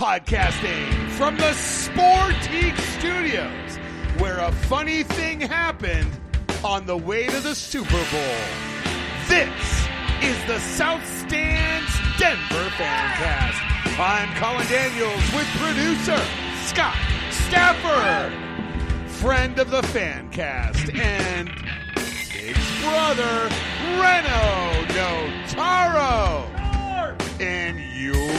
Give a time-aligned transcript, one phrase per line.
[0.00, 3.76] Podcasting from the Sportique Studios,
[4.18, 6.10] where a funny thing happened
[6.64, 8.38] on the way to the Super Bowl.
[9.28, 9.86] This
[10.22, 13.60] is the South Stands Denver Fancast.
[14.00, 16.18] I'm Colin Daniels with producer
[16.64, 16.96] Scott
[17.30, 18.32] Stafford,
[19.06, 21.50] friend of the Fancast, and
[22.32, 23.50] Big's brother
[24.00, 26.46] Renaud Notaro.
[27.38, 28.29] And your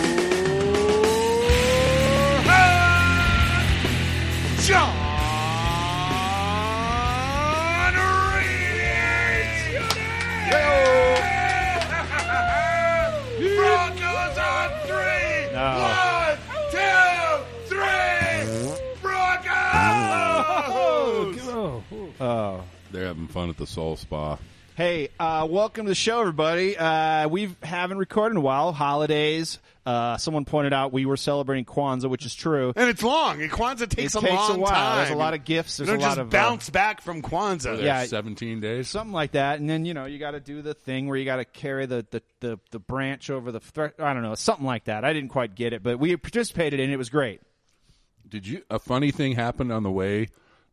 [22.21, 22.63] Oh.
[22.91, 24.37] They're having fun at the Soul Spa.
[24.75, 26.77] Hey, uh, welcome to the show, everybody.
[26.77, 28.73] Uh, we haven't recorded in a while.
[28.73, 29.57] Holidays.
[29.87, 32.73] Uh, someone pointed out we were celebrating Kwanzaa, which is true.
[32.75, 33.41] And it's long.
[33.41, 34.71] And Kwanzaa takes It a takes long a while.
[34.71, 34.97] time.
[34.97, 35.79] There's a lot of gifts.
[35.79, 37.81] You There's don't a lot just of uh, bounce back from Kwanzaa.
[37.81, 38.05] Yeah.
[38.05, 38.87] 17 days.
[38.87, 41.25] something like that, and then you know you got to do the thing where you
[41.25, 43.59] got to carry the, the, the, the branch over the.
[43.59, 45.03] Thre- I don't know, something like that.
[45.03, 46.93] I didn't quite get it, but we participated in it.
[46.93, 47.41] It was great.
[48.29, 48.61] Did you?
[48.69, 50.27] A funny thing happened on the way.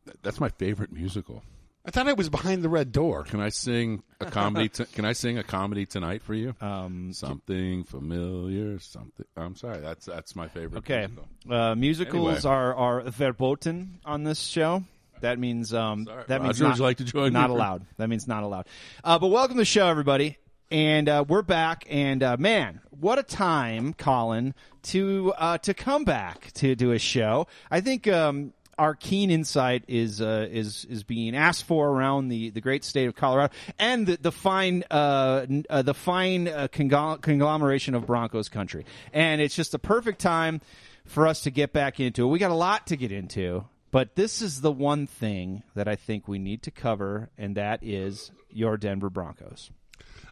[0.08, 1.42] Th- That's my favorite musical.
[1.84, 3.22] I thought it was behind the red door.
[3.24, 4.68] Can I sing a comedy?
[4.68, 6.54] T- can I sing a comedy tonight for you?
[6.60, 8.78] Um, something familiar.
[8.78, 9.24] Something.
[9.36, 9.78] I'm sorry.
[9.80, 10.78] That's that's my favorite.
[10.80, 11.06] Okay.
[11.06, 11.54] musical.
[11.54, 12.50] Uh, musicals Anyway.
[12.56, 14.82] are are verboten on this show.
[15.20, 16.24] That means um, Sorry.
[16.28, 17.56] that means Roger, would not, you like to join not me?
[17.56, 17.86] allowed.
[17.96, 18.66] That means not allowed.
[19.02, 20.36] Uh, but welcome to the show, everybody.
[20.70, 21.86] And uh, we're back.
[21.88, 26.98] And uh, man, what a time, Colin, to uh, to come back to do a
[26.98, 27.46] show.
[27.70, 32.50] I think um, our keen insight is uh, is is being asked for around the,
[32.50, 37.20] the great state of Colorado and the the fine uh, uh, the fine uh, congl-
[37.20, 38.86] conglomeration of Broncos country.
[39.12, 40.60] And it's just the perfect time
[41.04, 42.28] for us to get back into it.
[42.28, 45.96] We got a lot to get into, but this is the one thing that I
[45.96, 49.70] think we need to cover, and that is your Denver Broncos.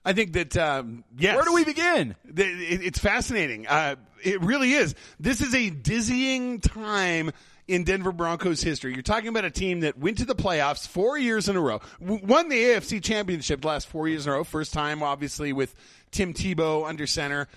[0.04, 1.34] I think that um, yes.
[1.34, 2.14] Where do we begin?
[2.36, 3.66] It's fascinating.
[3.66, 4.94] Uh, it really is.
[5.18, 7.32] This is a dizzying time
[7.68, 8.92] in Denver Broncos history.
[8.92, 11.80] You're talking about a team that went to the playoffs four years in a row,
[12.00, 14.44] won the AFC Championship the last four years in a row.
[14.44, 15.74] First time, obviously, with
[16.10, 17.48] Tim Tebow under center.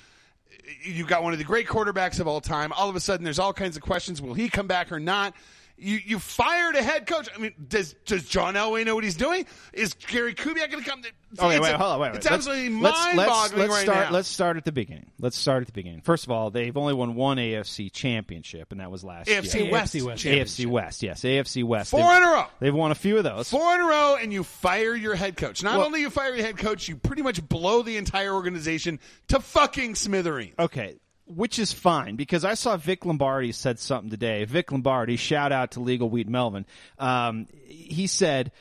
[0.84, 2.72] You've got one of the great quarterbacks of all time.
[2.74, 4.22] All of a sudden, there's all kinds of questions.
[4.22, 5.34] Will he come back or not?
[5.82, 7.30] You you fired a head coach.
[7.36, 9.46] I mean, does does John Elway know what he's doing?
[9.74, 11.00] Is Gary Kubiak going to come?
[11.00, 12.16] Okay, It's wait, a- hold on, wait, wait.
[12.18, 14.14] It's Let's- absolutely let's- let's- mind-boggling let's right start, now.
[14.16, 15.12] Let's start at the beginning.
[15.20, 16.02] Let's start at the beginning.
[16.02, 19.72] First of all, they've only won one AFC championship, and that was last AFC year.
[19.72, 20.26] West, AFC West.
[20.26, 21.92] AFC West, yes, AFC West.
[21.92, 22.46] Four They've- in a row.
[22.60, 23.50] They've won a few of those.
[23.50, 25.62] Four in a row, and you fire your head coach.
[25.64, 29.00] Not Well- only you fire your head coach, you pretty much blow the entire organization
[29.28, 30.56] to fucking smithereens.
[30.58, 30.98] Okay,
[31.30, 34.46] which is fine because I saw Vic Lombardi said something today.
[34.46, 36.66] Vic Lombardi, shout out to Legal Wheat Melvin.
[36.98, 38.52] Um, he said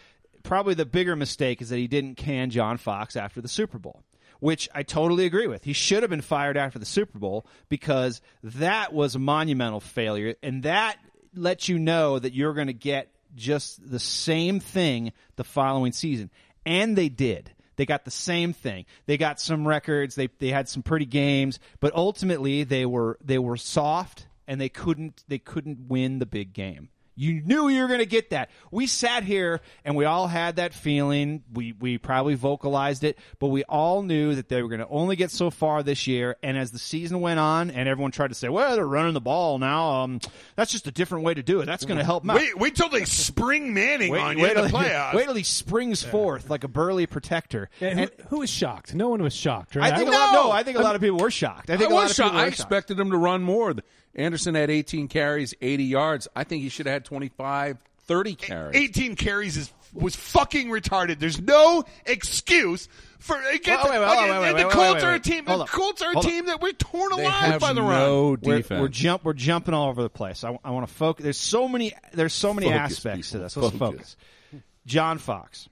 [0.43, 4.03] probably the bigger mistake is that he didn't can John Fox after the Super Bowl.
[4.41, 5.65] Which I totally agree with.
[5.65, 10.37] He should have been fired after the Super Bowl because that was a monumental failure,
[10.45, 10.97] and that
[11.35, 16.31] lets you know that you're going to get just the same thing the following season.
[16.65, 17.51] And they did.
[17.79, 18.87] They got the same thing.
[19.07, 20.17] They got some records.
[20.17, 24.69] They they had some pretty games, but ultimately they were they were soft and they
[24.69, 26.89] couldn't they couldn't win the big game.
[27.19, 28.49] You knew you were going to get that.
[28.71, 31.43] We sat here and we all had that feeling.
[31.53, 35.17] We we probably vocalized it, but we all knew that they were going to only
[35.17, 36.37] get so far this year.
[36.43, 39.21] And as the season went on, and everyone tried to say, "Well, they're running the
[39.21, 40.03] ball now.
[40.03, 40.21] Um,
[40.55, 41.67] that's just a different way to do it.
[41.67, 44.55] That's going to help them out." Wait, wait till they spring Manning on you in
[44.55, 45.15] the playoffs.
[45.15, 47.69] wait till he springs forth like a burly protector.
[47.81, 48.95] Yeah, who, And- who was shocked?
[48.95, 49.93] No one was shocked, right?
[49.93, 50.19] I think a No!
[50.19, 50.33] lot.
[50.35, 51.69] No, I think a lot of people were shocked.
[51.69, 52.35] I think I a lot of people shocked.
[52.35, 52.61] were I shocked.
[52.61, 53.75] expected him to run more.
[54.15, 56.29] Anderson had 18 carries, 80 yards.
[56.35, 58.77] I think he should have had 25, 30 carries.
[58.77, 61.19] 18 carries is was fucking retarded.
[61.19, 62.89] There's no excuse
[63.19, 65.47] for against, Oh, wait, wait, hold wait, wait, the wait, Colts wait, are a team.
[65.47, 65.65] Hold The.
[65.65, 66.31] Colts are a Hold on.
[66.31, 67.93] team that we're torn They alive have by the run.
[67.99, 68.81] no We're, defense.
[68.83, 69.25] we're jump.
[69.25, 70.45] We're jumping all over the place.
[70.45, 71.23] I, want to focus.
[71.25, 71.95] There's so many.
[72.13, 73.39] There's so many Focus, aspects people.
[73.41, 73.57] to this.
[73.57, 74.17] Let's Focus.
[74.53, 74.63] focus.
[74.85, 75.69] John Fox.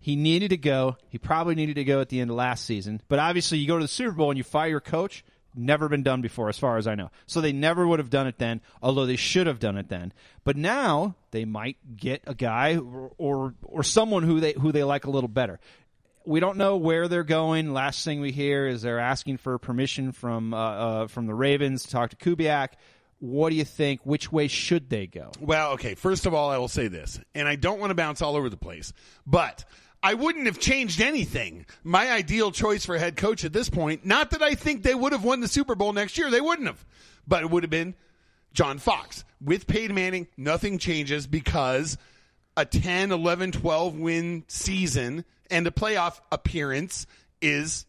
[0.00, 0.96] He needed to go.
[1.08, 3.00] He probably needed to go at the end of last season.
[3.08, 5.24] But obviously, you go to the Super Bowl and you fire your coach.
[5.54, 7.10] Never been done before, as far as I know.
[7.26, 10.12] So they never would have done it then, although they should have done it then.
[10.44, 14.84] But now they might get a guy or or, or someone who they who they
[14.84, 15.58] like a little better.
[16.24, 17.72] we don't know where they're going.
[17.72, 21.84] Last thing we hear is they're asking for permission from uh, uh, from the Ravens
[21.84, 22.68] to talk to Kubiak.
[23.20, 24.02] What do you think?
[24.04, 25.32] Which way should they go?
[25.40, 25.94] Well, okay.
[25.96, 28.48] First of all, I will say this, and I don't want to bounce all over
[28.48, 28.92] the place,
[29.26, 29.64] but
[30.02, 31.66] I wouldn't have changed anything.
[31.82, 35.12] My ideal choice for head coach at this point, not that I think they would
[35.12, 36.84] have won the Super Bowl next year, they wouldn't have.
[37.26, 37.94] but it would have been
[38.54, 39.24] John Fox.
[39.40, 41.98] With Peyton Manning, nothing changes because
[42.56, 47.06] a 10, 11, 12 win season and a playoff appearance
[47.40, 47.86] is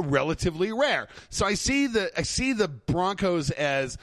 [0.00, 1.08] relatively rare.
[1.28, 3.96] So I see the I see the Broncos as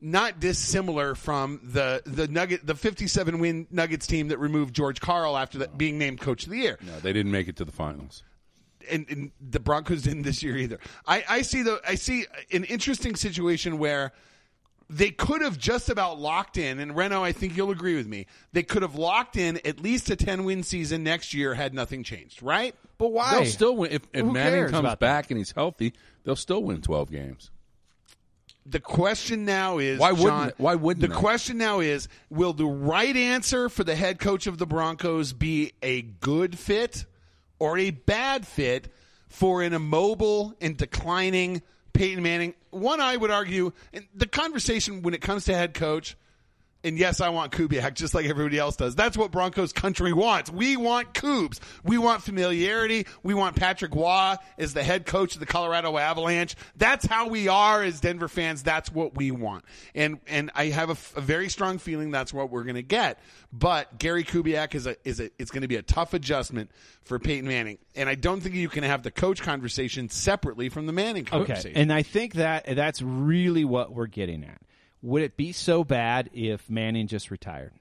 [0.00, 5.36] not dissimilar from the the Nugget the 57 win Nuggets team that removed George Karl
[5.36, 6.78] after that being named coach of the year.
[6.82, 8.22] No, they didn't make it to the finals.
[8.88, 10.78] And, and the Broncos didn't this year either.
[11.06, 14.12] I, I see the I see an interesting situation where
[14.88, 18.26] they could have just about locked in, and Renaud, I think you'll agree with me.
[18.52, 22.04] They could have locked in at least a ten win season next year had nothing
[22.04, 22.74] changed, right?
[22.98, 23.34] But why?
[23.34, 25.94] They'll still win if, if Manning comes about back and he's healthy.
[26.24, 27.50] They'll still win twelve games.
[28.68, 30.52] The question now is Why wouldn't John.
[30.58, 31.20] Why wouldn't the they?
[31.20, 35.72] question now is will the right answer for the head coach of the Broncos be
[35.82, 37.04] a good fit
[37.58, 38.92] or a bad fit
[39.28, 42.54] for an immobile and declining Peyton Manning?
[42.70, 46.16] One I would argue and the conversation when it comes to head coach
[46.86, 48.94] and yes, I want Kubiak just like everybody else does.
[48.94, 50.50] That's what Broncos country wants.
[50.50, 51.58] We want Coobs.
[51.82, 53.06] We want familiarity.
[53.24, 56.54] We want Patrick Roy as the head coach of the Colorado Avalanche.
[56.76, 58.62] That's how we are as Denver fans.
[58.62, 59.64] That's what we want.
[59.94, 62.82] And and I have a, f- a very strong feeling that's what we're going to
[62.82, 63.18] get.
[63.52, 66.70] But Gary Kubiak is a is a it's going to be a tough adjustment
[67.02, 67.78] for Peyton Manning.
[67.96, 71.72] And I don't think you can have the coach conversation separately from the Manning conversation.
[71.72, 74.60] Okay, and I think that that's really what we're getting at.
[75.06, 77.72] Would it be so bad if Manning just retired?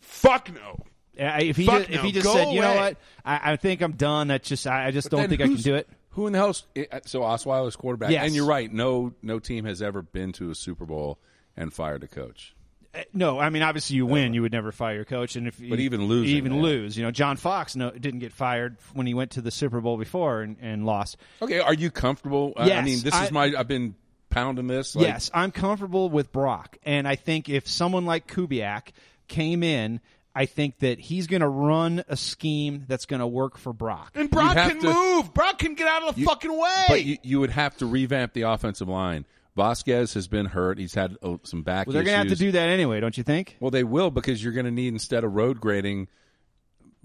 [0.00, 0.78] Fuck no.
[1.14, 3.56] If he Fuck just, if he just Go said, you know away." what, I, I
[3.56, 4.28] think I'm done.
[4.28, 5.88] That's just I, I just don't Then think I can who's- do it.
[6.14, 6.64] Who in the hell's
[7.06, 8.10] so Osweiler's quarterback?
[8.10, 8.24] Yes.
[8.26, 8.72] And you're right.
[8.72, 11.20] No, no team has ever been to a Super Bowl
[11.56, 12.56] and fired a coach.
[12.92, 15.56] Uh, No, I mean obviously you win, you would never fire your coach, and if
[15.58, 16.62] But you, even losing, even yeah.
[16.62, 19.80] lose, you know, John Fox no, didn't get fired when he went to the Super
[19.80, 21.16] Bowl before and, and lost.
[21.40, 22.54] Okay, are you comfortable?
[22.56, 23.52] I- I Yes, mean, this I- is my.
[23.56, 23.94] I've been
[24.30, 24.96] pounding this.
[24.96, 28.88] Like, yes, I'm comfortable with Brock, and I think if someone like Kubiak
[29.28, 30.00] came in,
[30.34, 34.12] I think that he's going to run a scheme that's going to work for Brock.
[34.14, 35.34] And Brock can to- move.
[35.34, 36.84] Brock can get out of the fucking way.
[36.88, 39.26] But you, you would have to revamp the offensive line.
[39.56, 40.78] Vasquez has been hurt.
[40.78, 43.16] He's had uh, some back Well, they're going to have to do that anyway, don't
[43.16, 43.56] you think?
[43.60, 46.08] Well, they will because you're going to need instead of road grading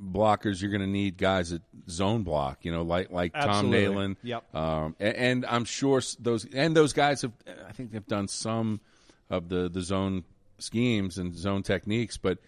[0.02, 2.60] blockers, you're going to need guys that zone block.
[2.64, 3.96] You know, like like Tom Absolutely.
[3.96, 4.16] Nalen.
[4.24, 4.56] Yep.
[4.56, 7.34] Um, and, and I'm sure those and those guys have.
[7.68, 8.82] I think they've done some
[9.30, 10.24] of the the zone
[10.60, 12.40] schemes and zone techniques, but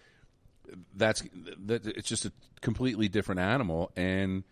[0.95, 1.23] that's
[1.65, 1.85] that.
[1.85, 3.91] It's just a completely different animal.
[3.95, 4.43] And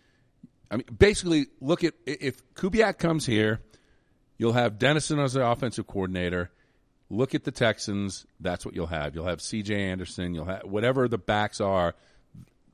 [0.72, 3.62] I mean, basically, look at if Kubiak comes here,
[4.38, 6.52] you'll have Dennison as the offensive coordinator.
[7.10, 8.26] Look at the Texans.
[8.40, 9.14] That's what you'll have.
[9.14, 9.80] You'll have C.J.
[9.80, 10.34] Anderson.
[10.34, 11.94] You'll have whatever the backs are.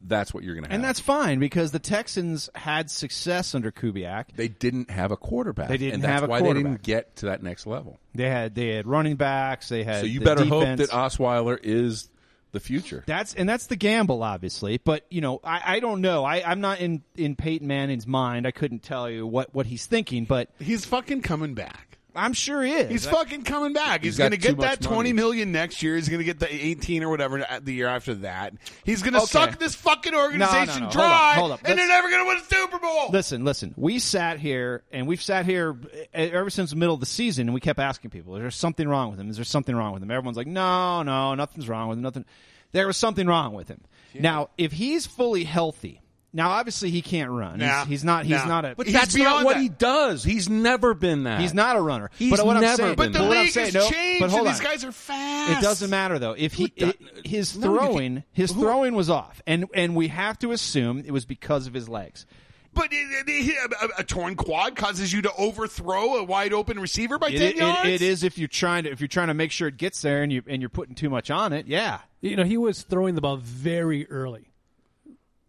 [0.03, 0.75] That's what you're going to have.
[0.75, 4.25] And that's fine because the Texans had success under Kubiak.
[4.35, 5.69] they didn't have a quarterback.
[5.69, 7.99] They didn't and that's have a why they didn't get to that next level.
[8.15, 9.69] They had they had running backs.
[9.69, 10.81] They had So you the better defense.
[10.81, 12.09] hope that Osweiler is
[12.51, 13.03] the future.
[13.07, 14.77] That's and that's the gamble, obviously.
[14.77, 16.25] But you know, I, I don't know.
[16.25, 18.45] I, I'm not in in Peyton Manning's mind.
[18.47, 21.90] I couldn't tell you what what he's thinking, but he's fucking coming back.
[22.15, 22.89] I'm sure he is.
[22.89, 24.01] He's fucking coming back.
[24.03, 25.13] He's, He's going to get that twenty money.
[25.13, 25.95] million next year.
[25.95, 28.53] He's going to get the eighteen or whatever the year after that.
[28.83, 29.27] He's going to Okay.
[29.27, 30.71] suck this fucking organization no.
[30.73, 31.59] Hold up, dry, hold up.
[31.63, 33.09] and they're Let's- never going to win a Super Bowl.
[33.11, 33.73] Listen, listen.
[33.77, 35.77] We sat here and we've sat here
[36.13, 38.51] eh, ever since the middle of the season, and we kept asking people, "Is there
[38.51, 39.29] something wrong with him?
[39.29, 42.03] Is there something wrong with him?" Everyone's like, "No, no, nothing's wrong with him.
[42.03, 42.25] Nothing."
[42.73, 43.81] There was something wrong with him.
[44.13, 46.01] Now, if he's fully healthy,
[46.33, 47.59] now obviously he can't run.
[47.59, 47.81] Nah.
[47.81, 48.25] He's, he's not.
[48.25, 48.45] He's Nah.
[48.45, 48.75] not a.
[48.75, 49.61] but He's that's not what that.
[49.61, 50.23] he does.
[50.23, 51.41] He's never been that.
[51.41, 52.09] He's not a runner.
[52.17, 53.29] He's but what I'm never saying, but the that.
[53.29, 55.57] league saying, has no, changed, but hold and these guys are fast.
[55.59, 56.33] It doesn't matter though.
[56.37, 60.39] If he it- his No, throwing, his Who- throwing was off, and and we have
[60.39, 62.25] to assume it was because of his legs.
[62.73, 66.79] But it, it, it- a, a torn quad causes you to overthrow a wide open
[66.79, 67.89] receiver by ten it- yards.
[67.89, 70.23] it is if you're trying to if you're trying to make sure it gets there
[70.23, 71.67] and you and you're putting too much on it.
[71.67, 74.50] Yeah, You know, he was throwing the ball very early,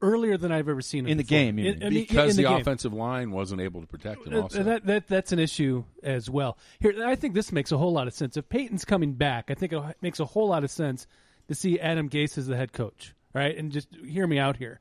[0.02, 1.38] earlier than I've ever seen him In the before.
[1.38, 1.86] game, you In- mean.
[1.86, 4.34] I mean, because in the, the, offensive line wasn't able to protect him.
[4.34, 6.58] Uh, Also, That, that that's an issue as well.
[6.80, 8.36] Here, I think this makes a whole lot of sense.
[8.36, 11.06] If Peyton's coming back, I think it makes a whole lot of sense
[11.48, 13.56] to see Adam Gase as the head coach, right?
[13.56, 14.80] And just hear me out here.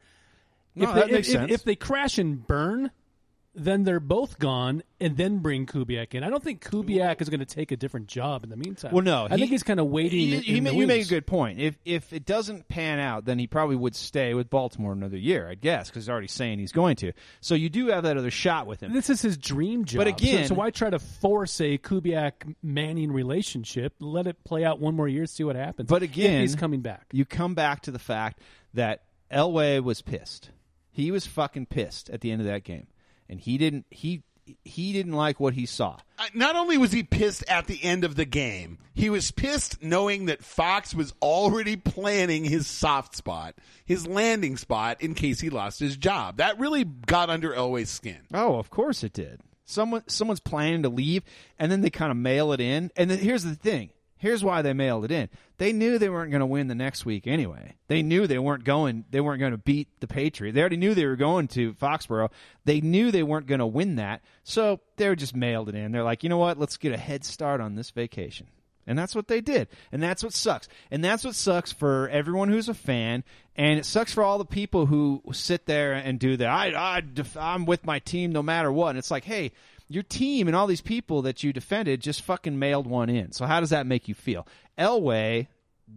[0.76, 1.52] No, if that they, makes if, sense.
[1.52, 2.92] If, if they crash and burn,
[3.54, 6.24] then they're both gone, and then bring Kubiak in.
[6.24, 8.94] I don't think Kubiak is going to take a different job in the meantime.
[8.94, 10.20] Well, no, I think he's kind of waiting.
[10.20, 11.60] He, he the you make a good point.
[11.60, 15.50] If if it doesn't pan out, then he probably would stay with Baltimore another year,
[15.50, 17.12] I guess, because he's already saying he's going to.
[17.42, 18.94] So you do have that other shot with him.
[18.94, 19.98] This is his dream job.
[20.00, 23.94] But again- so, why try to force a Kubiak Manning relationship?
[24.00, 25.90] Let it play out one more year, see what happens.
[25.90, 27.08] But If again, he's coming back.
[27.12, 28.40] You come back to the fact
[28.74, 30.52] that Elway was pissed.
[30.92, 32.88] He was fucking pissed at the end of that game,
[33.32, 33.88] and he didn't.
[33.90, 34.22] He
[34.64, 35.98] he didn't like what he saw.
[36.34, 40.26] Not only was he pissed at the end of the game, he was pissed knowing
[40.26, 45.80] that Fox was already planning his soft spot, his landing spot in case he lost
[45.80, 46.38] his job.
[46.38, 48.20] That really got under Elway's skin.
[48.34, 49.42] Oh, of course it did.
[49.66, 51.24] Someone someone's planning to leave,
[51.58, 52.92] and then they kind of mail it in.
[52.98, 53.92] And then here's the thing.
[54.18, 55.30] Here's why they mailed it in.
[55.62, 57.76] They knew they weren't going to win the next week anyway.
[57.88, 59.06] They knew they weren't going.
[59.12, 60.56] They weren't going to beat the Patriots.
[60.56, 62.32] They already knew they were going to Foxborough.
[62.66, 65.92] They knew they weren't going to win that, so they were just mailed it in.
[65.92, 66.58] They're like, you know what?
[66.58, 68.48] Let's get a head start on this vacation.
[68.88, 69.68] And that's what they did.
[69.92, 70.68] And that's what sucks.
[70.90, 73.24] And that's what sucks for everyone who's a fan.
[73.56, 76.50] And it sucks for all the people who sit there and do that.
[76.50, 77.04] I, I,
[77.40, 78.90] I'm with my team no matter what.
[78.90, 79.52] And it's like, hey,
[79.94, 83.32] your team and all these people that you defended just fucking mailed one in.
[83.32, 84.48] So how does that make you feel?
[84.78, 85.48] Elway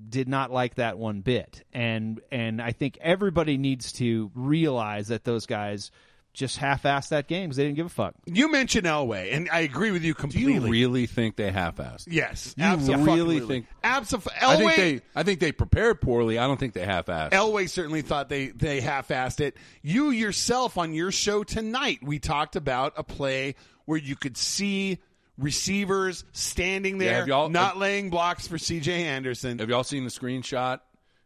[0.09, 1.65] did not like that one bit.
[1.73, 5.91] And and I think everybody needs to realize that those guys
[6.33, 8.15] just half-assed that game because they didn't give a fuck.
[8.27, 10.47] You mentioned Elway, and I agree with you completely.
[10.47, 10.79] Do completely.
[10.81, 12.09] you really think they half-assed?
[12.11, 13.15] yes, You absolutely.
[13.15, 13.67] really think?
[13.85, 14.33] Absolutely.
[14.43, 15.01] I think Elway, they.
[15.15, 16.37] I think they prepared poorly.
[16.39, 17.31] I don't think they half-assed.
[17.31, 19.57] Elway certainly thought they, they half-assed it.
[19.81, 23.55] You yourself on your show tonight, we talked about a play
[23.87, 24.99] where you could see
[25.39, 29.05] receivers standing Yeah, there, have y'all- not laying blocks for C.J.
[29.05, 29.59] Anderson.
[29.59, 30.81] Have y'all seen the screenshot?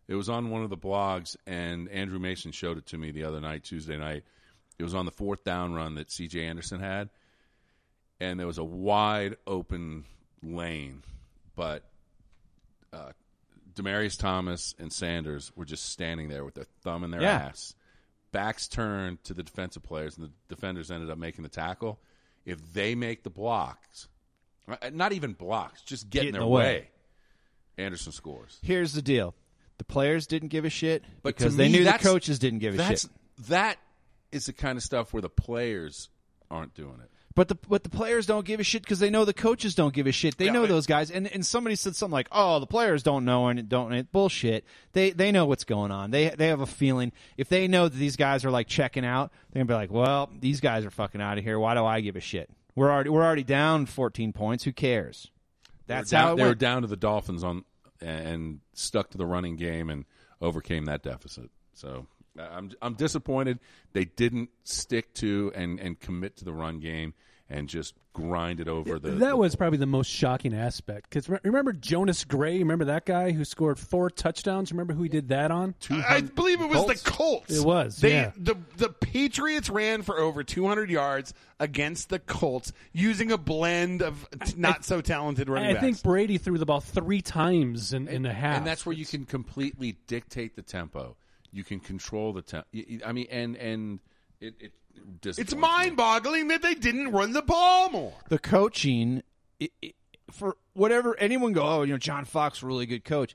[0.06, 3.24] It was on one of the blogs, and Andrew Mason showed it to me the
[3.24, 4.24] other night, Tuesday night.
[4.78, 6.46] It was on the fourth down run that C.J.
[6.46, 7.10] Anderson had,
[8.20, 10.04] and there was a wide open
[10.42, 11.02] lane,
[11.54, 11.84] but
[12.92, 13.10] uh,
[13.74, 17.48] Demaryius Thomas and Sanders were just standing there with their thumb in their Yeah.
[17.50, 17.74] ass,
[18.32, 22.00] backs turned to the defensive players, and the defenders ended up making the tackle.
[22.48, 24.08] If they make the blocks,
[24.92, 26.62] not even blocks, just get, Get in their the way.
[26.64, 26.88] way,
[27.84, 28.58] Anderson scores.
[28.62, 29.34] Here's the deal:
[29.76, 32.78] the players didn't give a shit But because they knew the coaches didn't give a
[32.78, 33.10] That's shit.
[33.48, 33.78] that
[34.32, 36.08] is the kind of stuff where the players
[36.50, 37.10] aren't doing it.
[37.38, 39.94] But the but the players don't give a shit because they know the coaches don't
[39.94, 40.38] give a shit.
[40.38, 41.08] They Yeah, know those guys.
[41.08, 44.64] And and somebody said something like, "Oh, the players don't know and don't and bullshit."
[44.92, 46.10] They they know what's going on.
[46.10, 47.12] They they have a feeling.
[47.36, 50.28] If they know that these guys are like checking out, they're gonna be like, "Well,
[50.36, 51.60] these guys are fucking out of here.
[51.60, 52.50] Why do I give a shit?
[52.74, 54.64] We're already we're already down 14 points.
[54.64, 55.30] Who cares?"
[55.86, 57.64] That's they were down, how they were down to the Dolphins on
[58.00, 60.06] and stuck to the running game and
[60.40, 61.50] overcame that deficit.
[61.72, 63.60] So I'm I'm disappointed
[63.92, 67.14] they didn't stick to and and commit to the run game
[67.50, 69.10] and just grind it over the.
[69.12, 71.08] that the- was probably the most shocking aspect.
[71.08, 72.58] Because remember Jonas Gray?
[72.58, 74.70] Remember that guy who scored four touchdowns?
[74.70, 75.74] Remember who he did that on?
[75.90, 77.02] I believe it was Colts?
[77.02, 77.56] the Colts.
[77.58, 78.32] It was, They, yeah.
[78.36, 84.28] The the Patriots ran for over 200 yards against the Colts using a blend of
[84.44, 85.84] t- not so talented running I backs.
[85.84, 88.58] think Brady threw the ball three times in, in a half.
[88.58, 91.16] and that's where you can completely dictate the tempo.
[91.50, 92.66] You can control the tempo.
[93.06, 94.00] I mean, and and
[94.40, 94.54] it.
[94.60, 94.72] it
[95.24, 98.14] it's mind-boggling that they didn't run the ball more.
[98.28, 99.22] the coaching
[99.60, 99.94] it, it,
[100.30, 103.34] for whatever anyone go oh you know john fox really good coach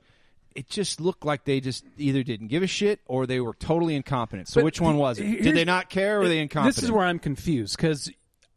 [0.54, 3.94] it just looked like they just either didn't give a shit or they were totally
[3.94, 6.76] incompetent so But which one was it did they not care or were they incompetent
[6.76, 8.10] This is where I'm confused because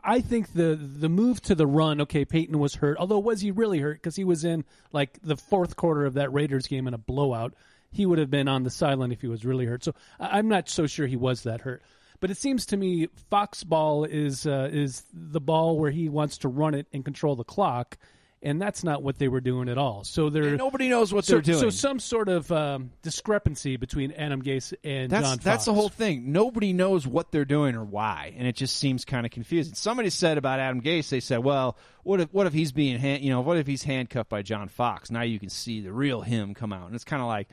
[0.03, 1.99] I think the the move to the run.
[1.99, 2.97] Okay, Peyton was hurt.
[2.97, 3.97] Although was he really hurt?
[3.97, 7.53] Because he was in like the fourth quarter of that Raiders game in a blowout.
[7.91, 9.83] He would have been on the sideline if he was really hurt.
[9.83, 11.81] So I'm not so sure he was that hurt.
[12.19, 16.39] But it seems to me Fox ball is uh, is the ball where he wants
[16.39, 17.97] to run it and control the clock,
[18.41, 20.03] and that's not what they were doing at all.
[20.03, 24.11] So they're nobody knows what so, they're doing So some sort of um, discrepancy between
[24.13, 25.39] Adam Gase and that's John.
[25.43, 26.31] that's the whole thing.
[26.31, 29.75] Nobody knows what they're doing or why, and it just seems kind of confusing.
[29.75, 33.23] Somebody said about Adam Gase, they said, "Well, what if what if he's being hand,
[33.23, 35.11] you know what if he's handcuffed by John Fox?
[35.11, 37.47] Now you can see the real him come out." And it's kind of like,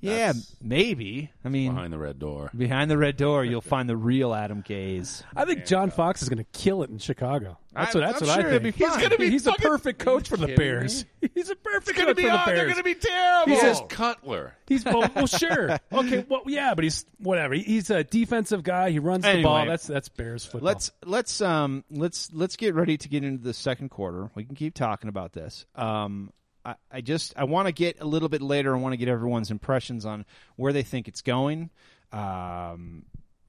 [0.00, 1.30] yeah, That's- maybe.
[1.44, 2.50] I mean, behind the red door.
[2.56, 5.22] behind the red door, you'll find the real Adam Gase.
[5.34, 7.58] I think John Fox is going to kill it in Chicago.
[7.74, 8.76] That's I- what that's I'm what sure I it'd think.
[8.76, 9.02] be He's fine.
[9.02, 11.04] gonna be He's a fucking- perfect coach for the kidding Bears.
[11.34, 12.46] He's a perfect It's going to coach for the on.
[12.46, 12.72] They're Bears.
[12.72, 13.52] going to be terrible.
[13.54, 14.54] He says Cutler.
[14.66, 17.54] He's well, well, sure, okay, well, yeah, but he's whatever.
[17.54, 18.90] He's a defensive guy.
[18.90, 19.58] He runs the ball.
[19.58, 19.72] Anyway.
[19.72, 20.66] That's that's Bears football.
[20.66, 24.30] Let's let's um let's let's get ready to get into the second quarter.
[24.34, 25.64] We can keep talking about this.
[25.74, 26.32] Um,
[26.68, 28.74] I, I just I want to get a little bit later.
[28.74, 30.24] I want to get everyone's impressions on
[30.56, 31.70] where they think it's going.
[32.12, 33.04] Um,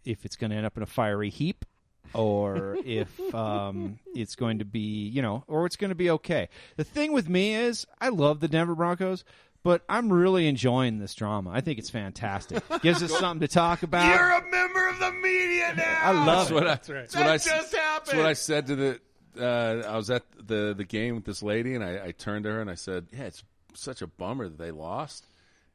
[0.05, 1.65] if it's going to end up in a fiery heap.
[2.13, 6.49] or if um, it's going to be, you know, or it's going to be okay.
[6.77, 9.23] The thing with me is, I love the Denver Broncos,
[9.63, 11.51] but I'm really enjoying this drama.
[11.51, 12.63] I think it's fantastic.
[12.81, 14.07] Gives us something to talk about.
[14.15, 15.99] You're a member of the media now.
[16.01, 17.01] I love That's what I, That's right.
[17.01, 18.25] that's what I, That s- just That's what.
[18.25, 18.99] I said to the.
[19.39, 22.51] Uh, I was at the the game with this lady, and I, I turned to
[22.51, 23.43] her and I said, "Yeah, it's
[23.73, 25.25] such a bummer that they lost."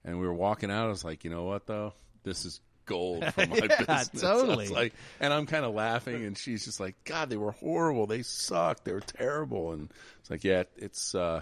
[0.04, 0.86] And we were walking out.
[0.86, 1.94] I was like, "You know what, though?
[2.24, 4.20] This is gold for my Yeah, business.
[4.20, 4.64] totally.
[4.64, 8.06] It's like, and I'm kind of laughing, and she's just like, God, they were horrible.
[8.06, 8.84] They sucked.
[8.84, 9.72] They were terrible.
[9.72, 9.90] And
[10.20, 11.40] it's like, yeah, it's uh,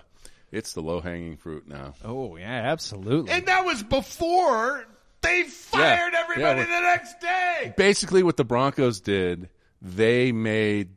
[0.53, 1.95] it's the low hanging fruit now.
[2.05, 3.33] Oh yeah, absolutely.
[3.33, 4.87] And that was before
[5.23, 6.21] they fired Yeah.
[6.21, 7.75] everybody Yeah, the next day.
[7.77, 9.49] Basically, what the Broncos did,
[9.81, 10.91] they made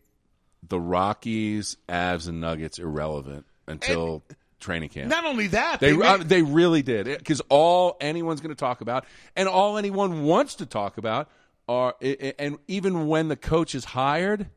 [0.69, 4.23] the Rockies, Avs, and Nuggets irrelevant until
[4.59, 5.09] training camp.
[5.09, 8.81] Not only that, They they, uh, they really did because all anyone's going to talk
[8.81, 9.05] about
[9.35, 11.29] and all anyone wants to talk about
[11.67, 14.47] are i- i- and even when the coach is hired,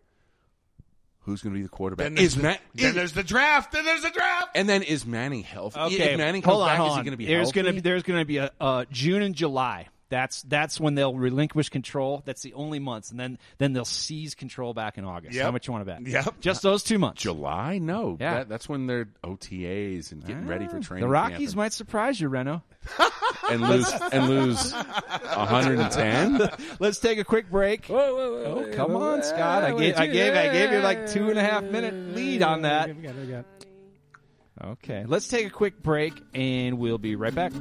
[1.20, 2.06] who's going to be the quarterback?
[2.06, 3.72] then there's, Is the, Ma- then is- there's the draft.
[3.72, 4.48] Then there's the draft.
[4.54, 5.78] and then is Manning healthy?
[5.80, 7.62] okay, if Manning hold comes on, back, hold is he going to be there's healthy?
[7.62, 9.88] gonna be there's gonna be a uh, June and July.
[10.10, 12.22] That's that's when they'll relinquish control.
[12.24, 15.34] That's the only months, and then then they'll seize control back in August.
[15.34, 15.44] Yep.
[15.44, 16.06] How much you want to bet?
[16.06, 16.40] Yep.
[16.40, 17.20] just those two months.
[17.22, 17.78] July?
[17.78, 18.34] No, Yeah.
[18.34, 20.80] that, that's when they're OTAs and getting ready for ah.
[20.80, 21.02] training.
[21.06, 22.62] The Rockies camp might surprise you, Renaud.
[22.98, 23.12] and,
[23.50, 26.48] and lose and lose 110.
[26.80, 27.90] Let's take a quick break.
[27.90, 29.64] Oh, come on, Scott!
[29.64, 32.62] I gave I gave I gave you like two and a half minute lead on
[32.62, 32.96] that.
[32.96, 33.44] We got we got.
[34.60, 37.52] Okay, let's take a quick break, and we'll be right back.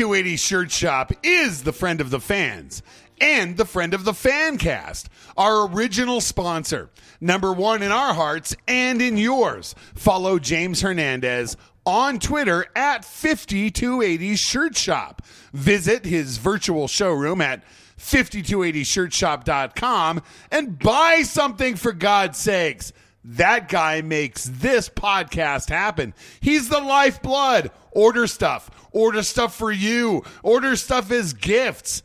[0.00, 2.82] 5280 Shirt Shop is the friend of the fans
[3.20, 6.88] and the friend of the fan cast, our original sponsor.
[7.20, 9.74] Number one in our hearts and in yours.
[9.94, 11.54] Follow James Hernandez
[11.84, 15.20] on Twitter at 5280 Shirt Shop.
[15.52, 17.62] Visit his virtual showroom at
[17.98, 22.94] 5280shirtshop.com and buy something for God's sakes.
[23.22, 26.14] That guy makes this podcast happen.
[26.40, 27.70] He's the lifeblood.
[27.92, 28.70] Order stuff.
[28.92, 30.24] Order stuff for you.
[30.42, 32.02] Order stuff as gifts.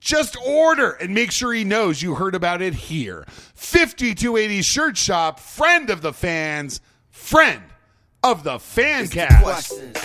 [0.00, 3.24] Just order and make sure he knows you heard about it here.
[3.54, 7.62] 5280 Shirt Shop, friend of the fans, friend
[8.22, 9.42] of the fan cast.
[9.42, 9.96] questions.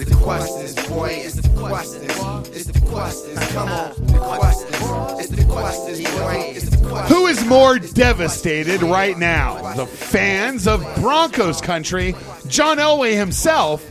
[0.00, 1.08] It's the questions, boy.
[1.10, 2.48] It's the questions.
[2.48, 3.38] It's the questions.
[3.52, 5.20] Come on, the questions.
[5.20, 6.52] It's the questions, boy.
[6.54, 7.08] It's the questions.
[7.14, 9.74] Who is more devastated right now?
[9.74, 12.14] The fans of Broncos country,
[12.48, 13.82] John Elway himself,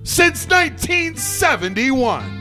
[0.02, 2.38] since 1971.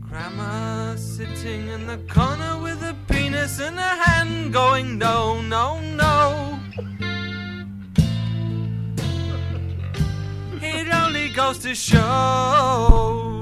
[0.00, 6.54] Grandma sitting in the corner with a penis in her hand, going no, no, no.
[11.66, 13.33] it shows.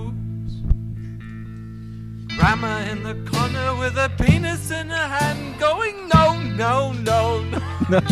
[2.42, 7.42] Grandma in the corner with a penis in her hand, going no, no, no,
[7.88, 8.00] no.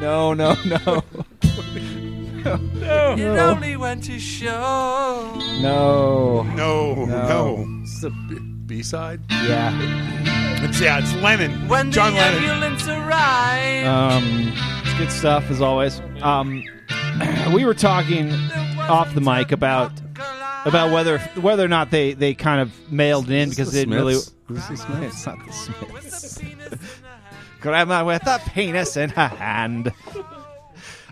[0.00, 1.02] No, no, no,
[3.16, 5.32] It only went to show.
[5.60, 6.42] no.
[6.56, 7.04] No, no.
[7.06, 7.66] No.
[7.84, 9.20] It's a B side.
[9.30, 9.72] Yeah.
[10.64, 11.68] It's, yeah, it's Lennon.
[11.68, 12.44] When John the Lennon.
[12.44, 16.00] ambulance arrived, Um, it's good stuff as always.
[16.20, 16.64] Um,
[17.54, 18.32] we were talking
[18.88, 19.92] off the mic about
[20.68, 23.86] about whether whether or not they, they kind of mailed it in because they the
[23.86, 24.14] didn't really.
[24.14, 24.34] Smiths?
[24.48, 25.16] This is Smiths.
[25.16, 27.00] It's not the Smiths.
[27.60, 29.92] Grandma with a penis in her hand.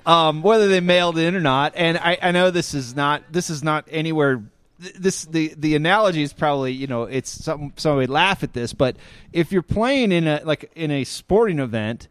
[0.04, 3.50] Um, whether they mailed in or not, and I, I know this is not this
[3.50, 4.44] is not anywhere.
[4.78, 8.96] This the the analogy is probably you know it's some somebody laugh at this, but
[9.32, 12.06] if you're playing in a like in a sporting event,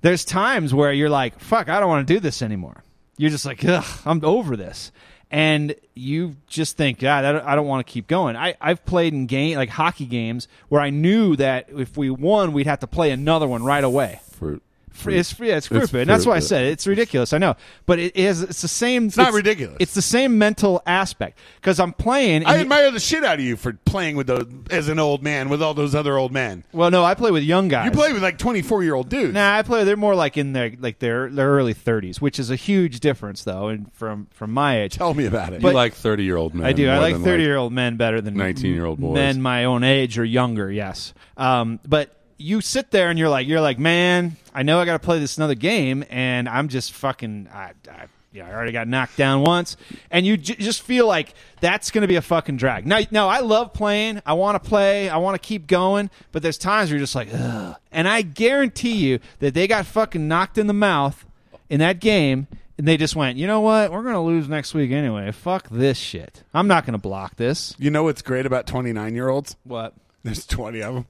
[0.00, 2.82] there's times where you're like, "Fuck, I don't want to do this anymore."
[3.16, 4.90] You're just like, "Ugh, I'm over this,"
[5.30, 8.54] and you just think, ah, "God, I don't, I don't want to keep going." I
[8.60, 12.66] I've played in game like hockey games where I knew that if we won, we'd
[12.66, 14.20] have to play another one right away.
[14.30, 14.60] For,
[14.96, 16.70] Fr- It's yeah, it's It's stupid, and that's why I said it.
[16.72, 17.32] it's ridiculous.
[17.32, 17.54] I know,
[17.86, 18.42] but it is.
[18.42, 19.06] It's the same.
[19.06, 19.76] It's not ridiculous.
[19.80, 22.36] It's the same mental aspect because I'm playing.
[22.42, 24.98] and I you- admire the shit out of you for playing with those as an
[24.98, 26.64] old man with all those other old men.
[26.72, 27.84] well, no, I play with young guys.
[27.86, 29.34] You play with like twenty four year old dudes.
[29.34, 29.84] Nah, I play.
[29.84, 33.44] They're more like in their like their their early 30s, which is a huge difference
[33.44, 34.94] though, and from from my age.
[34.96, 35.62] Tell me about it.
[35.62, 36.66] you like thirty year old men.
[36.66, 36.88] I do.
[36.88, 39.14] I like 30 year old men better than 19-year-old boys.
[39.14, 40.70] Men my own age or younger.
[40.70, 41.12] Yes.
[41.36, 44.94] Um, but you sit there and you're like, you're like, man, I know I got
[45.00, 47.48] to play this another game, and I'm just fucking.
[47.52, 49.78] I, I, yeah, I already got knocked down once,
[50.10, 52.86] and you j- just feel like that's going to be a fucking drag.
[52.86, 54.20] Now, now I love playing.
[54.26, 55.08] I want to play.
[55.08, 57.76] I want to keep going, but there's times where you're just like, ugh.
[57.90, 61.24] And I guarantee you that they got fucking knocked in the mouth
[61.70, 62.46] in that game,
[62.76, 63.90] and they just went, you know what?
[63.90, 65.32] We're going to lose next week anyway.
[65.32, 66.42] Fuck this shit.
[66.52, 67.74] I'm not going to block this.
[67.78, 69.56] you know what's great about twenty nine year olds?
[69.64, 69.94] What?
[70.24, 71.06] There's twenty of them.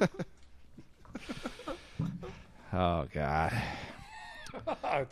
[2.72, 3.52] Oh God.
[4.66, 5.04] Oh,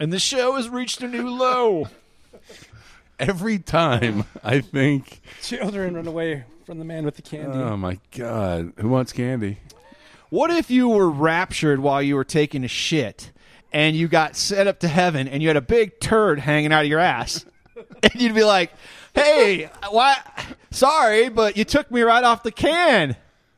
[0.00, 1.86] and the show has reached a new low.
[3.20, 7.56] Every time I think, Children run away from the man with the candy.
[7.58, 9.58] oh my god, who wants candy?
[10.30, 13.30] What if you were raptured while you were taking a shit
[13.72, 16.82] and you got set up to heaven and you had a big turd hanging out
[16.82, 17.44] of your ass?
[18.02, 18.72] and you'd be like,
[19.14, 20.16] "Hey, why
[20.72, 23.14] sorry, but you took me right off the can."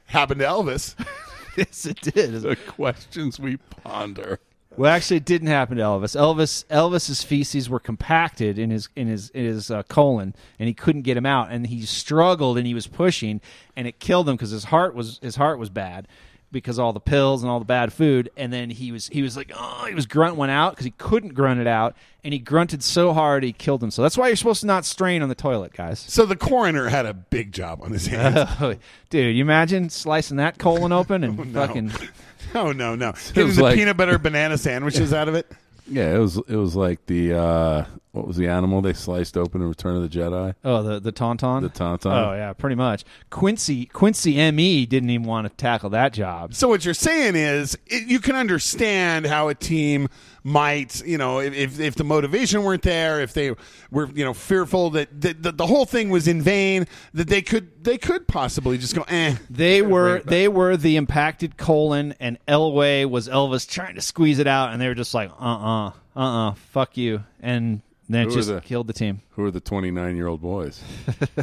[0.06, 0.94] Happened to Elvis.
[1.56, 2.32] yes, it did.
[2.42, 4.40] The questions we ponder.
[4.74, 6.16] Well, actually, it didn't happen to Elvis.
[6.16, 10.72] Elvis Elvis's feces were compacted in his in his in his uh, colon, and he
[10.72, 11.50] couldn't get him out.
[11.50, 13.42] And he struggled, and he was pushing,
[13.76, 16.08] and it killed him because his heart was his heart was bad
[16.52, 18.30] because all the pills and all the bad food.
[18.36, 20.92] And then he was he was like, oh, he was grunt went out because he
[20.92, 24.04] couldn't grunt it out, and he grunted so hard he killed himself.
[24.04, 25.98] That's why you're supposed to not strain on the toilet, guys.
[25.98, 28.50] So the coroner had a big job on his hands.
[28.60, 28.74] Oh,
[29.10, 31.66] dude, you imagine slicing that colon open and oh, no.
[31.66, 31.92] fucking.
[32.54, 33.12] oh no, no.
[33.32, 35.50] Getting the like- peanut butter banana sandwiches out of it.
[35.88, 39.62] Yeah, it was it was like the uh, what was the animal they sliced open
[39.62, 40.54] in Return of the Jedi?
[40.64, 41.62] Oh, the the tauntaun.
[41.62, 42.28] The tauntaun.
[42.28, 43.04] Oh yeah, pretty much.
[43.30, 46.54] Quincy Quincy Me didn't even want to tackle that job.
[46.54, 50.08] So what you're saying is, it, you can understand how a team
[50.44, 53.54] might, you know, if- if if the motivation weren't there, if they
[53.90, 57.42] were, you know, fearful that the, the, the whole thing was in vain, that they
[57.42, 59.36] could they could possibly just go, eh.
[59.48, 64.46] They were they were the impacted colon, and Elway was Elvis trying to squeeze it
[64.46, 68.24] out, and they were just like, uh uh-uh, uh, uh uh, fuck you, and then
[68.26, 69.20] Who are just the- killed the team.
[69.36, 70.82] Who are the twenty nine year old boys?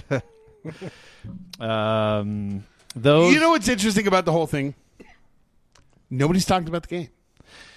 [1.60, 2.64] Um,
[2.96, 4.74] those You know what's interesting about the whole thing?
[6.10, 7.10] Nobody's talking about the game.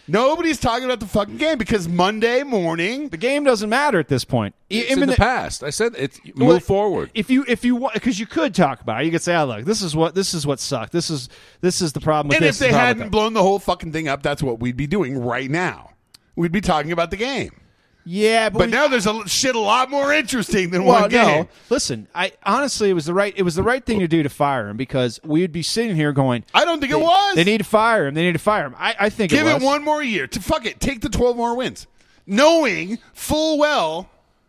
[0.08, 4.24] Nobody's talking about the fucking game because Monday morning, the game doesn't matter at this
[4.24, 4.54] point.
[4.68, 5.62] It's even in the the- past.
[5.62, 7.10] I said it's move Well, forward.
[7.14, 9.44] If you if you want because you could talk about it, you could say, "Oh
[9.44, 10.92] look, this is what this is what sucked.
[10.92, 11.28] This is
[11.60, 13.92] this is the problem with and this." if they the hadn't blown the whole fucking
[13.92, 15.90] thing up, that's what we'd be doing right now.
[16.34, 17.52] We'd be talking about the game.
[18.04, 21.10] Yeah, but, But we- now there's a shit a lot more interesting than Well, one
[21.10, 21.42] game.
[21.42, 21.48] no.
[21.70, 24.28] Listen, I honestly it was the right it was the right thing to do to
[24.28, 27.36] fire him because we'd be sitting here going, I don't think it was.
[27.36, 28.14] They need to fire him.
[28.14, 28.74] They need to fire him.
[28.78, 30.26] I, I think Give it, it, one more year.
[30.26, 31.86] To fuck it, take the twelve more wins,
[32.26, 34.08] knowing full well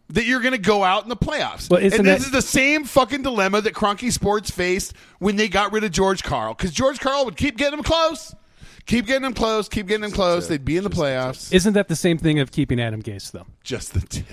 [0.09, 1.69] that you're going to go out in the playoffs.
[1.69, 5.47] Well, and this that- is the same fucking dilemma that Kroenke Sports faced when they
[5.47, 8.35] got rid of George Karl because George Karl would keep getting them close,
[8.85, 10.47] keep getting them close, keep getting them close.
[10.47, 11.53] They'd be in the playoffs.
[11.53, 13.45] Isn't that the same thing of keeping Adam Gase though?
[13.63, 14.25] Just the tip.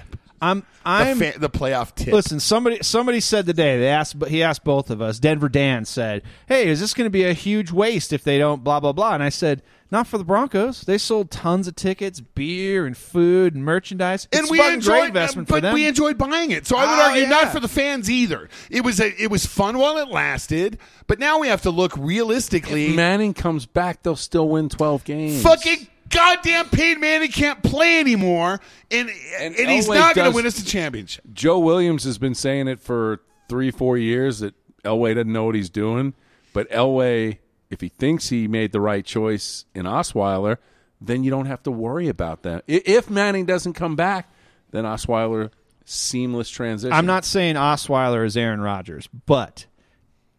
[0.42, 2.14] I'm the, I'm fa- the playoff tip.
[2.14, 3.78] Listen, somebody somebody said today.
[3.78, 5.18] They asked, but he asked both of us.
[5.18, 8.64] Denver Dan said, "Hey, is this going to be a huge waste if they don't
[8.64, 10.82] blah blah blah?" And I said, "Not for the Broncos.
[10.82, 14.28] They sold tons of tickets, beer and food and merchandise.
[14.32, 15.74] and it's we fucking enjoyed, great investment but for them.
[15.74, 16.66] we enjoyed buying it.
[16.66, 18.48] So I would Oh, argue not for the fans either.
[18.70, 21.96] It was a, it was fun while it lasted, but now we have to look
[21.96, 22.90] realistically.
[22.90, 25.42] If Manning comes back, they'll still win 12 games.
[25.42, 30.46] Fucking goddamn Peyton Manning can't play anymore, and and, And he's not going to win
[30.46, 31.24] us the championship.
[31.32, 35.54] Joe Williams has been saying it for three, four years that Elway doesn't know what
[35.54, 36.14] he's doing.
[36.52, 37.38] But Elway,
[37.70, 40.58] if he thinks he made the right choice in Osweiler,
[41.00, 42.64] then you don't have to worry about that.
[42.66, 44.30] If Manning doesn't come back,
[44.70, 45.50] then Osweiler
[45.84, 46.92] seamless transition.
[46.92, 49.66] I'm not saying Osweiler is Aaron Rodgers, but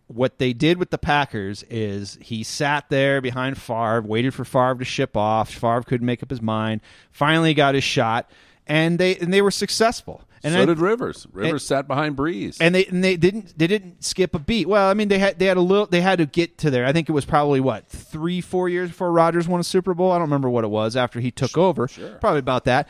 [0.08, 4.76] what they did with the Packers is he sat there behind Favre, waited for Favre
[4.76, 5.50] to ship off.
[5.50, 6.82] Favre couldn't make up his mind.
[7.12, 8.30] Finally got his shot,
[8.68, 10.22] and they and they were successful.
[10.44, 11.28] And so I- did Rivers.
[11.32, 12.58] Rivers sat behind Brees.
[12.60, 14.68] and they and they didn't they didn't skip a beat.
[14.68, 16.86] Well, I mean they had they had a little they had to get to there.
[16.86, 20.12] I think it was probably what three four years before Rodgers won a Super Bowl.
[20.12, 21.88] I don't remember what it was after he took over.
[22.20, 22.88] Probably about that.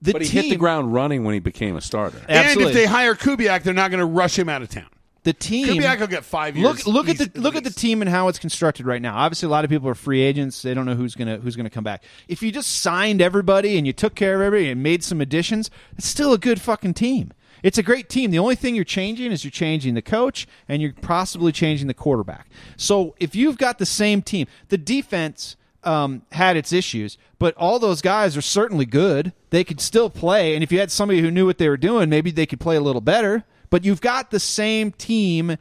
[0.00, 2.20] The but he team, hit the ground running when he became a starter.
[2.28, 4.86] And if they hire Kubiak, they're not going to rush him out of town.
[5.28, 6.86] The team Kubiak will get five years.
[6.86, 9.14] Look look at the look at the team and how it's constructed right now.
[9.14, 10.62] Obviously, a lot of people are free agents.
[10.62, 12.02] They don't know who's gonna who's gonna come back.
[12.28, 15.70] If you just signed everybody and you took care of everybody and made some additions,
[15.98, 17.32] it's still a good fucking team.
[17.62, 18.30] It's a great team.
[18.30, 21.94] The only thing you're changing is you're changing the coach and you're possibly changing the
[21.94, 22.48] quarterback.
[22.78, 27.78] So if you've got the same team, the defense um, had its issues, but all
[27.78, 29.34] those guys are certainly good.
[29.50, 32.08] They could still play, and if you had somebody who knew what they were doing,
[32.08, 33.44] maybe they could play a little better.
[33.70, 35.56] But you've got the same team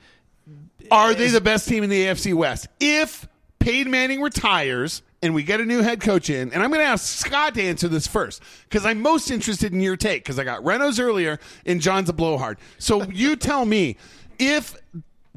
[0.92, 2.68] Are they the best team in the AFC West?
[2.80, 3.28] If
[3.60, 6.88] Peyton Manning retires and we get a new head coach in, and I'm going to
[6.88, 10.44] ask Scott to answer this first because I'm most interested in your take because I
[10.44, 12.58] got Renaud's earlier and John's a blowhard.
[12.78, 13.98] So you tell me
[14.40, 14.78] if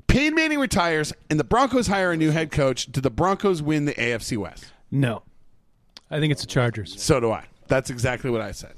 [0.07, 3.87] Peyton Manning retires and the Broncos hire a new head coach, do the Broncos win
[3.87, 4.67] the AFC West?
[4.91, 5.23] No,
[6.11, 7.01] I think it's the Chargers.
[7.01, 7.45] So do I.
[7.69, 8.75] That's exactly what I said.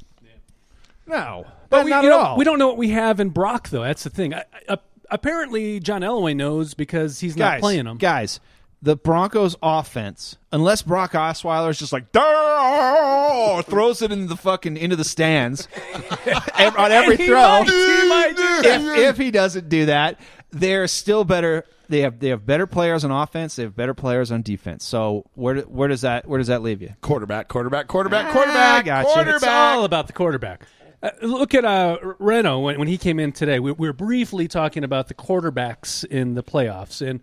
[1.06, 2.36] No, But we, not at know, all.
[2.36, 3.82] we don't know what we have in Brock, though.
[3.82, 4.32] That's the thing.
[4.34, 4.78] I, I,
[5.10, 7.96] apparently, John Elway knows because he's not guys, playing him.
[7.98, 8.38] Guys,
[8.82, 14.96] the Broncos offense, unless Brock Osweiler is just like throws it into the fucking into
[14.96, 15.68] the stands
[16.58, 17.62] on every throw.
[17.62, 21.64] might, he might if, if he doesn't do that, they're still better.
[21.88, 23.56] They have they have better players on offense.
[23.56, 24.84] They have better players on defense.
[24.84, 26.94] So where where does that where does that leave you?
[27.02, 29.08] Quarterback, quarterback, quarterback, Ah, quarterback, gotcha.
[29.08, 29.34] quarterback.
[29.36, 30.66] It's all about the quarterback.
[31.02, 33.58] Uh, look at uh, Renaud when, when he came in today.
[33.58, 37.20] We, we were briefly talking about the quarterbacks in the playoffs and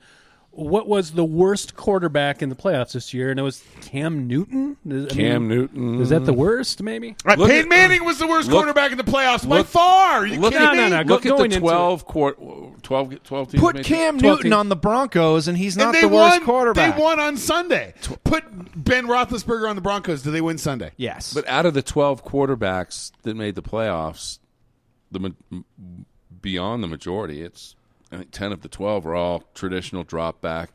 [0.60, 4.78] what was the worst quarterback in the playoffs this year, and it was Cam Newton.
[4.88, 6.02] Is, I Cam mean, Newton.
[6.02, 6.84] is that the worst?
[6.84, 7.16] Maybe.
[7.26, 9.64] Right, Look Peyton at- Manning uh, was the worst look- quarterback in the playoffs by
[9.64, 10.26] far.
[10.26, 10.78] You Look kidding at, me?
[10.80, 12.38] no, no, look go- at the into 12, quart
[12.84, 13.62] 12, 12 teams.
[13.62, 14.54] Put made- Cam Newton teams.
[14.56, 16.46] on the Broncos, and he's not and they the worst won.
[16.46, 16.96] quarterback.
[16.96, 17.94] They won on Sunday.
[18.24, 18.44] Put
[18.76, 20.22] Ben Roethlisberger on the Broncos.
[20.24, 20.92] Do they win Sunday?
[20.98, 24.40] Yes, But out of the 12 quarterbacks that made the playoffs,
[25.12, 25.34] the
[26.42, 27.76] beyond the majority, it's
[28.12, 30.72] I think 10 of the 12 are all traditional drop back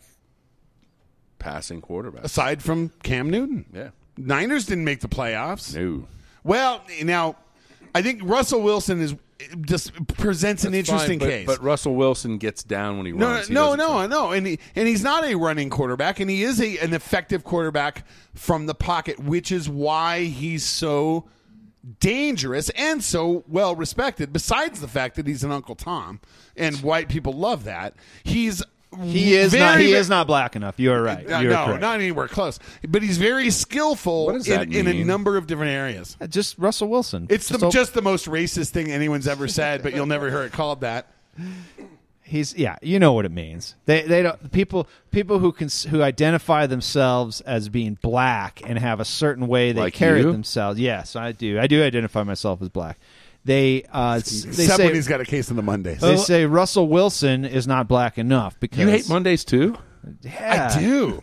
[1.38, 2.24] passing quarterbacks.
[2.24, 3.90] Aside from Cam Newton, Yeah.
[4.16, 5.74] Niners didn't make the playoffs.
[5.74, 6.06] No.
[6.44, 7.36] Well, now
[7.94, 9.14] I think Russell Wilson is
[9.62, 11.46] just presents an interesting fine, but, case.
[11.46, 13.48] But Russell Wilson gets down when he No, runs.
[13.48, 16.60] He no, no, no, and he, and he's not a running quarterback, and he is
[16.60, 21.24] a, an effective quarterback from the pocket, which is why he's so
[22.00, 24.32] dangerous and so well respected.
[24.32, 26.20] Besides the fact that he's an Uncle Tom,
[26.56, 28.62] and white people love that, he's
[29.02, 29.80] he is very, not.
[29.80, 30.78] He is not black enough.
[30.78, 31.28] You are right.
[31.28, 31.80] Uh, You're no, correct.
[31.80, 32.60] not anywhere close.
[32.86, 36.16] But he's very skillful in, in a number of different areas.
[36.28, 37.26] just Russell Wilson.
[37.28, 40.42] It's the, So- just the most racist thing anyone's ever said, but you'll never hear
[40.44, 41.08] it called that.
[42.26, 43.74] He's yeah, you know what it means.
[43.84, 48.98] They they don't people people who can who identify themselves as being black and have
[48.98, 50.32] a certain way they Like carry you?
[50.32, 50.80] themselves.
[50.80, 51.60] Yes, I do.
[51.60, 52.98] I do identify myself as black.
[53.44, 56.00] They uh s- they Except say when he's got a case on the Mondays.
[56.00, 59.76] they say Russell Wilson is not black enough because You hate Mondays too?
[60.22, 60.70] Yeah.
[60.74, 61.22] I do.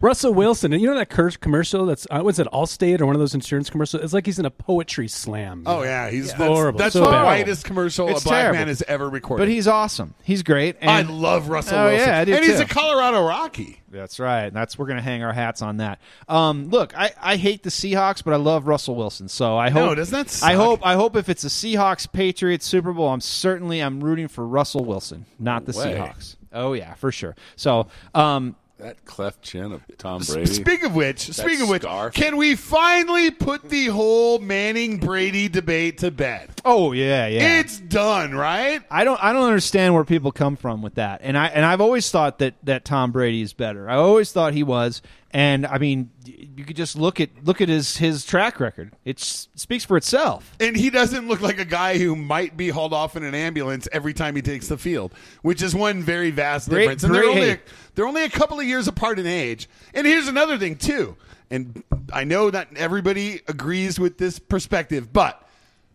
[0.00, 3.14] Russell Wilson, and you know that cur- commercial that's uh, was it Allstate or one
[3.14, 4.02] of those insurance commercials?
[4.02, 5.64] It's like he's in a poetry slam.
[5.66, 6.78] Oh yeah, he's that's, Horrible.
[6.78, 7.24] that's So the bad.
[7.24, 8.58] whitest commercial It's a black terrible.
[8.58, 9.42] man has ever recorded.
[9.42, 10.14] But he's awesome.
[10.22, 10.76] He's great.
[10.80, 12.08] And I love Russell Oh, Wilson.
[12.08, 12.62] yeah, I do and he's too.
[12.62, 13.80] a Colorado Rocky.
[13.90, 14.50] That's right.
[14.52, 16.00] That's we're gonna hang our hats on that.
[16.28, 19.28] Um, look, I, I hate the Seahawks, but I love Russell Wilson.
[19.28, 22.92] So I hope doesn't that I hope I hope if it's a Seahawks Patriots Super
[22.92, 25.94] Bowl, I'm certainly I'm rooting for Russell Wilson, not the way.
[25.94, 26.36] Seahawks.
[26.52, 27.34] Oh yeah, for sure.
[27.56, 30.46] So um, that cleft chin of Tom Brady.
[30.46, 32.14] Speaking of which, speaking of which, scarf.
[32.14, 36.50] can we finally put the whole Manning Brady debate to bed?
[36.64, 37.60] Oh yeah, yeah.
[37.60, 38.82] It's done, right?
[38.90, 41.20] I don't I don't understand where people come from with that.
[41.22, 43.88] And I and I've always thought that that Tom Brady is better.
[43.88, 45.02] I always thought he was.
[45.32, 48.92] And I mean, you could just look at look at his his track record.
[49.04, 50.56] It speaks for itself.
[50.58, 53.86] And he doesn't look like a guy who might be hauled off in an ambulance
[53.92, 57.04] every time he takes the field, which is one very vast Great- difference.
[57.04, 57.60] And they're only a,
[57.94, 59.68] they're only a couple of years apart in age.
[59.94, 61.16] And here's another thing too.
[61.48, 65.48] And I know that everybody agrees with this perspective, but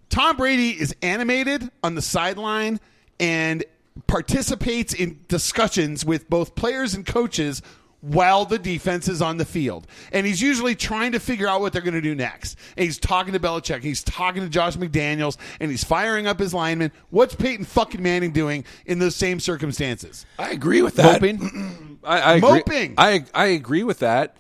[0.10, 2.80] Tom Brady is animated on the sideline
[3.20, 3.64] and
[4.08, 7.62] participates in discussions with both players and coaches
[8.06, 9.88] while the defense is on the field.
[10.12, 12.58] And he's usually trying to figure out what they're going to do next.
[12.78, 16.54] And he's talking to Belichick, he's talking to Josh McDaniels, and he's firing up his
[16.54, 16.92] linemen.
[17.10, 20.26] What's Peyton fucking Manning doing in those same circumstances?
[20.38, 21.22] I agree with that.
[21.22, 22.00] Moping?
[22.04, 22.50] I, I agree.
[22.50, 22.94] Moping.
[22.98, 24.38] I I agree with that.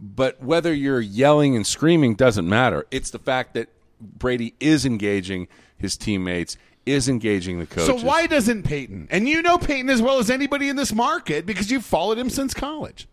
[0.00, 2.86] But whether you're yelling and screaming doesn't matter.
[2.92, 3.68] It's the fact that
[4.00, 6.56] Brady is engaging his teammates,
[6.90, 7.86] is engaging the coaches.
[8.00, 9.08] So why doesn't Peyton?
[9.10, 12.30] And you know Peyton as well as anybody in this market because you've followed him
[12.30, 13.06] since college.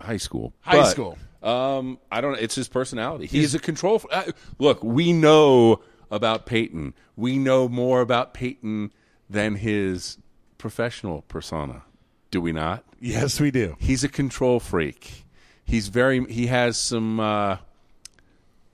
[0.00, 0.52] high school?
[0.60, 1.18] High But, school.
[1.42, 2.32] Um, I don't.
[2.32, 2.38] know.
[2.38, 3.26] It's his personality.
[3.26, 3.96] He's a control.
[3.96, 5.80] f- Uh, look, we know
[6.10, 6.94] about Peyton.
[7.16, 8.92] We know more about Peyton
[9.28, 10.18] than his
[10.58, 11.82] professional persona.
[12.30, 12.84] Do we not?
[13.00, 13.74] Yes, we do.
[13.80, 15.24] He's a control freak.
[15.64, 16.24] He's very.
[16.32, 17.18] He has some.
[17.18, 17.56] Uh,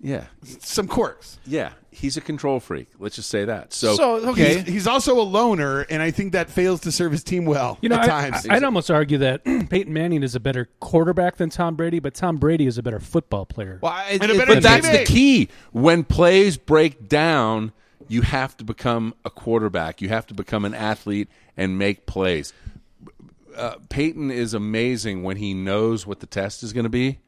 [0.01, 0.27] yeah,
[0.61, 1.39] Some quirks.
[1.47, 1.71] yeah.
[1.99, 2.89] He's a control freak.
[2.99, 3.73] Let's just say that.
[3.73, 7.11] So, So okay, He's, he's also a loner, and I think that fails to serve
[7.13, 8.47] his team well You know, at I, times.
[8.49, 12.15] I, would almost argue that Peyton Manning is a better quarterback than Tom Brady, but
[12.15, 13.79] Tom Brady is a better football player.
[13.83, 15.49] well, it- And a it- better but that's the key.
[15.73, 17.73] When plays break down,
[18.07, 20.01] you have to become a quarterback.
[20.01, 22.53] You have to become an athlete and make plays.
[23.57, 27.19] Uh, Peyton is amazing when he knows what the test is going to be,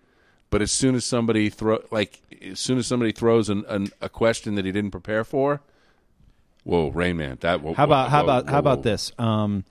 [0.50, 4.08] but as soon as somebody throw like as soon as somebody throws an, an, a
[4.08, 5.60] question that he didn't prepare for,
[6.64, 9.12] whoa, Rain Man, that whoa, How about whoa, how about whoa, how about this?
[9.18, 9.64] Um,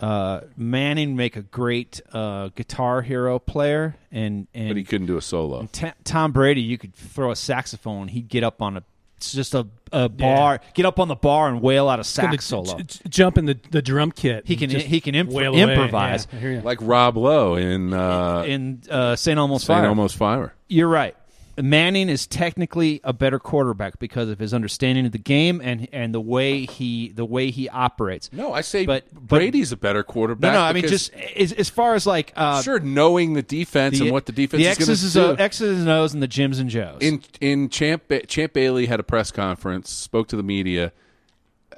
[0.00, 5.16] uh, Manning make a great uh, guitar hero player, and and But he couldn't do
[5.16, 5.68] a solo.
[5.70, 8.82] T- Tom Brady, you could throw a saxophone, he'd get up on a
[9.16, 12.04] it's just a, a bar, get up on the bar and wail out a Gonna
[12.04, 12.76] sax solo.
[12.78, 14.46] j- j- jump in the, the drum kit.
[14.46, 16.60] He can he can imp- wail improvise Yeah, I hear ya.
[16.62, 19.38] Like Rob Lowe in uh, in uh, St.
[19.38, 19.78] Elmo's St.
[19.78, 19.88] Fire.
[19.88, 20.54] Almost Fire.
[20.68, 21.16] You're right.
[21.56, 26.12] Manning is technically a better quarterback because of his understanding of the game and and
[26.14, 28.30] the way he the way he operates.
[28.32, 30.52] No, I say But- but- Brady's a better quarterback.
[30.52, 34.00] no, no, I mean just as, as far as like uh, sure knowing the defense
[34.00, 35.42] and what the defense the is going X's, to do.
[35.42, 36.98] X's and O's and the Jims and Joes.
[37.00, 40.92] in in Champ Champ Bailey had a press conference, spoke to the media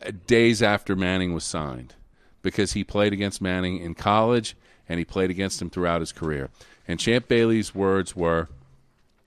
[0.02, 1.94] uh, days after Manning was signed
[2.42, 4.56] because he played against Manning in college
[4.88, 6.48] and he played against him throughout his career.
[6.88, 8.48] And Champ Bailey's words were,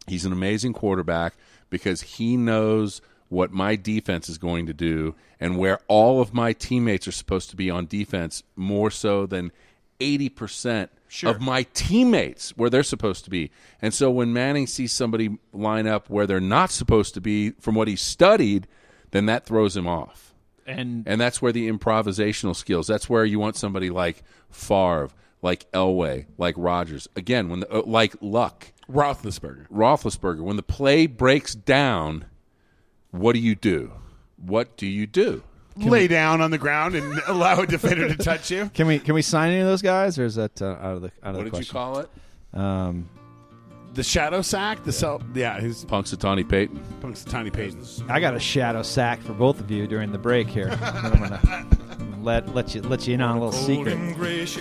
[0.09, 1.35] "He's an amazing quarterback
[1.69, 6.51] because he knows." What my defense is going to do, and where all of my
[6.51, 9.51] teammates are supposed to be on defense, more so than
[9.99, 10.89] eighty percent
[11.29, 13.51] of my teammates where they're supposed to be.
[13.83, 17.75] And so when Manning sees somebody line up where they're not supposed to be from
[17.75, 18.65] what he studied,
[19.11, 20.33] then that throws him off.
[20.65, 22.87] and And that's where the improvisational skills.
[22.87, 25.09] That's where you want somebody like Favre,
[25.43, 27.07] like Elway, like Rodgers.
[27.15, 29.67] Again, when the, uh, like Luck, Roethlisberger.
[29.69, 30.41] Roethlisberger.
[30.41, 32.25] When the play breaks down,
[33.11, 33.91] what do you do?
[34.37, 35.43] What do you do?
[35.77, 38.69] Lay down on the ground and allow a defender to touch you.
[38.73, 41.01] can we can we sign any of those guys or is that uh, out of
[41.03, 42.09] the out of What the did you call it?
[42.53, 43.07] Um,
[43.93, 46.83] The shadow sack, the self, yeah, who's Punxsutawney Peyton.
[47.01, 47.81] Punxsutawney Peyton.
[48.09, 50.67] I got a shadow sack for both of you during the break here.
[52.19, 53.97] I'm gonna, I'm gonna let let you let you in on a little secret.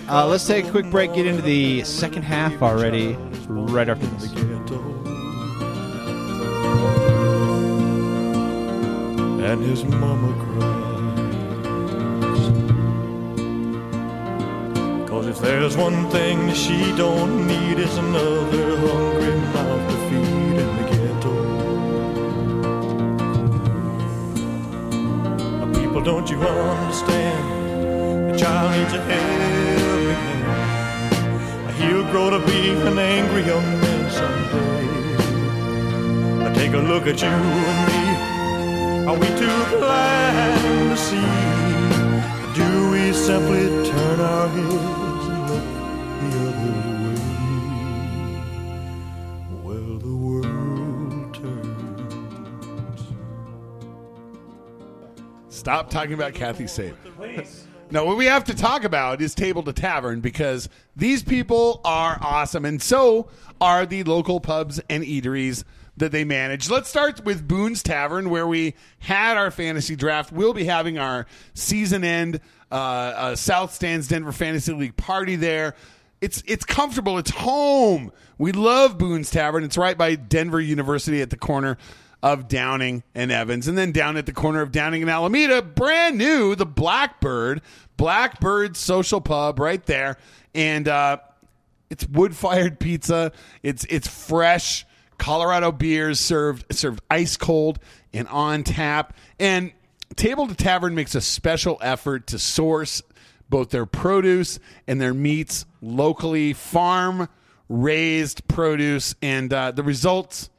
[0.08, 1.14] Uh, let's take a quick break.
[1.14, 3.16] Get into the second half already.
[3.48, 4.32] Right after this.
[9.40, 10.98] and his mama cries.
[15.08, 20.07] Cause if there's one thing she don't need, it's another hungry mouth
[25.98, 28.30] People, don't you understand?
[28.30, 31.74] The child needs a helping hand.
[31.74, 34.86] He'll grow to be an angry young man someday.
[36.38, 38.02] Now take a look at you and me.
[39.08, 41.32] Are we too blind to see?
[42.54, 45.64] Do we simply turn our heads and look
[46.20, 46.97] the other way?
[55.58, 56.94] Stop talking about Kathy Saban.
[57.90, 62.16] No, what we have to talk about is Table to Tavern because these people are
[62.20, 63.28] awesome, and so
[63.60, 65.64] are the local pubs and eateries
[65.96, 66.70] that they manage.
[66.70, 70.30] Let's start with Boone's Tavern, where we had our fantasy draft.
[70.30, 72.40] We'll be having our season end
[72.70, 75.74] uh, uh, South Stands Denver Fantasy League party there.
[76.20, 77.18] It's it's comfortable.
[77.18, 78.12] It's home.
[78.38, 79.64] We love Boone's Tavern.
[79.64, 81.78] It's right by Denver University at the corner
[82.22, 83.68] of Downing and Evans.
[83.68, 87.62] And then down at the corner of Downing and Alameda, brand new, the Blackbird,
[87.96, 90.16] Blackbird Social Pub right there.
[90.54, 91.18] And uh,
[91.90, 93.32] it's wood fired pizza.
[93.62, 94.86] It's it's fresh
[95.18, 97.78] Colorado beers served served ice cold
[98.12, 99.14] and on tap.
[99.38, 99.72] And
[100.16, 103.02] Table to Tavern makes a special effort to source
[103.50, 107.28] both their produce and their meats locally, farm
[107.68, 110.50] raised produce, and uh, the results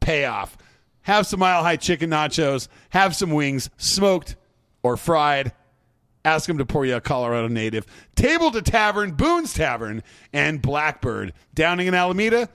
[0.00, 0.56] pay off.
[1.04, 4.36] Have some mile high chicken nachos, have some wings, smoked
[4.82, 5.52] or fried.
[6.24, 7.86] Ask them to pour you a Colorado native.
[8.16, 10.02] Table to Tavern, Boone's Tavern,
[10.32, 11.34] and Blackbird.
[11.54, 12.48] Downing in Alameda,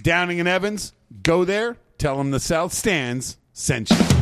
[0.00, 0.92] Downing in Evans.
[1.22, 1.76] Go there.
[1.98, 4.21] Tell them the South Stands sent you.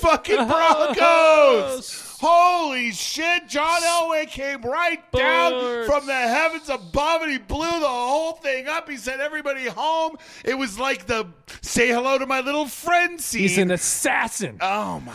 [0.00, 2.06] fucking Broncos.
[2.20, 3.48] Holy shit!
[3.48, 8.68] John Elway came right down from the heavens above, and he blew the whole thing
[8.68, 8.90] up.
[8.90, 10.16] He sent everybody home.
[10.44, 11.28] It was like the
[11.62, 13.40] "Say hello to my little friend" scene.
[13.42, 14.58] He's an assassin.
[14.60, 15.12] oh my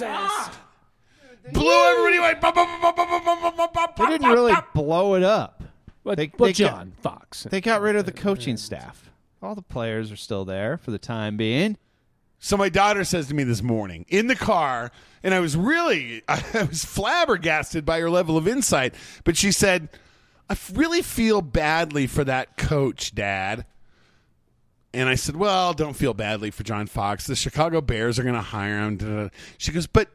[0.00, 0.50] god!
[1.52, 2.34] Blew everybody away.
[3.96, 5.62] They didn't really blow it up.
[6.04, 7.44] But, They- but they got- John Fox.
[7.50, 9.10] They got rid of the coaching staff.
[9.42, 11.76] All the players are still there for the time being.
[12.40, 16.22] So my daughter says to me this morning in the car, and I was really,
[16.28, 18.94] I was flabbergasted by her level of insight.
[19.24, 19.88] But she said,
[20.48, 23.66] "I really feel badly for that coach, Dad."
[24.94, 27.26] And I said, "Well, don't feel badly for John Fox.
[27.26, 30.08] The Chicago Bears are going to hire him." She goes, "But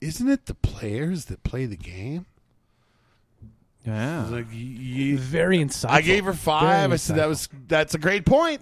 [0.00, 2.26] isn't it the players that play the game?"
[3.84, 4.26] Yeah.
[4.30, 4.76] like, "Y-
[5.12, 5.90] y- Very insightful.
[5.90, 6.82] I gave her five.
[6.90, 8.60] Very I said that was that's a great point.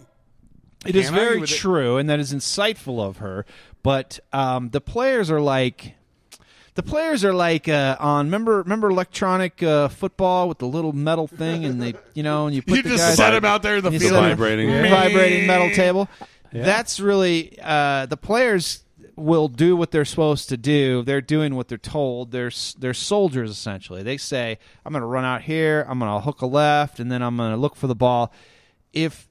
[0.88, 1.56] It is Can't very with it.
[1.56, 3.44] true, and that is insightful of her.
[3.82, 5.94] But um, the players are like,
[6.74, 8.26] the players are like uh, on.
[8.26, 12.54] Remember, remember electronic uh, football with the little metal thing, and they, you know, and
[12.54, 14.12] you put You the just guys set them out there in the field.
[14.12, 14.68] Vibrating.
[14.68, 14.90] Yeah.
[14.90, 16.08] vibrating metal table.
[16.52, 18.82] That's really uh, the players
[19.14, 21.02] will do what they're supposed to do.
[21.02, 22.30] They're doing what they're told.
[22.32, 24.02] They're they're soldiers essentially.
[24.02, 25.84] They say, "I'm going to run out here.
[25.88, 28.32] I'm going to hook a left, and then I'm going to look for the ball."
[28.92, 29.25] If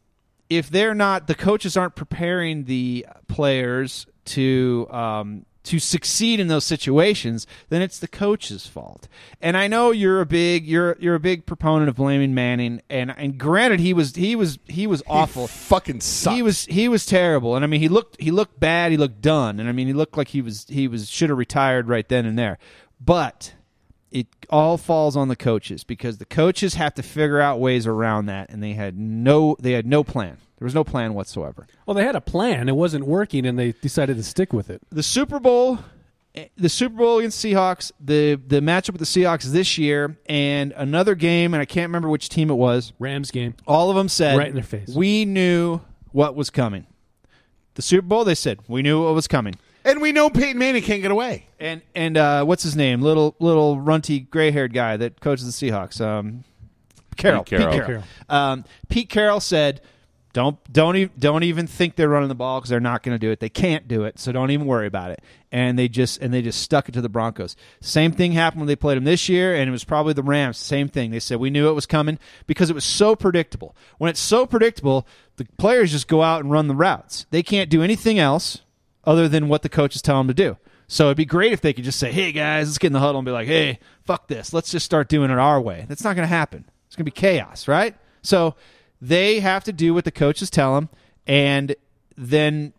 [0.50, 6.64] if they're not, the coaches aren't preparing the players to um, to succeed in those
[6.64, 9.08] situations, then it's the coach's fault.
[9.42, 13.14] And I know you're a big you're you're a big proponent of blaming Manning, and
[13.18, 15.48] and granted he was he was he was awful.
[15.48, 16.36] fucking sucks.
[16.36, 18.92] He was he was terrible, and I mean he looked he looked bad.
[18.92, 21.38] He looked done, and I mean he looked like he was he was should have
[21.38, 22.58] retired right then and there.
[23.00, 23.54] But
[24.12, 28.28] it all falls on the coaches because the coaches have to figure out ways around
[28.28, 30.38] that, and they had no they had no plan.
[30.58, 31.68] There was no plan whatsoever.
[31.86, 32.70] Well, they had a plan.
[32.70, 34.82] It wasn't working, and they decided to stick with it.
[34.90, 35.80] The Super Bowl,
[36.34, 40.72] eh, the Super Bowl against Seahawks, the the matchup with the Seahawks this year, and
[40.78, 42.94] another game, and I can't remember which team it was.
[43.00, 43.56] Rams game.
[43.68, 44.90] All of them said Right in their face.
[44.96, 45.82] We knew
[46.12, 46.88] what was coming.
[47.74, 49.56] The Super Bowl, they said we knew what was coming.
[49.86, 51.48] And we know Peyton Manning can't get away.
[51.60, 53.02] And and uh, what's his name?
[53.02, 56.02] Little little runty gray haired guy that coaches the Seahawks.
[56.02, 56.44] Um,
[57.16, 57.44] Carroll.
[57.44, 57.74] Pete Carroll.
[57.74, 58.04] Pete Carroll.
[58.28, 59.82] Um, Pete Carroll said,
[60.34, 63.20] "Don't don't even don't even think they're running the ball because they're not going to
[63.20, 63.40] do it.
[63.40, 65.22] They can't do it, so don't even worry about it."
[65.52, 67.56] And they just and they just stuck it to the Broncos.
[67.80, 70.58] Same thing happened when they played them this year, and it was probably the Rams.
[70.58, 71.12] Same thing.
[71.12, 73.76] They said we knew it was coming because it was so predictable.
[74.00, 75.08] When it's so predictable,
[75.38, 77.28] the players just go out and run the routes.
[77.30, 78.62] They can't do anything else
[79.06, 80.58] other than what the coaches tell them to do.
[80.88, 83.00] So it'd be great if they could just say, "Hey guys, let's get in the
[83.00, 84.54] huddle and be like, hey, fuck this.
[84.54, 86.66] Let's just start doing it our way." That's not going to happen.
[86.88, 87.96] It's going to be chaos, right?
[88.22, 88.56] So
[89.02, 90.90] they have to do what the coaches tell them,
[91.26, 91.76] and
[92.18, 92.74] then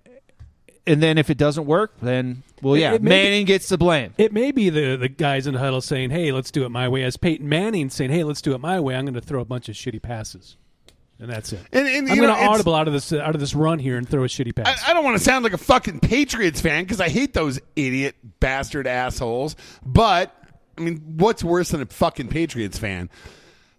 [0.87, 4.15] and then if it doesn't work, then Well, yeah, Manning gets the blame.
[4.19, 6.89] It may be the the guys in the huddle saying, "Hey, let's do it my
[6.89, 9.41] way," as Peyton Manning saying, "Hey, let's do it my way." I'm going to throw
[9.41, 10.57] a bunch of shitty passes,
[11.19, 11.61] and that's it.
[11.73, 13.97] And- and, I'm going to audible out of this uh, out of this run here
[13.97, 14.83] and throw a shitty pass.
[14.87, 17.59] I, I don't want to sound like a fucking Patriots fan because I hate those
[17.75, 19.57] idiot bastard assholes.
[19.85, 20.35] But
[20.77, 23.09] I mean, what's worse than a fucking Patriots fan?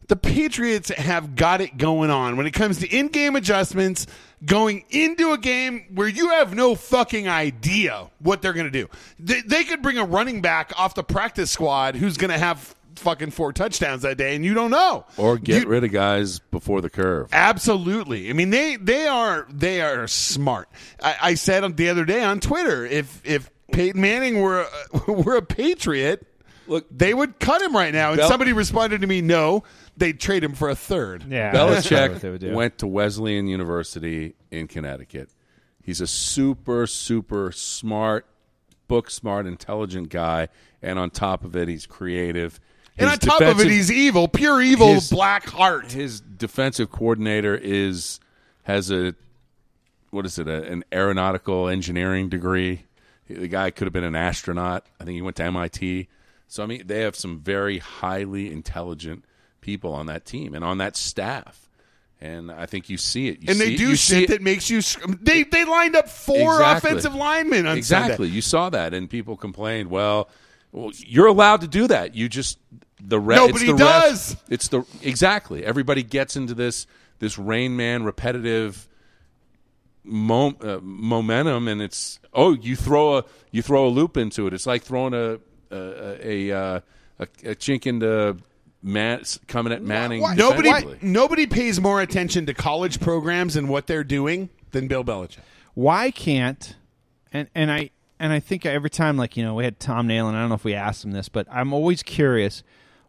[0.08, 4.08] The Patriots have got it going on when it comes to in-game adjustments.
[4.46, 8.88] Going into a game where you have no fucking idea what they're going to do.
[9.18, 12.76] They, they could bring a running back off the practice squad who's going to have
[12.98, 15.06] fucking four touchdowns that day, and you don't know.
[15.18, 17.30] Or get You- rid of guys before the curve.
[17.32, 18.30] Absolutely.
[18.30, 20.70] I mean, they they are they are smart.
[21.02, 24.66] I, I said the other day on Twitter, if if Peyton Manning were
[25.08, 26.26] a, were a Patriot,
[26.68, 28.10] Look, they would cut him right now.
[28.10, 29.64] And Bel- somebody responded to me, no,
[29.96, 31.24] they'd trade him for a third.
[31.30, 35.30] Yeah, that's probably what they Belichick went to Wesleyan University in Connecticut.
[35.82, 38.26] He's a super, super smart,
[38.90, 40.50] book smart, intelligent guy,
[40.82, 42.60] and on top of it, he's creative.
[43.00, 45.92] And on top of it, he's evil, pure evil, his- black heart.
[45.92, 48.20] his defensive coordinator is
[48.64, 49.14] has a
[50.12, 52.84] what is it a, an aeronautical engineering degree
[53.30, 56.08] the guy could have been an astronaut i think he went to mit
[56.48, 59.26] so i mean they have some very highly intelligent
[59.62, 61.68] people on that team and on that staff
[62.22, 64.70] and i think you see it You and they see- do you shit that makes
[64.70, 64.82] you.
[64.82, 66.90] sc- They they lined up four Exactly.
[66.92, 68.32] offensive linemen on exactly Sunday.
[68.36, 70.30] you saw that and people complained well,
[70.72, 72.60] well you're allowed to do that you just
[73.02, 74.38] the re- Nobody it's the ref- does.
[74.50, 76.88] it's the exactly everybody gets into this
[77.20, 78.88] this rain man repetitive
[80.04, 84.54] mom, uh, momentum and it's oh you throw a you throw a loop into it
[84.54, 85.40] it's like throwing a
[85.72, 86.80] a a, uh,
[87.20, 88.38] a, a chink into
[88.82, 91.00] man coming at Manning Nobody defensively.
[91.02, 95.40] nobody pays more attention to college programs and what they're doing than Bill Belichick.
[95.74, 96.76] why can't
[97.34, 97.90] and and I
[98.20, 100.50] and I think every time like you know we had Tom Nalen and I don't
[100.50, 102.64] know if we asked him this, but I'm always curious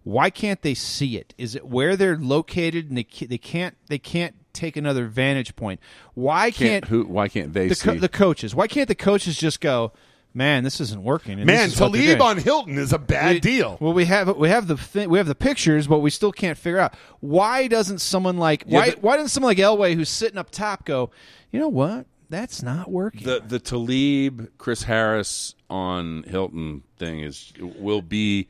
[0.08, 1.34] why can't they see it?
[1.36, 5.80] Is it where they're located and they they can't they can't take another vantage point?
[6.14, 8.54] Why can't can't, who why can't they the see co- the coaches?
[8.54, 9.92] Why can't the coaches just go,
[10.32, 11.34] man, this isn't working?
[11.38, 13.76] and Man, this is Talib on Hilton is a bad We- deal.
[13.80, 16.56] Well, we have we have the thi- we have the pictures, but we still can't
[16.56, 20.08] figure out why doesn't someone like Yeah, why the- why doesn't someone like Elway who's
[20.08, 21.10] sitting up top go,
[21.52, 22.06] you know what?
[22.30, 23.26] That's not working.
[23.26, 28.48] the the Talib Chris Harris on Hilton thing is will be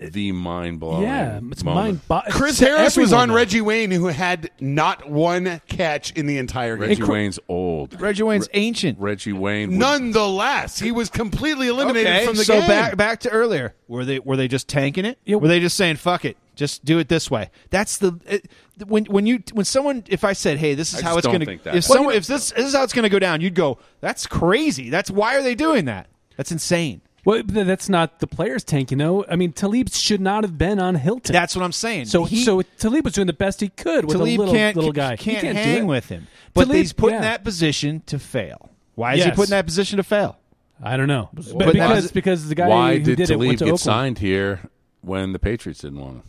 [0.00, 1.02] the mind blowing.
[1.02, 1.86] yeah, it's moment.
[2.08, 2.26] mind.
[2.26, 3.34] bo- Chris to Harris was everyone, on though.
[3.36, 6.88] Reggie Wayne, who had not one catch in the entire game.
[6.88, 8.00] Reggie Cr- Wayne's old.
[8.00, 8.98] Reggie Wayne's ancient.
[8.98, 9.78] Reggie Wayne.
[9.78, 12.68] Nonetheless, he was completely eliminated Okay, from the so game.
[12.68, 13.74] back back to earlier.
[13.88, 15.18] Were they were they just tanking it?
[15.24, 15.36] Yeah.
[15.36, 17.50] Were they just saying fuck it, just do it this way?
[17.70, 18.50] That's the it,
[18.86, 21.40] when when you when someone if I said hey this is I how it's going
[21.40, 21.86] to think that if happens.
[21.86, 24.88] someone if this, this is how it's going to go down you'd go that's crazy
[24.88, 26.06] that's why are they doing that
[26.38, 29.24] that's insane Well, but that's not the players tank, you know.
[29.28, 31.32] I mean, Talib should not have been on Hilton.
[31.32, 34.16] that's what I'm saying so he, so Talib was doing the best he could with
[34.16, 35.16] Talib a little can't little guy.
[35.16, 38.70] can't, he can't hang with him but Talib- he's put in that position to fail
[38.94, 40.36] why is he put in that position to fail
[40.82, 43.50] I don't know, but But because that- because the guy Why who did did Talib
[43.50, 43.80] get Oakland.
[43.80, 44.60] signed here
[45.02, 46.22] when the Patriots didn't want him?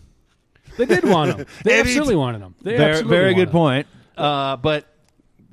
[0.78, 1.46] They did want him.
[1.64, 2.56] They absolutely wanted him.
[2.62, 3.88] They very, absolutely very good point
[4.18, 4.91] uh, but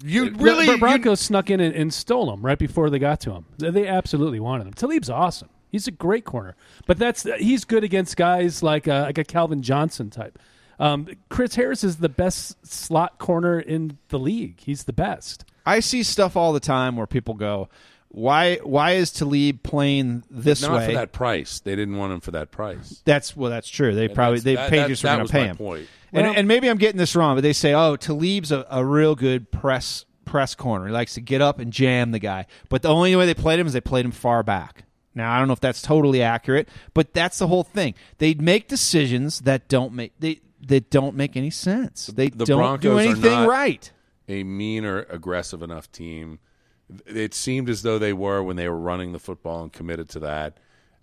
[0.04, 3.20] you really the you- Broncos snuck in and, and stole him right before they got
[3.20, 3.44] to him.
[3.58, 4.74] They, they absolutely wanted him.
[4.74, 5.48] Talib's awesome.
[5.70, 9.62] He's a great corner, but that's he's good against guys like a, like a Calvin
[9.62, 10.38] Johnson type.
[10.80, 14.60] Um, Chris Harris is the best slot corner in the league.
[14.60, 15.44] He's the best.
[15.66, 17.68] I see stuff all the time where people go,
[18.08, 18.56] "Why?
[18.62, 21.60] Why is Talib playing this Not way?" for that price.
[21.60, 23.02] They didn't want him for that price.
[23.04, 23.94] That's well, that's true.
[23.94, 25.56] They probably they that- Patriots that- were that going to pay my him.
[25.56, 25.88] point.
[26.12, 28.84] And, Well- and maybe I'm getting this wrong, but they say, "Oh, Talib's a, a
[28.84, 30.86] real good press press corner.
[30.86, 33.58] He likes to get up and jam the guy." But the only way they played
[33.58, 34.84] him is they played him far back.
[35.14, 37.94] Now I don't know if that's totally accurate, but that's the whole thing.
[38.18, 42.06] They make decisions that don't make they that don't make any sense.
[42.06, 43.90] They the don't Broncos do are anything not- right.
[44.28, 46.38] A mean or aggressive enough team.
[47.06, 50.20] It seemed as though they were when they were running the football and committed to
[50.20, 50.58] that.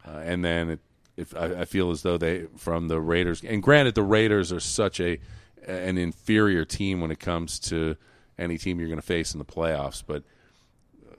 [0.08, 0.80] Uh, and then it,
[1.18, 4.60] if I, I feel as though they from the Raiders, and granted the Raiders are
[4.60, 5.20] such a
[5.68, 7.96] an inferior team when it comes to
[8.38, 10.24] any team you're going to face in the playoffs, but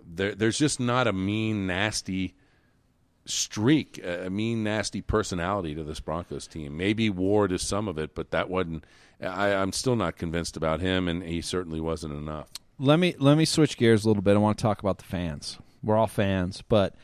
[0.06, 2.34] there, there's just not a mean, nasty
[3.24, 6.76] streak, a mean, nasty personality to this Broncos team.
[6.76, 8.84] Maybe Ward is some of it, but that wasn't.
[9.20, 12.48] I, I'm still not convinced about him, and he certainly wasn't enough.
[12.78, 14.34] let me let me switch gears a little bit.
[14.34, 15.58] I want to talk about the fans.
[15.82, 16.94] We're all fans, but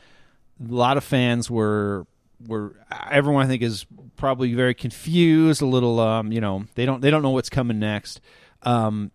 [0.63, 2.05] a lot of fans were
[2.47, 2.75] were
[3.09, 3.85] everyone I think is
[4.15, 7.79] probably very confused, a little um, you know, they don't they don't know what's coming
[7.79, 8.21] next.
[8.63, 9.11] Um,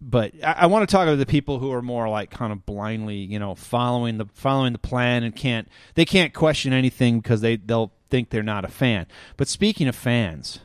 [0.00, 2.66] but I, I want to talk about the people who are more like kind of
[2.66, 7.40] blindly, you know, following the following the plan and can't they can't question anything because
[7.40, 9.06] they they'll think they're not a fan.
[9.36, 10.58] But speaking of fans,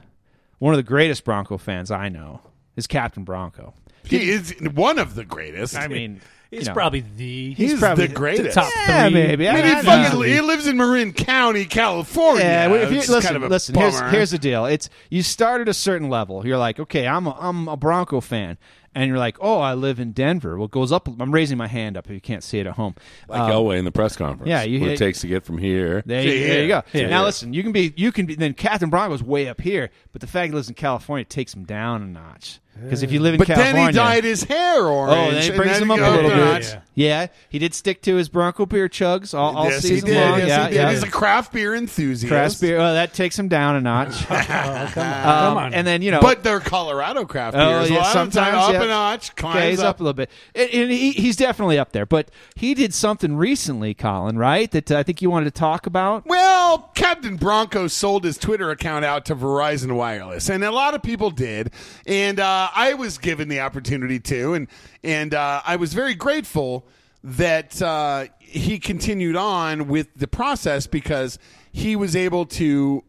[0.60, 2.42] one of the greatest Bronco fans I know
[2.76, 3.74] is Captain Bronco.
[4.04, 5.76] He is one of the greatest.
[5.76, 8.56] I mean, He's you know, probably the he's, probably the greatest.
[8.56, 9.14] top yeah, three.
[9.14, 9.50] maybe.
[9.50, 12.44] I mean, he, fucking, he lives in Marin County, California.
[12.44, 13.76] Yeah, well, if you, It's listen, kind of a listen.
[13.76, 14.10] Here's, bummer.
[14.10, 14.66] here's the deal.
[14.66, 16.46] It's you start at a certain level.
[16.48, 18.58] You're like, okay, I'm a, I'm a Bronco fan,
[18.96, 20.56] and you're like, oh, I live in Denver.
[20.58, 21.08] Well, it goes up.
[21.08, 22.96] I'm raising my hand up if you can't see it at home.
[23.28, 24.48] Like Um, Elway in the press conference.
[24.50, 26.02] yeah, you what hit- it takes to get from here.
[26.06, 26.48] There you, Yeah.
[26.48, 26.84] there you go.
[26.94, 27.02] Yeah.
[27.08, 27.26] Now Yeah.
[27.26, 30.28] listen, you can be you can be then Captain Bronco's way up here, but the
[30.28, 32.60] fact he lives in California takes him down a notch.
[32.84, 35.12] Because if you live in But California, then he dyed his hair orange.
[35.18, 36.64] Oh, then it and brings him up a little bit.
[36.74, 36.82] Yeah.
[36.98, 40.16] Yeah, he did stick to his Bronco beer chugs all, all yes, he season did.
[40.20, 40.40] long.
[40.40, 40.76] Yes, yeah, he did.
[40.78, 40.90] yeah.
[40.90, 42.32] He's a craft beer enthusiast.
[42.32, 42.80] craft beer.
[42.80, 44.16] Well, that takes him down a notch.
[44.30, 45.24] Oh, come on, Um,
[45.54, 45.74] come on.
[45.76, 47.90] and then you know, But they're Colorado craft Oh, beers.
[47.92, 48.84] yeah, a lot of the time sometimes, up yeah.
[48.84, 49.86] a notch, climbs Okay, he's up.
[49.96, 52.06] up a little bit, and, and he, he's definitely up there.
[52.08, 54.70] But he did something recently, Colin, right?
[54.72, 56.26] That I think you wanted to talk about.
[56.26, 61.04] Well, Captain Bronco sold his Twitter account out to Verizon Wireless, and a lot of
[61.04, 61.72] people did,
[62.08, 64.68] and uh, I was given the opportunity to, and
[65.04, 66.86] and uh, I was very grateful
[67.24, 71.40] that uh, he continued on with the process because
[71.72, 73.04] he was able to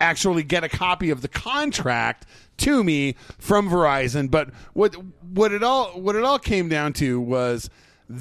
[0.00, 2.26] actually get a copy of the contract
[2.58, 4.30] to me from Verizon.
[4.30, 4.94] But what
[5.32, 7.70] what it all what it all came down to was
[8.08, 8.20] th-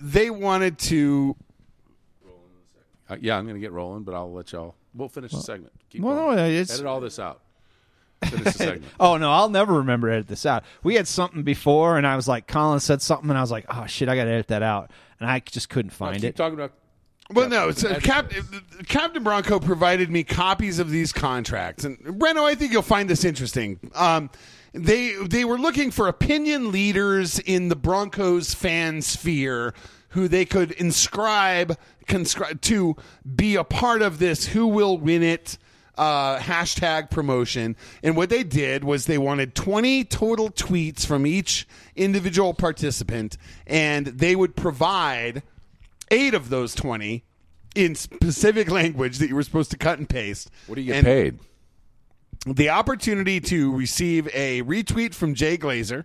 [0.00, 1.36] they wanted to
[3.08, 4.76] Uh, yeah, I'm going to get rolling, but I'll let y'all.
[4.94, 5.72] We'll finish the segment.
[5.90, 6.36] Keep well, going.
[6.36, 7.40] no, it's- Edit all this out.
[8.24, 8.84] Finish the segment.
[9.00, 10.64] Oh no, I'll never remember to edit this out.
[10.82, 13.64] We had something before, and I was like, Colin said something, and I was like,
[13.68, 16.36] oh shit, I got to edit that out, and I just couldn't find Keep it.
[16.36, 16.72] talking about.
[17.32, 17.70] Well, no.
[17.70, 18.32] So Cap-
[18.88, 23.24] Captain Bronco provided me copies of these contracts, and Renaud, I think you'll find this
[23.24, 23.78] interesting.
[23.94, 24.30] Um,
[24.72, 29.74] they they were looking for opinion leaders in the Broncos fan sphere
[30.10, 32.96] who they could inscribe conscribe to
[33.36, 34.46] be a part of this.
[34.48, 35.56] Who will win it?
[35.96, 37.76] Uh, hashtag promotion.
[38.02, 43.36] And what they did was they wanted 20 total tweets from each individual participant,
[43.66, 45.42] and they would provide
[46.10, 47.22] eight of those 20
[47.74, 50.50] in specific language that you were supposed to cut and paste.
[50.66, 51.38] What do you get And paid?
[52.46, 56.04] The opportunity to receive a retweet from Jay Glazer.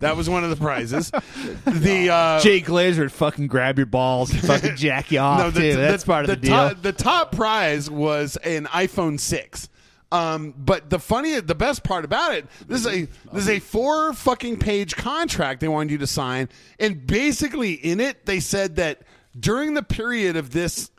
[0.00, 1.10] That was one of the prizes.
[1.64, 5.76] the uh, Jay Glazer would fucking grab your balls and fucking jack you off too.
[5.76, 6.50] That's part of the, deal.
[6.50, 9.68] Top, the top prize was an iPhone six.
[10.10, 13.60] Um, but the funny, the best part about it, this is a this is a
[13.60, 18.76] four fucking page contract they wanted you to sign, and basically in it they said
[18.76, 19.02] that
[19.38, 20.90] during the period of this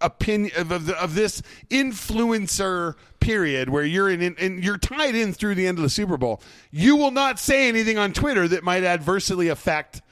[0.00, 5.32] opinion of, of, of this influencer period where you're in, in and you're tied in
[5.32, 6.40] through the end of the Super Bowl,
[6.70, 10.02] you will not say anything on Twitter that might adversely affect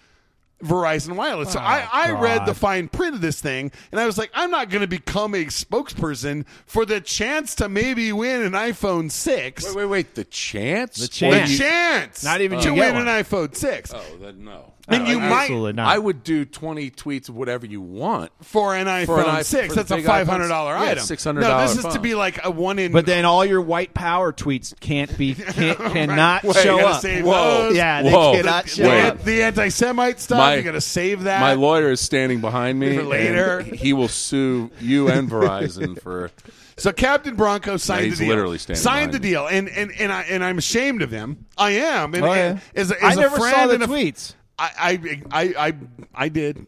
[0.63, 1.53] Verizon Wireless.
[1.53, 4.31] So I, oh, I read the fine print of this thing and I was like,
[4.35, 9.11] I'm not going to become a spokesperson for the chance to maybe win an iPhone
[9.11, 9.65] 6.
[9.67, 10.15] Wait, wait, wait.
[10.15, 10.97] The chance?
[10.97, 11.59] The The chance.
[11.59, 12.25] chance.
[12.25, 13.93] Not even to you win get an iPhone 6.
[13.95, 14.73] Oh, then no.
[14.87, 15.87] And you might Absolutely not.
[15.89, 18.31] I would do 20 tweets of whatever you want.
[18.43, 19.69] for an iPhone For an i- 6.
[19.69, 20.49] for That's a big $500 iPhones.
[20.51, 21.05] Yeah, item.
[21.05, 22.03] $600 No, this is to phone.
[22.03, 25.79] be like a one in but then all your white power tweets can't be can't,
[25.79, 27.01] cannot Wait, show you gotta up.
[27.01, 27.33] save Whoa.
[27.69, 27.77] those.
[27.77, 28.33] Yeah, they Whoa.
[28.35, 29.05] cannot The, show Wait.
[29.07, 29.25] up.
[29.25, 30.37] the anti-Semite stuff.
[30.39, 31.41] My- you got to save that.
[31.41, 32.97] My lawyer is standing behind me.
[32.97, 33.63] For later.
[33.63, 36.31] He will sue you and Verizon for.
[36.77, 38.29] So Captain Bronco signed he's the deal.
[38.35, 39.69] literally standing signed the behind me.
[39.69, 41.47] deal, and and and I and I'm ashamed of him.
[41.57, 42.13] I am.
[42.15, 42.81] And, Oh, and yeah.
[42.83, 44.35] as, a- I as a never friend saw the and a- tweets.
[44.59, 45.75] I, I, I,
[46.15, 46.67] I, did,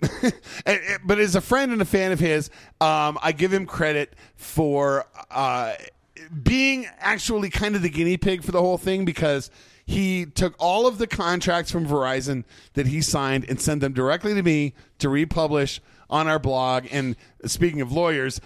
[1.05, 5.07] but as a friend and a fan of his, um, I give him credit for
[5.31, 5.75] uh,
[6.43, 9.51] being actually kind of the guinea pig for the whole thing because
[9.85, 14.35] he took all of the contracts from Verizon that he signed and sent them directly
[14.35, 15.81] to me to republish
[16.11, 16.87] on our blog.
[16.91, 18.41] And speaking of lawyers,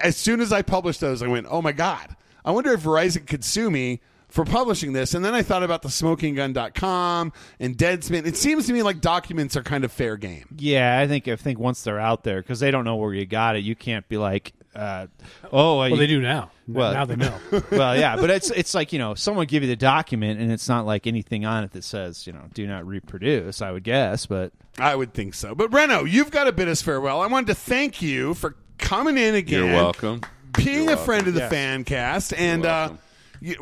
[0.00, 2.16] as soon as I published those, I went, "Oh my god!
[2.44, 5.80] I wonder if Verizon could sue me." For publishing this, and then I thought about
[5.80, 8.26] the smokinggun.com and Deadspin.
[8.26, 10.44] It seems to me like documents are kind of fair game.
[10.58, 13.26] Yeah, I think I think once they're out there because they don't know where you
[13.26, 15.06] got it, you can't be like, uh,
[15.50, 16.50] oh, well, they do now.
[16.66, 17.34] Well- now they know.
[17.70, 20.68] well, yeah, but it's it's like you know, someone give you the document, and it's
[20.68, 23.62] not like anything on it that says you know, do not reproduce.
[23.62, 25.54] I would guess, but I would think so.
[25.54, 27.20] But Renaud, you've got to bid us farewell.
[27.22, 29.64] I wanted to thank you for coming in again.
[29.64, 30.20] You're welcome.
[30.54, 31.50] being You're a friend of the Yes.
[31.50, 32.96] fan cast and You're uh, welcome.
[32.96, 33.02] y-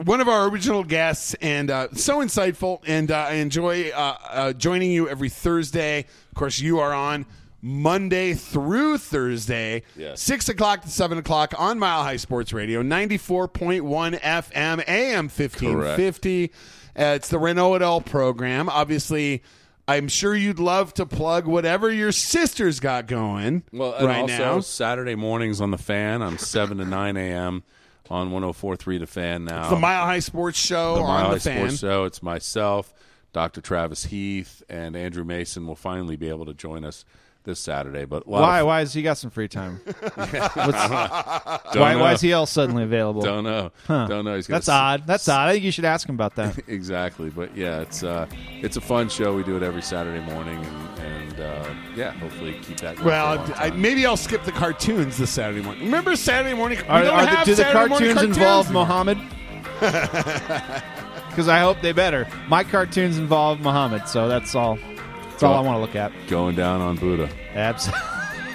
[0.05, 4.53] one of our original guests and uh, so insightful and uh, I enjoy uh, uh,
[4.53, 6.01] joining you every Thursday.
[6.01, 7.27] Of course, you are on
[7.63, 10.21] Monday through Thursday, Yes.
[10.23, 16.53] 6 o'clock to 7 o'clock on Mile High Sports Radio, 94.1 FM, AM 1550.
[16.99, 18.69] Uh, it's the Renaud L program.
[18.69, 19.43] Obviously,
[19.89, 24.61] I'm sure you'd love to plug whatever your sister's got going Well, right also now.
[24.61, 27.65] Saturday mornings on the Fan on seven to nine a.m.
[28.11, 29.61] on 104.3 The Fan now.
[29.63, 31.57] It's the Mile High Sports Show the on Mile the High fan.
[31.59, 32.05] Sports Show.
[32.05, 32.93] It's myself,
[33.33, 33.61] Dr.
[33.61, 37.05] Travis Heath, and Andrew Mason will finally be able to join us
[37.47, 38.05] this Saturday.
[38.05, 38.61] But Why?
[38.61, 39.81] of- Why has he got some free time?
[40.15, 41.61] What's- why,
[41.95, 41.99] know.
[42.01, 43.23] why is he all suddenly available?
[43.23, 43.73] Don't know.
[43.87, 44.07] Huh.
[44.07, 44.37] Don't know.
[44.37, 45.07] He's That's a s- odd.
[45.07, 45.49] That's odd.
[45.49, 46.59] I think you should ask him about that.
[46.69, 47.31] exactly.
[47.31, 48.27] But yeah, it's uh,
[48.61, 49.35] it's a fun show.
[49.35, 52.97] We do it every Saturday morning, and, and uh, yeah, hopefully keep that.
[52.97, 55.85] Going Well, for a long I, maybe I'll skip the cartoons this Saturday morning.
[55.85, 56.79] Remember Saturday morning?
[56.79, 58.87] We don't are the, have do Saturday morning cartoons, cartoons involve anymore.
[58.87, 59.19] Mohammed?
[61.37, 62.27] Because I hope they better.
[62.49, 64.79] My cartoons involve Muhammad, so that's all.
[65.37, 66.13] That's all I want to look at.
[66.29, 67.29] going down on Buddha.
[67.55, 67.91] Abs-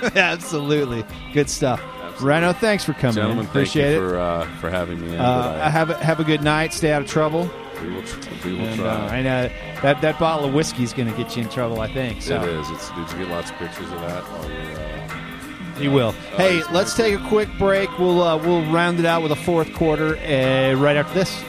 [0.16, 1.04] Absolutely,
[1.34, 1.82] good stuff.
[2.22, 3.16] Renaud, thanks for coming.
[3.16, 3.50] Gentlemen, in.
[3.50, 4.10] Appreciate you it.
[4.10, 5.14] for uh, for having me.
[5.14, 6.74] In, uh, I, have a, have a good night.
[6.74, 7.50] Stay out of trouble.
[7.82, 8.04] we will,
[8.46, 8.88] we will And, try.
[8.88, 9.50] uh, I know
[9.82, 11.80] that that bottle of whiskey is going to get you in trouble.
[11.82, 12.42] I think so.
[12.42, 12.70] It is.
[12.72, 14.24] It's, did you get lots of pictures of that?
[14.24, 14.80] While you're,
[15.76, 16.12] uh, He will.
[16.38, 17.90] Hey, let's take a quick break.
[18.00, 21.44] We'll uh, we'll round it out with a fourth quarter uh, right after this.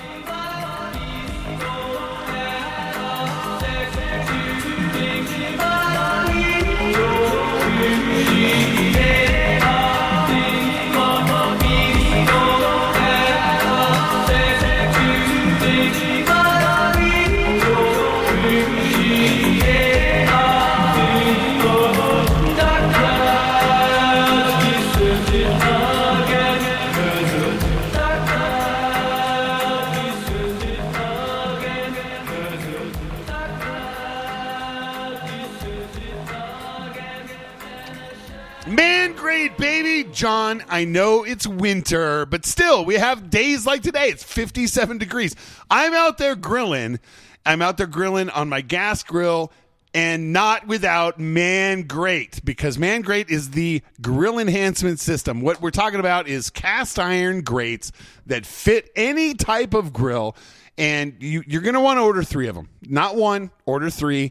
[40.22, 44.06] John, I know it's winter, but still, we have days like today.
[44.06, 45.34] It's 57 degrees.
[45.68, 47.00] I'm out there grilling.
[47.44, 49.50] I'm out there grilling on my gas grill
[49.92, 55.40] and not without Man Grate because Man Grate is the grill enhancement system.
[55.40, 57.90] What we're talking about is cast iron grates
[58.26, 60.36] that fit any type of grill.
[60.78, 64.30] And you, you're going to want to order three of them, not one, order three.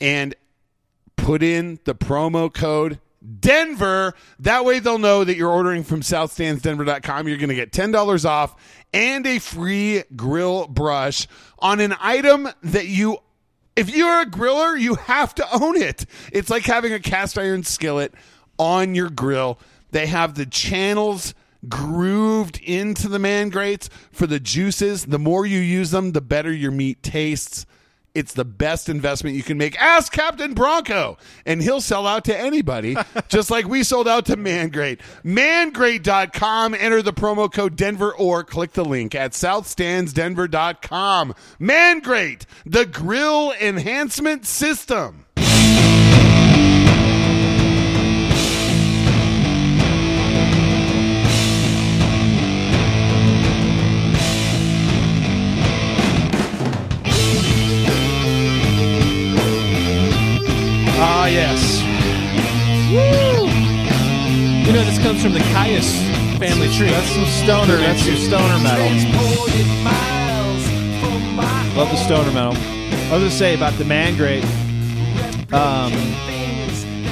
[0.00, 0.34] And
[1.14, 2.98] put in the promo code
[3.40, 4.14] Denver.
[4.40, 7.28] That way they'll know that you're ordering from southstandsdenver.com.
[7.28, 8.54] You're going to get $10 off
[8.92, 11.26] and a free grill brush
[11.58, 13.18] on an item that you
[13.76, 16.04] if you're a griller, you have to own it.
[16.32, 18.12] It's like having a cast iron skillet
[18.58, 19.60] on your grill.
[19.92, 21.32] They have the channels
[21.68, 25.06] grooved into the man grates for the juices.
[25.06, 27.66] The more you use them, the better your meat tastes.
[28.18, 29.80] It's the best investment you can make.
[29.80, 32.96] Ask Captain Bronco, and he'll sell out to anybody,
[33.28, 35.00] just like we sold out to Mangrate.
[35.22, 36.74] Mangrate.com.
[36.74, 41.34] Enter the promo code Denver or click the link at southstandsdenver.com.
[41.60, 45.26] Mangrate, the grill enhancement system.
[64.88, 65.92] This comes from the Kyuss
[66.38, 66.88] family tree.
[66.88, 67.76] That's some stoner.
[67.76, 68.88] That's some stoner metal.
[71.76, 72.54] Love the stoner metal.
[72.56, 74.44] I was gonna say about the man grate.
[75.52, 75.92] Um,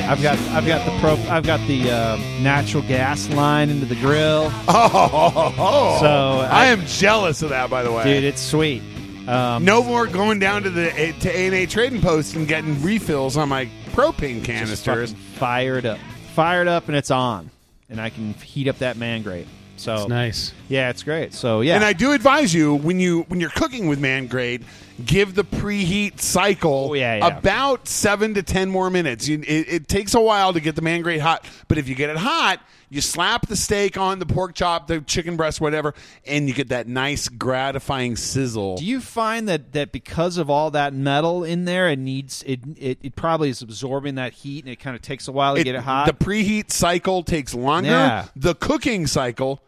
[0.09, 3.97] I've got I've got the pro I've got the uh, natural gas line into the
[3.97, 4.51] grill.
[4.69, 6.07] Oh, So,
[6.51, 8.05] I, I- am jealous of that, by the way.
[8.05, 8.83] Dude, it's sweet.
[9.29, 12.81] Um, no more going down to the to A and A trading post and getting
[12.83, 15.13] refills on my propane canisters.
[15.35, 15.99] fired up,
[16.35, 17.51] fired up, and it's on,
[17.91, 19.47] and I can heat up that man grate.
[19.77, 20.53] So It's nice.
[20.69, 21.35] yeah, it's great.
[21.35, 24.63] So yeah, And I do advise you when you when you're cooking with man grate,
[25.05, 27.27] give the preheat cycle Oh, yeah, yeah.
[27.39, 29.29] about seven to ten more minutes.
[29.29, 31.95] You, it, it takes a while to get the man grate hot, but if you
[31.95, 35.93] get it hot, you slap the steak on the pork chop, the chicken breast, whatever,
[36.25, 38.77] and you get that nice gratifying sizzle.
[38.77, 42.61] Do you find that, that because of all that metal in there, it needs it,
[42.77, 45.65] it it probably is absorbing that heat, and it kind of takes a while to
[45.65, 46.07] get it hot.
[46.07, 47.89] The preheat cycle takes longer.
[47.91, 48.27] Yeah.
[48.37, 49.61] The cooking cycle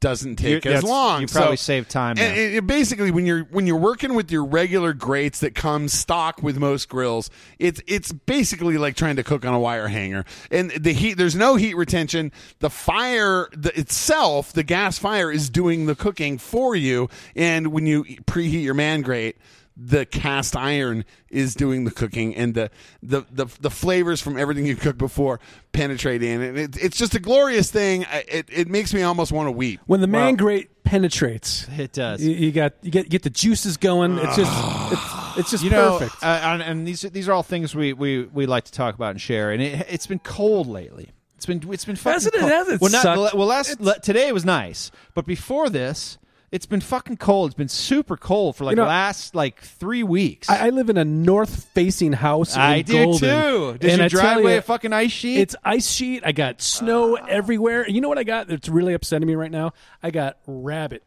[0.00, 1.22] doesn't take You- as long.
[1.22, 4.44] you probably So- save time And, and basically, when you're when you're working with your
[4.44, 9.44] regular grates that come stock with most grills, it's it's basically like trying to cook
[9.44, 10.24] on a wire hanger.
[10.50, 12.32] And the heat, there's no heat retention.
[12.60, 17.08] The fire the, itself, the gas fire, is doing the cooking for you.
[17.34, 19.36] And when you preheat your man grate.
[19.78, 22.70] The cast iron is doing the cooking, and the,
[23.02, 25.38] the, the, the flavors from everything you cooked before
[25.72, 28.06] penetrate in, and it, it's just a glorious thing.
[28.10, 29.80] It, it makes me almost want to weep.
[29.86, 31.66] When the man Well- grate penetrates.
[31.76, 32.22] It does.
[32.22, 34.18] You, you got you get get the juices going.
[34.18, 34.52] It's just
[34.92, 36.22] it's, it's just you know, perfect.
[36.22, 39.10] uh, and, and these these are all things we, we, we like to talk about
[39.10, 39.50] and share.
[39.50, 41.10] And it, it's been cold lately.
[41.36, 42.40] It's been it's been fucking Hasn't it?
[42.40, 43.34] Has it well, not, sucked?
[43.34, 46.16] well, last le- today was nice, but before this,
[46.52, 47.50] it's been fucking cold.
[47.50, 50.48] It's been super cold for like You know, last like three weeks.
[50.48, 52.56] I, I live in a north-facing house.
[52.56, 53.78] I in do Golden, too.
[53.78, 55.40] Does and your I tell driveway you, a fucking ice sheet?
[55.40, 56.22] It's ice sheet.
[56.24, 57.82] I got snow everywhere.
[57.82, 58.48] And you know what I got?
[58.48, 59.72] That's really upsetting me right now.
[60.02, 61.02] I got rabbit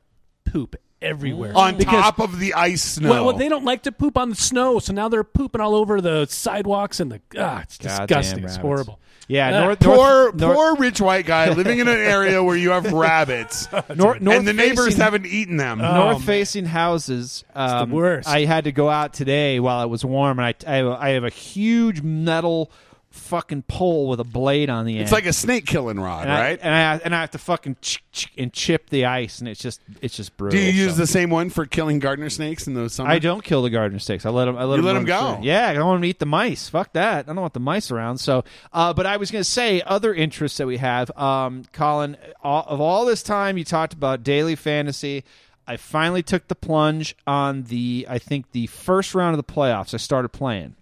[0.45, 3.09] poop everywhere on Because- top of the ice snow.
[3.09, 5.75] Well, well, they don't like to poop on the snow, so now they're pooping all
[5.75, 7.21] over the sidewalks and the.
[7.37, 8.43] Ah, it's Goddamn disgusting.
[8.43, 8.57] It's rabbits.
[8.57, 8.99] horrible.
[9.29, 12.71] Yeah, Uh, north, poor, north, poor rich white guy living in an area where you
[12.71, 15.77] have rabbits, north, and the neighbors facing- haven't eaten them.
[15.77, 17.45] north facing houses.
[17.55, 18.27] Um, worst.
[18.27, 20.97] I had to go out today while it was warm, and I I have, a,
[20.99, 22.71] I have a huge metal
[23.11, 25.01] fucking pole with a blade on the end.
[25.03, 26.59] it's like a snake killing rod, and I, right?
[26.61, 29.59] and I and I have to fucking ch- ch- and chip the ice, and it's
[29.59, 30.57] just it's just brutal.
[30.59, 30.99] Do you use so.
[31.01, 33.09] the same one for killing gardener snakes in those summer?
[33.09, 34.25] I don't kill the gardener snakes.
[34.25, 34.57] I let them.
[34.57, 35.35] I let You them let run 'em go?
[35.37, 35.47] free.
[35.47, 36.69] Yeah, I don't want them to eat the mice.
[36.69, 37.25] Fuck that.
[37.25, 38.19] I don't want the mice around.
[38.19, 38.43] So,
[38.73, 41.09] uh, but I was going to say other interests that we have.
[41.17, 45.23] Um, Colin, all, of all this time you talked about daily fantasy.
[45.67, 48.07] I finally took the plunge on the.
[48.09, 49.93] I think the first round of the playoffs.
[49.93, 50.75] I started playing.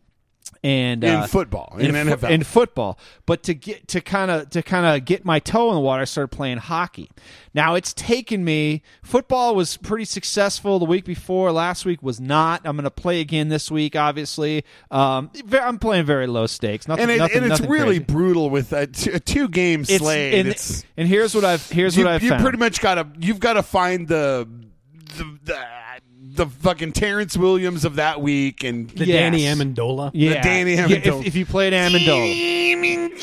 [0.64, 2.30] And In uh, football, in fu- NFL.
[2.30, 2.98] in football.
[3.26, 6.02] But to get to kind of to kind of get my toe in the water,
[6.02, 7.10] I started playing hockey.
[7.54, 8.84] Now it's taken me.
[9.04, 11.52] Football was pretty successful the week before.
[11.52, 12.62] Last week was not.
[12.66, 13.96] I'm going to play again this week.
[13.96, 16.88] Obviously, um, I'm playing very low stakes.
[16.88, 18.14] Nothing, and, it, nothing, and it's really crazy.
[18.14, 20.34] brutal with a, t- a two game slate.
[20.34, 22.44] and, and here's what I've here's you, what I've you found.
[22.44, 24.48] pretty much got to you've got to find the
[25.18, 25.60] the, the
[26.38, 29.16] the fucking Terrance Williams of that week and The Yes.
[29.18, 30.12] Danny Amendola.
[30.14, 31.20] yeah, Danny Yeah, Amendola.
[31.22, 33.18] if, if you played Amendola.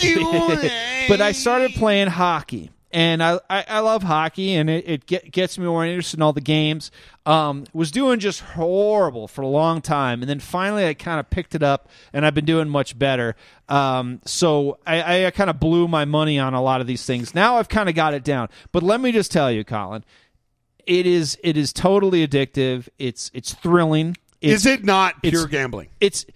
[1.09, 5.31] but I started playing hockey, and I I, I love hockey, and it, it get,
[5.33, 6.91] gets me more interested in all the games.
[7.27, 11.31] Um, was doing just horrible for a long time, and then finally I kind of
[11.31, 13.35] picked it up, and I've been doing much better.
[13.69, 17.35] Um, so I, I kind of blew my money on a lot of these things.
[17.35, 18.49] Now I've kind of got it down.
[18.73, 20.05] But let me just tell you, Colin,
[20.87, 22.89] it is it is totally addictive.
[22.99, 24.17] It's it's thrilling.
[24.41, 25.89] It's, is it not pure gambling?
[26.01, 26.27] it's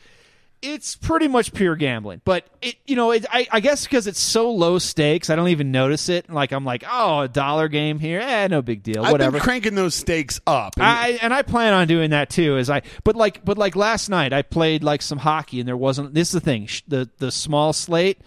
[0.61, 4.19] it's pretty much pure gambling but it you know it, I, I guess because it's
[4.19, 8.01] so low stakes i don't even notice it like i'm like oh a dollar game
[8.01, 10.73] here eh no big deal I've whatever been cranking those stakes up.
[10.77, 12.57] and- I, and I plan on doing that too.
[12.57, 15.77] As I, but like, but like last night, I played like some hockey, and there
[15.77, 16.13] wasn't.
[16.15, 18.19] This is the thing: the the small slate,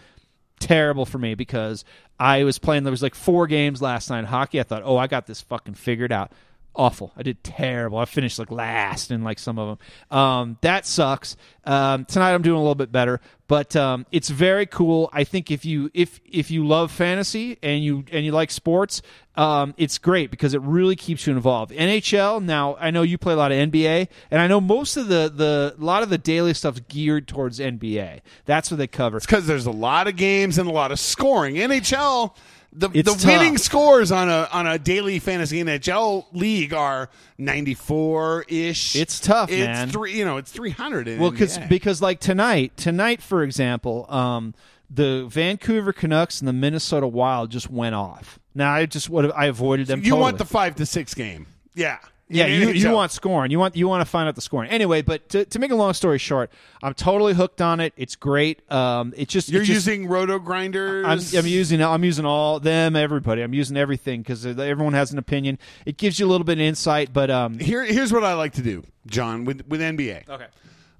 [0.59, 1.84] terrible for me because
[2.22, 2.84] I was playing.
[2.84, 4.59] There was like four games last night in hockey.
[4.59, 6.32] I thought, oh, I got this fucking figured out.
[6.74, 7.11] Awful.
[7.17, 7.97] I did terrible.
[7.97, 10.17] I finished like last in like some of them.
[10.17, 11.36] Um, that sucks.
[11.65, 13.19] Um, tonight I'm doing a little bit better,
[13.49, 15.09] but um, it's very cool.
[15.11, 19.01] I think if you if if you love fantasy and you and you like sports,
[19.36, 21.74] um, it's great because it really keeps you involved.
[21.74, 22.41] NHL.
[22.41, 25.30] Now I know you play a lot of NBA, and I know most of the
[25.34, 28.22] the a lot of the daily stuff's geared towards NBA.
[28.45, 29.17] That's what they cover.
[29.17, 31.55] It's because there's a lot of games and a lot of scoring.
[31.55, 32.34] NHL,
[32.74, 33.26] the It's the tough.
[33.26, 38.95] winning scores on a on a daily fantasy NHL league are 94 ish.
[38.95, 39.89] It's tough, it's man.
[39.89, 41.19] Three, you know, it's 300.
[41.19, 44.53] Well, because because like tonight, tonight for example, um,
[44.89, 48.39] the Vancouver Canucks and the Minnesota Wild just went off.
[48.55, 49.99] Now I just would I avoided them.
[49.99, 50.22] you totally.
[50.22, 51.99] want the five to six game, yeah,
[52.34, 53.51] Yeah, In you, you want scoring.
[53.51, 54.69] You want you want to find out the scoring.
[54.69, 56.51] Anyway, but to, to make a long story short,
[56.82, 57.93] I'm totally hooked on it.
[57.97, 58.61] It's great.
[58.71, 61.05] Um, it just You're it just- using roto grinders.
[61.34, 63.41] I'm, I'm using I'm using all them everybody.
[63.41, 65.59] I'm using everything because everyone has an opinion.
[65.86, 68.53] It gives you a little bit of insight, but um, Here, here's what I like
[68.53, 70.29] to do, John, with with NBA.
[70.29, 70.47] okay.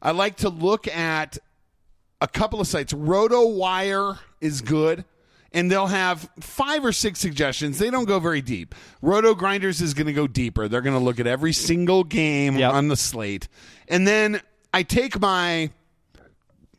[0.02, 1.38] I like to look at
[2.20, 2.92] a couple of sites.
[2.94, 5.06] RotoWire is good,
[5.54, 7.78] and they'll have five or six suggestions.
[7.80, 8.74] They don't go very deep.
[9.02, 10.68] Roto Grinders is going to go deeper.
[10.68, 12.74] They're going to look at every single game Yep.
[12.74, 13.48] on the slate,
[13.88, 14.42] and then
[14.74, 15.70] I take my,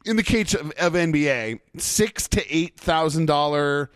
[0.06, 3.90] in the case of, of NBA, six to eight thousand dollar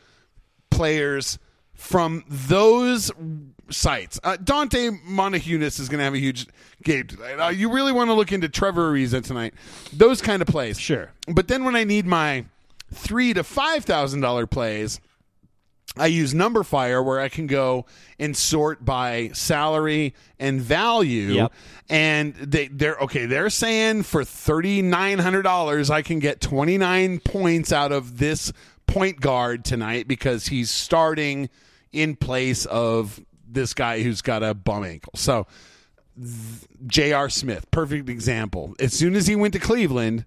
[0.70, 1.39] players
[1.74, 3.11] from those
[3.70, 4.20] sites.
[4.22, 6.47] Uh, Donatas Motiejunas is going to have a huge
[6.83, 7.35] game tonight.
[7.43, 9.55] Uh, you really want to look into Trevor Ariza tonight.
[9.93, 10.79] Those kind of plays.
[10.79, 11.11] Sure.
[11.27, 12.45] But then when I need my
[12.93, 15.01] three to five thousand dollar plays,
[15.97, 17.87] I use Numberfire where I can go
[18.18, 21.32] and sort by salary and value.
[21.32, 21.53] Yep.
[21.89, 26.78] And they they're okay, they're saying for thirty nine hundred dollars I can get twenty
[26.78, 28.53] nine points out of this
[28.87, 31.49] point guard tonight because he's starting
[31.93, 35.12] in place of this guy who's got a bum ankle.
[35.16, 35.47] So
[36.87, 37.28] J.R.
[37.28, 38.74] Smith, perfect example.
[38.80, 40.24] As soon as he went to Cleveland,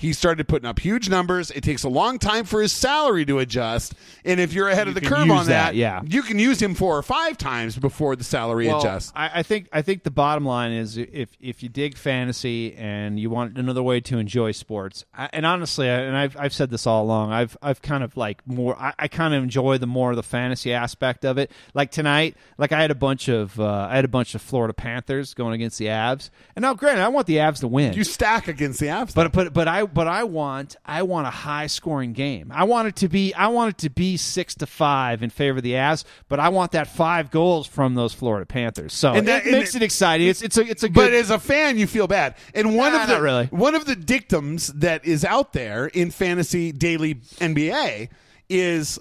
[0.00, 1.50] he started putting up huge numbers.
[1.50, 3.92] It takes a long time for his salary to adjust,
[4.24, 6.00] and if you're ahead of the curve on that, that, yeah.
[6.06, 9.12] you can use him four or five times before the salary Well, adjusts.
[9.14, 13.20] I, I think I think the bottom line is if if you dig fantasy and
[13.20, 16.70] you want another way to enjoy sports, I, and honestly, I- and I've I've said
[16.70, 19.86] this all along, I've I've kind of like more I, I kind of enjoy the
[19.86, 21.50] more of the fantasy aspect of it.
[21.74, 24.72] Like tonight, like I had a bunch of uh, I had a bunch of Florida
[24.72, 27.92] Panthers going against the Avs, and now granted, I want the Avs to win.
[27.92, 31.30] You stack against the Avs, But but but I but I want I want a
[31.30, 32.50] high scoring game.
[32.54, 35.58] I want it to be I want it to be six to five in favor
[35.58, 36.04] of the Avs.
[36.28, 38.92] But I want that five goals from those Florida Panthers.
[38.92, 40.26] So And that- it makes it- it exciting.
[40.28, 42.34] It's it's a it's a good, but as a fan, you feel bad.
[42.54, 43.46] And one Nah, of the not really.
[43.46, 48.08] one of the dictums that is out there in fantasy daily NBA
[48.48, 48.98] is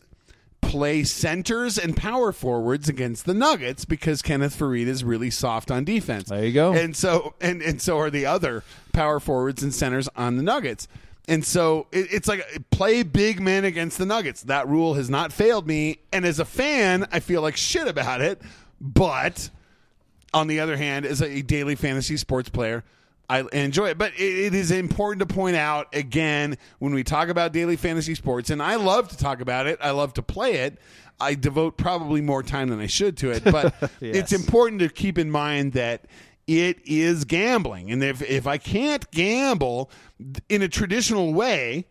[0.70, 5.84] play centers and power forwards against the Nuggets because Kenneth Faried is really soft on
[5.84, 6.30] defense.
[6.30, 6.74] There you go.
[6.74, 8.64] And so and and so are the other
[8.94, 10.88] power forwards and centers on the Nuggets.
[11.28, 14.44] And so it, it's like play big men against the Nuggets.
[14.44, 16.02] That rule has not failed me.
[16.14, 18.40] And as a fan, I feel like shit about it.
[18.80, 19.50] But
[20.36, 22.84] on the other hand, as a daily fantasy sports player,
[23.30, 23.98] I enjoy it.
[23.98, 28.16] But it, it is important to point out again when we talk about daily fantasy
[28.16, 29.78] sports, and I love to talk about it.
[29.82, 30.80] I love to play it.
[31.20, 35.18] I devote probably more time than I should to it, but it's important to keep
[35.18, 36.06] in mind that
[36.48, 39.92] it is gambling, and if if I can't gamble
[40.48, 41.86] in a traditional way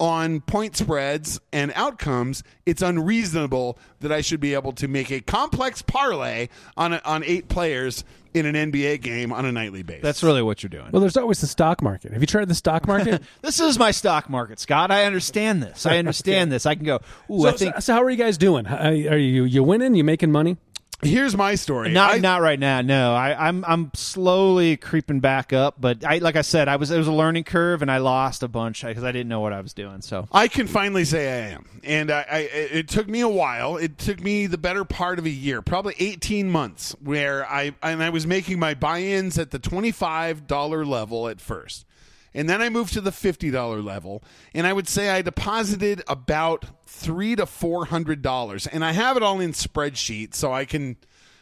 [0.00, 5.20] on point spreads and outcomes, it's unreasonable that I should be able to make a
[5.20, 10.02] complex parlay on on eight players in an NBA game on a nightly basis.
[10.02, 10.90] that's really what you're doing.
[10.92, 12.12] Well, there's always the stock market.
[12.12, 13.22] Have you tried the stock market?
[13.42, 14.90] This is my stock market, Scott.
[14.90, 15.86] I understand this.
[15.86, 16.66] I understand this.
[16.66, 17.00] I can go.
[17.30, 18.66] Ooh, so, I think so, so how are you guys doing?
[18.66, 19.94] Are are you you winning?
[19.94, 20.56] You making money?
[21.00, 21.92] Here's my story.
[21.92, 22.80] Not I- not right now.
[22.80, 25.76] No, I, I'm I'm slowly creeping back up.
[25.80, 28.42] But I like I said, I was it was a learning curve, and I lost
[28.42, 30.00] a bunch because I didn't know what I was doing.
[30.00, 33.76] So I can finally say I am, and I, I it took me a while.
[33.76, 38.02] It took me the better part of a year, probably eighteen months, where I and
[38.02, 41.86] I was making my buy-ins at the twenty-five dollar level at first,
[42.34, 44.22] and then I moved to the fifty dollar level,
[44.54, 49.16] and I would say I deposited about three to four hundred dollars, and I have
[49.16, 50.96] it all in spreadsheets, so I can.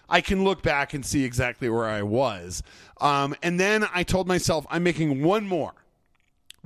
[0.09, 2.63] I can look back and see exactly where I was.
[3.01, 5.75] Um, and then I told myself, I'm making one more.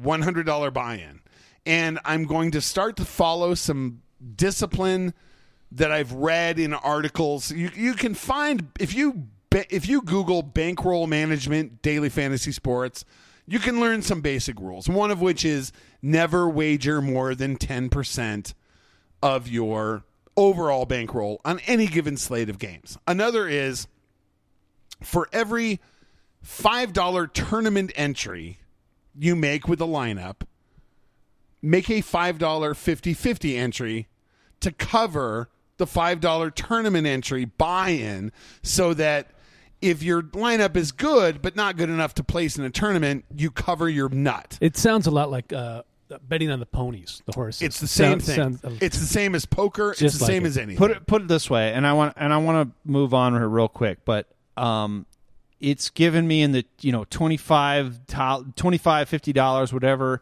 [0.02, 1.20] $100 buy in.
[1.66, 4.02] And I'm going to start to follow some
[4.36, 5.14] discipline
[5.72, 7.50] that I've read in articles.
[7.52, 9.26] You, you can find, if you,
[9.68, 13.04] if you Google bankroll management, daily fantasy sports,
[13.46, 14.88] you can learn some basic rules.
[14.88, 15.72] One of which is
[16.02, 18.54] never wager more than 10%
[19.22, 20.04] of your
[20.36, 22.96] overall bankroll on any given slate of games.
[23.06, 23.86] Another is
[25.02, 25.80] for every
[26.44, 28.60] $5 tournament entry
[29.18, 30.42] you make with a lineup,
[31.60, 34.08] make a $5 50 50 entry
[34.60, 38.32] to cover the $5 tournament entry buy in
[38.62, 39.30] so that
[39.82, 43.50] if your lineup is good but not good enough to place in a tournament, you
[43.50, 44.58] cover your nut.
[44.60, 45.82] It sounds a lot like uh,
[46.28, 47.62] betting on the ponies, the horses.
[47.62, 48.70] It's the same Sound- thing.
[48.70, 49.90] sound- it's the same as poker.
[49.92, 50.48] It's the like same it.
[50.48, 50.76] as anything.
[50.78, 53.32] put it put it this way, and I want and I want to move on
[53.34, 54.26] here real quick, but
[54.56, 55.06] um,
[55.60, 58.00] it's given me in the you know 25
[58.56, 60.20] 25 50 dollars whatever.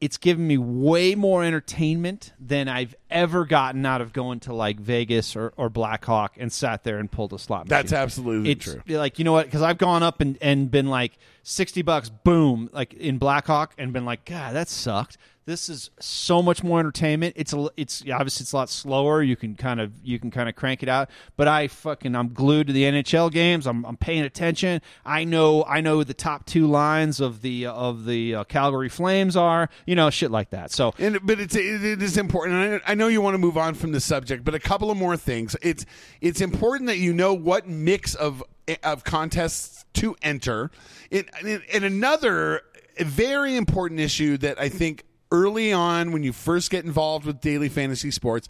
[0.00, 4.80] It's given me way more entertainment than I've ever gotten out of going to like
[4.80, 7.66] Vegas or, or Blackhawk and sat there and pulled a slot.
[7.66, 7.68] Machine.
[7.68, 8.80] That's absolutely it's true.
[8.88, 12.70] like you know what because i've gone up and, and been like 60 bucks boom
[12.72, 15.18] like in blackhawk and been like god that sucked
[15.50, 19.36] this is so much more entertainment it's a, it's obviously it's a lot slower you
[19.36, 22.66] can kind of you can kind of crank it out but i fucking i'm glued
[22.68, 26.66] to the nhl games i'm, I'm paying attention i know i know the top two
[26.66, 30.94] lines of the of the uh, calgary flames are you know shit like that so
[30.98, 32.56] And but it's it, it is important.
[32.56, 34.90] And I, I know you want to move on from the subject, but a couple
[34.90, 35.56] of more things.
[35.62, 35.86] It's
[36.20, 38.42] it's important that you know what mix of
[38.82, 40.70] of contests to enter.
[41.10, 41.28] And,
[41.72, 42.62] and another
[42.98, 47.68] very important issue that I think early on when you first get involved with daily
[47.68, 48.48] fantasy sports.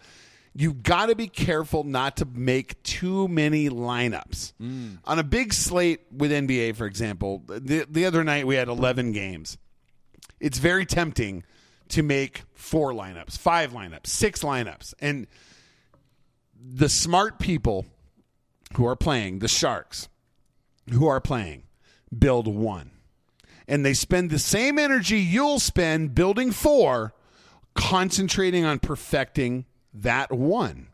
[0.52, 4.52] You've got to be careful not to make too many lineups.
[4.60, 4.98] Mm.
[5.04, 9.12] On a big slate with NBA, for example, the, the other night we had 11
[9.12, 9.58] games
[10.40, 11.44] it's very tempting
[11.88, 14.94] to make four lineups, five lineups, six lineups.
[15.00, 15.26] And
[16.58, 17.84] the smart people
[18.76, 20.08] who are playing, the Sharks,
[20.90, 21.64] who are playing,
[22.16, 22.90] build one.
[23.70, 27.14] And they spend the same energy you'll spend building four,
[27.74, 29.64] concentrating on perfecting
[29.94, 30.88] that one.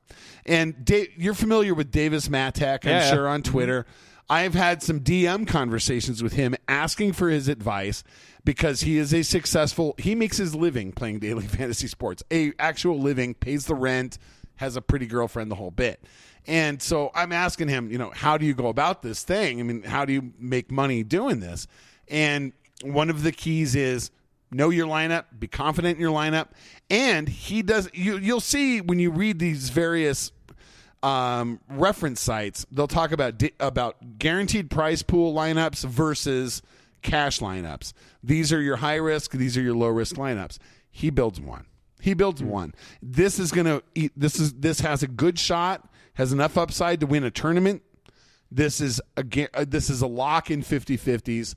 [0.44, 3.10] And Dave, you're familiar with Davis Mattek, I'm Yeah.
[3.10, 3.86] sure, on Twitter.
[4.28, 8.02] I've had some DM conversations with him asking for his advice
[8.44, 12.22] because he is a successful he makes his living playing daily fantasy sports.
[12.32, 14.18] A actual living, pays the rent,
[14.56, 16.02] has a pretty girlfriend, the whole bit.
[16.46, 19.60] And so I'm asking him, you know, how do you go about this thing?
[19.60, 21.66] I mean, how do you make money doing this?
[22.08, 22.52] And
[22.82, 24.10] one of the keys is
[24.50, 26.48] know your lineup, be confident in your lineup,
[26.90, 27.88] and he does.
[27.92, 30.32] You, you'll see when you read these various
[31.02, 36.62] um, reference sites, they'll talk about about guaranteed prize pool lineups versus
[37.02, 37.92] cash lineups.
[38.22, 39.32] These are your high risk.
[39.32, 40.58] These are your low risk lineups.
[40.90, 41.66] He builds one.
[42.00, 42.74] He builds one.
[43.02, 43.82] This is gonna.
[43.94, 45.88] eat- This is this has a good shot.
[46.14, 47.82] Has enough upside to win a tournament.
[48.50, 49.24] This is a
[49.54, 51.54] uh, this is a lock in 50-50s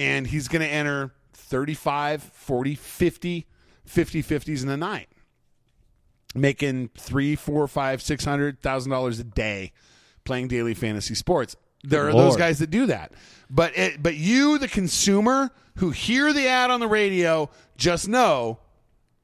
[0.00, 3.46] and he's going to enter 35, 40, 50
[3.86, 5.08] 50-50s in a night.
[6.34, 9.72] Making three, four, five, six hundred thousand dollars a day
[10.24, 11.56] playing daily fantasy sports.
[11.82, 13.12] There are those guys that do that.
[13.48, 18.60] But it, but you, the consumer who hear the ad on the radio, just know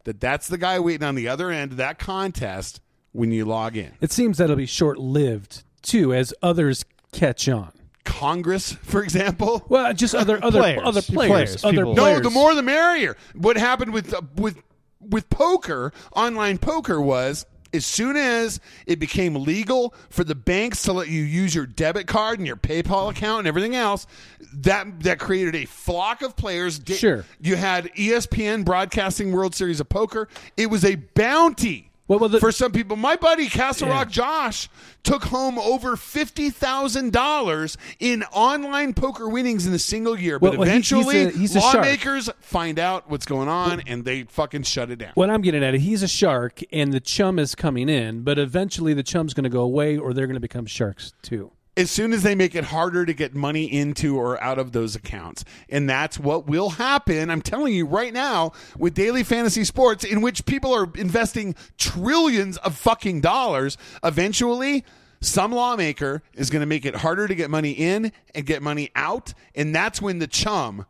[0.03, 2.81] that that's the guy waiting on the other end of that contest
[3.13, 3.93] when you log in.
[4.01, 7.71] It seems that'll be short lived too, as others catch on.
[8.07, 9.65] Congress, for example.
[9.69, 10.81] Well, just other other Players.
[10.85, 11.95] other Players, players, other people.
[11.95, 13.17] No, the more the merrier.
[13.35, 14.63] What happened with uh, with
[15.01, 20.93] with poker, online poker was as soon as it became legal for the banks to
[20.93, 24.07] let you use your debit card and your PayPal account and everything else,
[24.53, 26.81] that that created a flock of players.
[26.87, 27.25] Sure.
[27.41, 30.29] you had ESPN broadcasting World Series of Poker.
[30.57, 31.91] It was a bounty.
[32.09, 33.95] Well, the- for some people, my buddy Castle Yeah.
[33.95, 34.69] Rock Josh
[35.03, 40.39] took home over fifty thousand dollars in online poker winnings in a single year.
[40.39, 41.75] But Well, well, he- he's eventually, a- he's a shark.
[41.75, 45.11] lawmakers find out what's going on and they fucking shut it down.
[45.15, 48.39] What I'm getting at, is he's a shark, and the chum is coming in, but
[48.39, 51.51] eventually the chum's going to go away, or they're going to become sharks too.
[51.77, 54.97] As soon as they make it harder to get money into or out of those
[54.97, 55.45] accounts.
[55.69, 60.23] And that's what will happen, I'm telling you right now, with daily fantasy sports, in
[60.23, 63.77] which people are investing trillions of fucking dollars.
[64.03, 64.85] Eventually,
[65.21, 68.91] some lawmaker is going to make it harder to get money in and get money
[68.95, 69.35] out.
[69.55, 70.87] And that's when the chum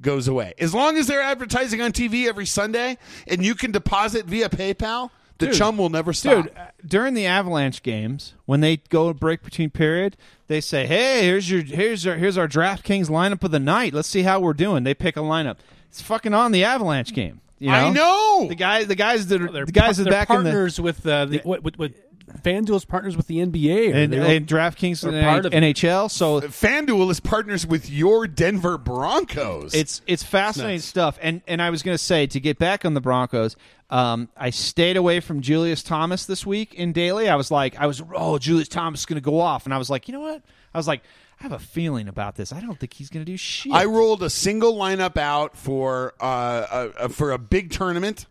[0.00, 0.54] goes away.
[0.58, 5.10] As long as they're advertising on TV every Sunday and you can deposit via PayPal,
[5.38, 5.54] the Dude.
[5.54, 6.44] chum will never stop.
[6.44, 10.16] Dude, uh, during the Avalanche games, when they go break between period,
[10.48, 13.94] they say, "Hey, here's your here's our here's our DraftKings lineup of the night.
[13.94, 15.56] Let's see how we're doing." They pick a lineup.
[15.88, 17.40] It's fucking on the Avalanche game.
[17.58, 17.74] You know?
[17.74, 18.46] I know.
[18.48, 18.86] the guys.
[18.86, 21.24] The guys that are the guys par- that they're back in the partners with uh,
[21.26, 21.92] the what, what, what
[22.42, 25.52] FanDuel's partners with the NBA, or and, and DraftKings they're and part of.
[25.52, 26.10] NHL.
[26.10, 29.74] So FanDuel is partners with your Denver Broncos.
[29.74, 31.18] It's it's fascinating stuff.
[31.20, 33.56] And and I was going to say to get back on the Broncos,
[33.90, 37.28] um, I stayed away from Julius Thomas this week in daily.
[37.28, 39.78] I was like, I was oh Julius Thomas is going to go off, and I
[39.78, 40.42] was like, you know what?
[40.74, 41.02] I was like,
[41.40, 42.52] I have a feeling about this.
[42.52, 43.72] I don't think he's going to do shit.
[43.72, 48.26] I rolled a single lineup out for uh, a, a, for a big tournament,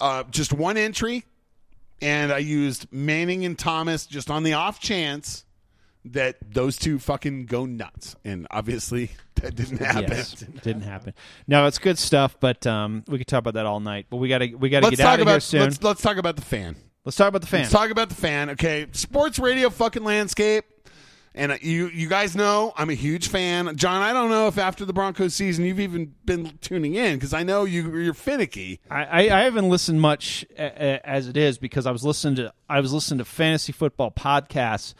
[0.00, 1.24] uh, just one entry,
[2.00, 5.44] and I used Manning and Thomas just on the off chance
[6.04, 10.10] that those two fucking go nuts, and obviously that didn't happen.
[10.10, 10.32] Yes,
[10.62, 11.14] didn't happen.
[11.46, 14.06] No, it's good stuff, but um, we could talk about that all night.
[14.10, 15.60] But we got to we got to Let's get out talk of here soon.
[15.62, 16.76] let's let's talk about the fan.
[17.04, 17.60] Let's talk about the fan.
[17.60, 18.50] Let's talk about the fan.
[18.50, 20.64] Okay, sports radio fucking landscape.
[21.38, 23.76] And you you guys know I'm a huge fan.
[23.76, 27.32] John, I don't know if after the Broncos season you've even been tuning in because
[27.32, 28.80] I know you you're finicky.
[28.90, 32.80] I, I, I haven't listened much as it is because I was listening to I
[32.80, 34.94] was listening to fantasy football podcasts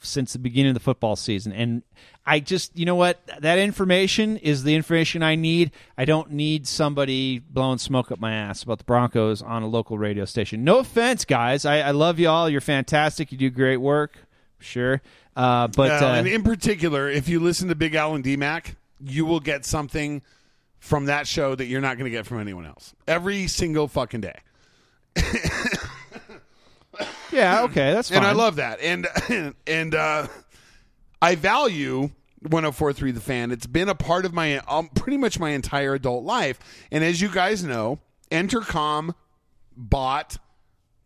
[0.00, 1.82] since the beginning of the football season, and
[2.26, 5.70] I just you know what that information is the information I need.
[5.96, 9.96] I don't need somebody blowing smoke up my ass about the Broncos on a local
[9.96, 10.64] radio station.
[10.64, 11.64] No offense, guys.
[11.64, 12.48] I, I love you all.
[12.48, 13.30] You're fantastic.
[13.30, 14.18] You do great work.
[14.60, 15.02] Sure,
[15.36, 19.24] uh, but Uh, and in particular, if you listen to Big Al and D-Mac, you
[19.26, 20.22] will get something
[20.78, 24.20] from that show that you're not going to get from anyone else every single fucking
[24.20, 24.38] day.
[27.32, 28.18] yeah, okay, that's fine.
[28.18, 28.80] and I love that.
[28.80, 29.06] And
[29.66, 30.26] and uh,
[31.20, 32.10] I value
[32.44, 33.50] 104.3 The Fan.
[33.50, 36.58] It's been a part of my um, pretty much my entire adult life.
[36.90, 37.98] And as you guys know,
[38.30, 39.14] Entercom
[39.76, 40.38] bought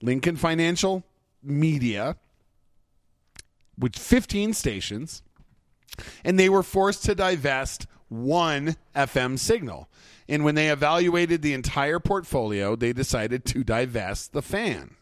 [0.02, 1.04] Lincoln Financial
[1.42, 2.16] Media
[3.78, 5.22] with 15 stations,
[6.24, 9.88] and they were forced to divest one FM signal.
[10.28, 14.96] And when they evaluated the entire portfolio, they decided to divest the fan.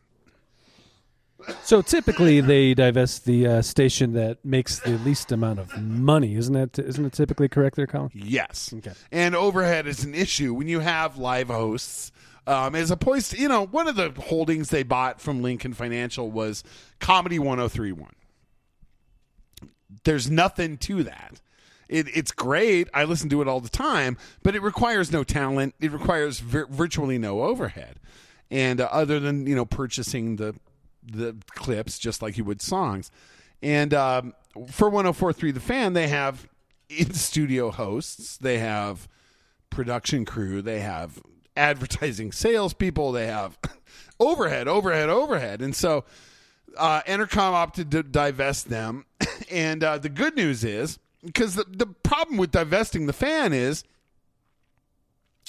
[1.62, 6.55] So typically they divest the uh, station that makes the least amount of money, isn't
[6.55, 6.78] that?
[6.78, 8.11] Isn't it typically correct there, Colin?
[8.15, 8.73] Yes.
[8.78, 8.93] Okay.
[9.12, 12.12] And overhead is an issue when you have live hosts.
[12.48, 16.31] Um, as opposed to, you know, one of the holdings they bought from Lincoln Financial
[16.31, 16.62] was
[17.01, 18.12] Comedy 1031.
[20.05, 21.41] There's nothing to that.
[21.89, 22.89] It, it's great.
[22.93, 25.75] I listen to it all the time, but it requires no talent.
[25.81, 28.01] It requires vir- virtually no overhead,
[28.51, 30.57] and uh, other than you know purchasing the
[31.05, 33.11] the clips just like you would songs.
[33.63, 34.35] And um,
[34.71, 36.49] for 104.3 The Fan, they have
[36.89, 39.09] in studio hosts, they have
[39.71, 41.21] production crew, they have
[41.57, 43.59] advertising salespeople, they have
[44.21, 45.63] overhead, overhead, overhead.
[45.63, 46.05] And so
[46.77, 49.07] uh, Entercom opted to divest them.
[49.51, 53.85] and uh, the good news is because the, the problem with divesting the fan is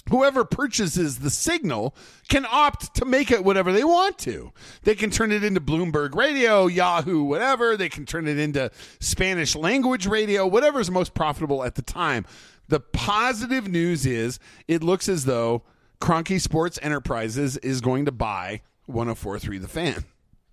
[0.10, 1.96] whoever purchases the signal
[2.28, 4.52] can opt to make it whatever they want to.
[4.84, 7.78] They can turn it into Bloomberg Radio, Yahoo, whatever.
[7.78, 12.26] They can turn it into Spanish language radio, whatever's most profitable at the time.
[12.70, 15.64] The positive news is it looks as though
[16.02, 20.06] Kroenke Sports Enterprises is going to buy 1043 The Fan.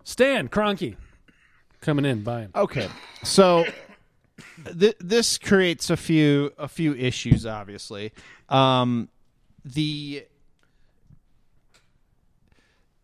[0.04, 0.96] Stan Kroenke
[1.80, 2.50] coming in, buying.
[2.54, 2.88] Okay,
[3.22, 3.64] so
[4.78, 7.46] th- this creates a few a few issues.
[7.46, 8.12] Obviously,
[8.48, 9.08] um,
[9.64, 10.24] the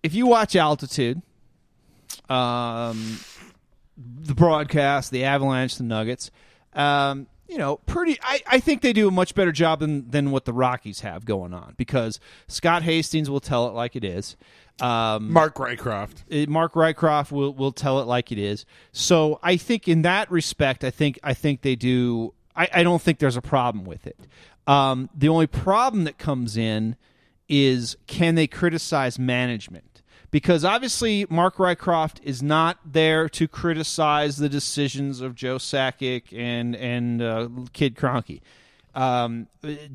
[0.02, 1.20] if you watch Altitude,
[2.28, 3.18] um,
[3.96, 6.30] the broadcast, the Avalanche, the Nuggets,
[6.74, 8.16] um, you know, pretty.
[8.22, 11.24] I, I think they do a much better job than than what the Rockies have
[11.24, 14.36] going on because Scott Hastings will tell it like it is.
[14.80, 16.22] Um, Mark Rycroft.
[16.28, 18.64] it- Mark Rycroft will will tell it like it is.
[18.92, 22.32] So I think in that respect, I think I think they do.
[22.56, 24.18] I, I don't think there's a problem with it.
[24.66, 26.96] Um, the only problem that comes in
[27.48, 29.89] is can they criticize management?
[30.30, 36.76] Because obviously Mark Rycroft is not there to criticize the decisions of Joe Sakic and
[36.76, 38.40] and uh, Kid Kroenke
[38.94, 39.46] um,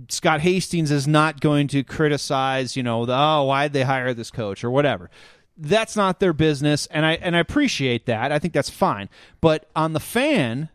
[0.10, 4.32] Scott Hastings is not going to criticize, you know, the, oh, why'd they hire this
[4.32, 5.10] coach or whatever.
[5.58, 8.34] That's not their business, and I and I appreciate that.
[8.34, 9.08] I think that's fine.
[9.40, 10.68] But on the fan,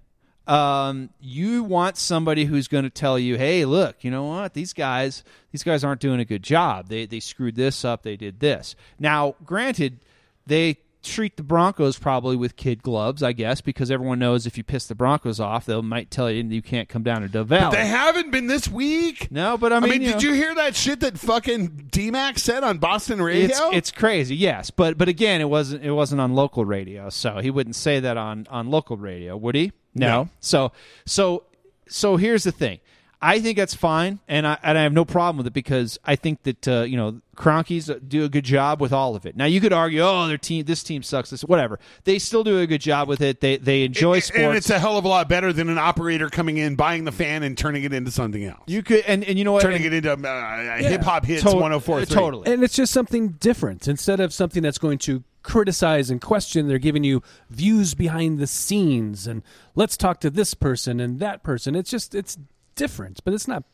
[0.51, 4.55] um, you want somebody who's going to tell you, hey, look, you know what?
[4.55, 5.22] These guys,
[5.52, 6.89] these guys aren't doing a good job.
[6.89, 8.02] They they screwed this up.
[8.02, 8.74] They did this.
[8.98, 10.01] Now, granted,
[10.47, 14.64] they treat the Broncos probably with kid gloves, I guess, because everyone knows if you
[14.64, 17.77] piss the Broncos off, they might tell you you can't come down to Dove Valley.
[17.77, 19.31] They haven't been this week.
[19.31, 21.89] No, but I I mean, mean, you did know, you hear that shit that fucking
[21.90, 23.44] D-Max said on Boston Radio?
[23.47, 27.39] It's it's crazy, yes, but but again, it wasn't it wasn't on local radio, so
[27.39, 29.72] he wouldn't say that on on local radio, would he?
[29.95, 30.07] No.
[30.09, 30.29] No.
[30.41, 30.73] So
[31.07, 31.45] so
[31.89, 32.81] so here's the thing.
[33.23, 36.17] I think that's fine, and I and I have no problem with it because I
[36.17, 39.37] think that uh, you know Kroenkes do a good job with all of it.
[39.37, 41.79] Now you could argue, oh, their team, this team sucks, this whatever.
[42.05, 43.43] They still do a good job with it.
[43.43, 44.43] They they enjoy And- sports.
[44.43, 47.12] And it's a hell of a lot better than an operator coming in, buying the
[47.12, 48.62] fan, and turning it into something else.
[48.67, 49.62] you could and, and you know what?
[49.65, 52.51] turning And- it into uh, hip hop hits to- 104 Totally.
[52.51, 53.87] And it's just something different.
[53.87, 58.47] Instead of something that's going to criticize and question, they're giving you views behind the
[58.47, 59.43] scenes and
[59.75, 61.75] let's talk to this person and that person.
[61.75, 62.39] It's just it's
[62.75, 63.65] different, but it's not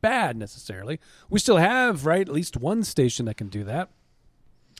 [0.00, 1.00] bad necessarily.
[1.30, 3.90] We still have, right, at least one station that can do that.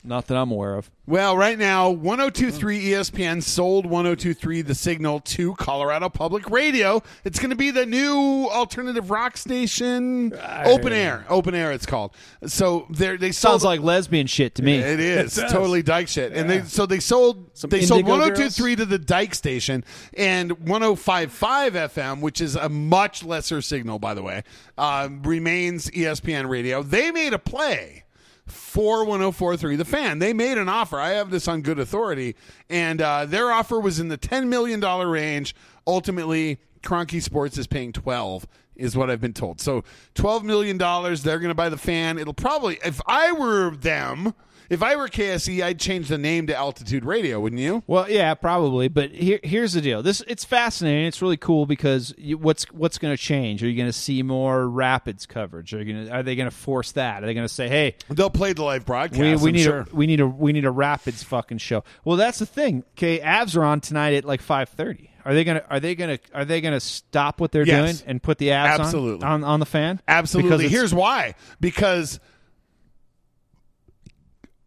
[0.05, 0.91] Not that I'm aware of.
[1.05, 7.01] Well, right now, 1023 ESPN sold 1023 The Signal to Colorado Public Radio.
[7.23, 10.33] It's going to be the new alternative rock station,
[10.65, 11.25] Open Air.
[11.29, 12.13] Open Air, it's called.
[12.45, 13.61] So they're, they sold.
[13.61, 14.77] Sounds like lesbian shit to me.
[14.77, 18.75] It is totally Dyke shit, and they so they sold Some they sold Indigo 1023
[18.77, 19.85] to the Dyke station
[20.17, 24.43] and 1055 FM, which is a much lesser signal, by the way,
[24.77, 26.83] uh, remains ESPN radio.
[26.83, 28.02] They made a play
[28.45, 30.99] for 1043 the fan they made an offer.
[30.99, 32.35] I have this on good authority.
[32.69, 35.55] And uh, their offer was in the $10 million range.
[35.87, 39.61] Ultimately Kroenke sports is paying 12 is what i've been told.
[39.61, 39.83] So
[40.15, 42.17] $12 million they're going to buy the fan.
[42.17, 44.33] It'll probably if i were them
[44.69, 48.33] if i were kse i'd change the name to altitude radio wouldn't you Well, yeah,
[48.33, 48.87] probably.
[48.87, 50.01] But here, here's the deal.
[50.03, 51.05] This it's fascinating.
[51.05, 53.63] It's really cool because you, what's what's going to change?
[53.63, 55.73] Are you going to see more rapids coverage?
[55.73, 57.23] Are you going are they going to force that?
[57.23, 59.81] Are they going to say, hey, they'll play the live broadcast we, we need sure.
[59.81, 61.83] a we need a we need a rapids fucking show?
[62.05, 62.83] Well, that's the thing.
[62.97, 65.09] Okay, Avs are on tonight at like five thirty.
[65.25, 67.99] Are they gonna are they gonna are they gonna stop what they're Yes.
[67.99, 69.25] doing and put the Avs Absolutely.
[69.25, 70.01] on, on on the fan?
[70.07, 70.67] Absolutely.
[70.67, 71.35] Here's why.
[71.59, 72.19] Because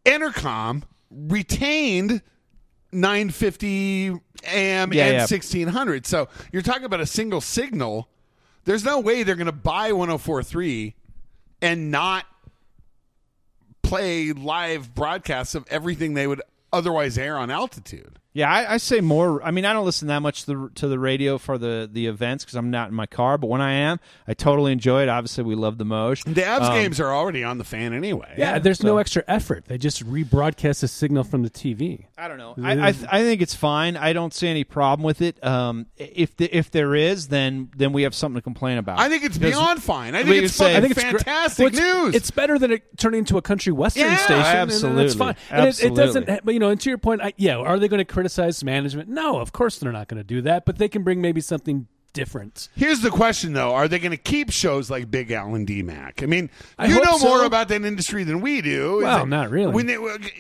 [0.07, 2.23] Entercom retained
[2.93, 5.21] 950 AM Yeah, and yeah.
[5.21, 6.07] 1600.
[6.07, 8.09] So you're talking about a single signal.
[8.65, 10.95] There's no way they're going to buy 1043
[11.63, 12.25] and not
[13.83, 16.43] play live broadcasts of everything they would
[16.73, 18.19] otherwise air on altitude.
[18.37, 19.43] Yeah, I, I say more.
[19.43, 22.07] I mean, I don't listen that much to the, to the radio for the, the
[22.07, 23.39] events because I'm not in my car.
[23.39, 23.99] But when I am,
[24.29, 25.09] I totally enjoy it.
[25.09, 26.23] Obviously, we love the Moj.
[26.25, 28.35] The Avs Um, games are already on the fan anyway.
[28.37, 29.65] Yeah, there's no extra effort.
[29.69, 32.09] They just rebroadcast the signal from the TV.
[32.19, 32.55] I don't know.
[32.63, 33.97] I I, th- I think it's fine.
[33.97, 35.43] I don't see any problem with it.
[35.43, 38.99] Um, if the, if there is, then then we have something to complain about.
[38.99, 40.15] I think it's Because beyond fine.
[40.15, 42.15] I we think it's say- fucking I think it's gr- fantastic well, news.
[42.15, 44.35] It's better than it turning into a country western Yeah, station.
[44.35, 45.03] and- and absolutely.
[45.05, 45.37] that's fine.
[45.51, 46.27] And it, it doesn't.
[46.45, 49.09] But you know, and to your point, I, yeah, are they going to criticize management?
[49.09, 50.65] No, of course they're not going to do that.
[50.67, 52.69] But they can bring maybe something different.
[52.75, 56.23] Here's the question, though: Are they going to keep shows like Big Al and D-Mac?
[56.23, 56.49] I mean,
[56.79, 59.01] I you hope know more about that industry than we do.
[59.03, 59.73] Well, it- not really.
[59.73, 59.93] When they,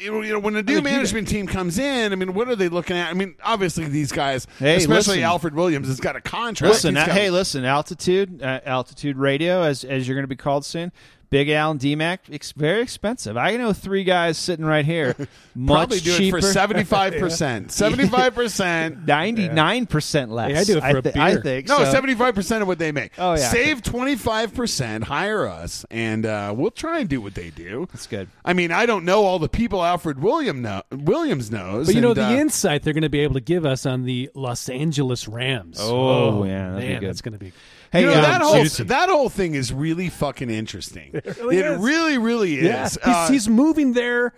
[0.02, 2.96] you know, when a new management team comes in, I mean, what are they looking
[2.96, 3.10] at?
[3.10, 5.22] I mean, obviously these guys, Hey, especially listen.
[5.24, 6.72] Alfred Williams, has got a contract.
[6.72, 10.34] Listen, uh, got- hey, listen, altitude, uh, altitude radio, as as you're going to be
[10.36, 10.92] called soon.
[11.30, 13.36] Big Al and DMAC, it's very expensive.
[13.36, 15.14] I know three guys sitting right here,
[15.54, 17.72] much probably do cheaper, it for seventy five percent.
[17.76, 19.06] Seventy five percent.
[19.06, 20.52] ninety nine percent less.
[20.52, 21.42] Hey, I do it for a thi- I beer.
[21.42, 21.90] think No, so.
[21.90, 23.12] seventy five percent of what they make.
[23.18, 23.48] Oh, yeah.
[23.48, 25.04] Save twenty five percent.
[25.04, 27.88] Hire us, and uh, we'll try and do what they do.
[27.92, 28.28] That's good.
[28.44, 31.86] I mean, I don't know all the people Alfred William know, Williams knows.
[31.86, 34.04] But you know the uh, insight they're going to be able to give us on
[34.04, 35.78] the Los Angeles Rams.
[35.80, 37.08] Oh, yeah, that'd be man, good.
[37.08, 37.52] that's going to be.
[37.96, 38.84] Hey, you know, um, that whole juicy.
[38.84, 41.10] that whole thing is really fucking interesting.
[41.24, 41.78] It really is.
[41.80, 42.64] really, really is.
[42.64, 44.34] Yeah, he's, Uh, he's moving there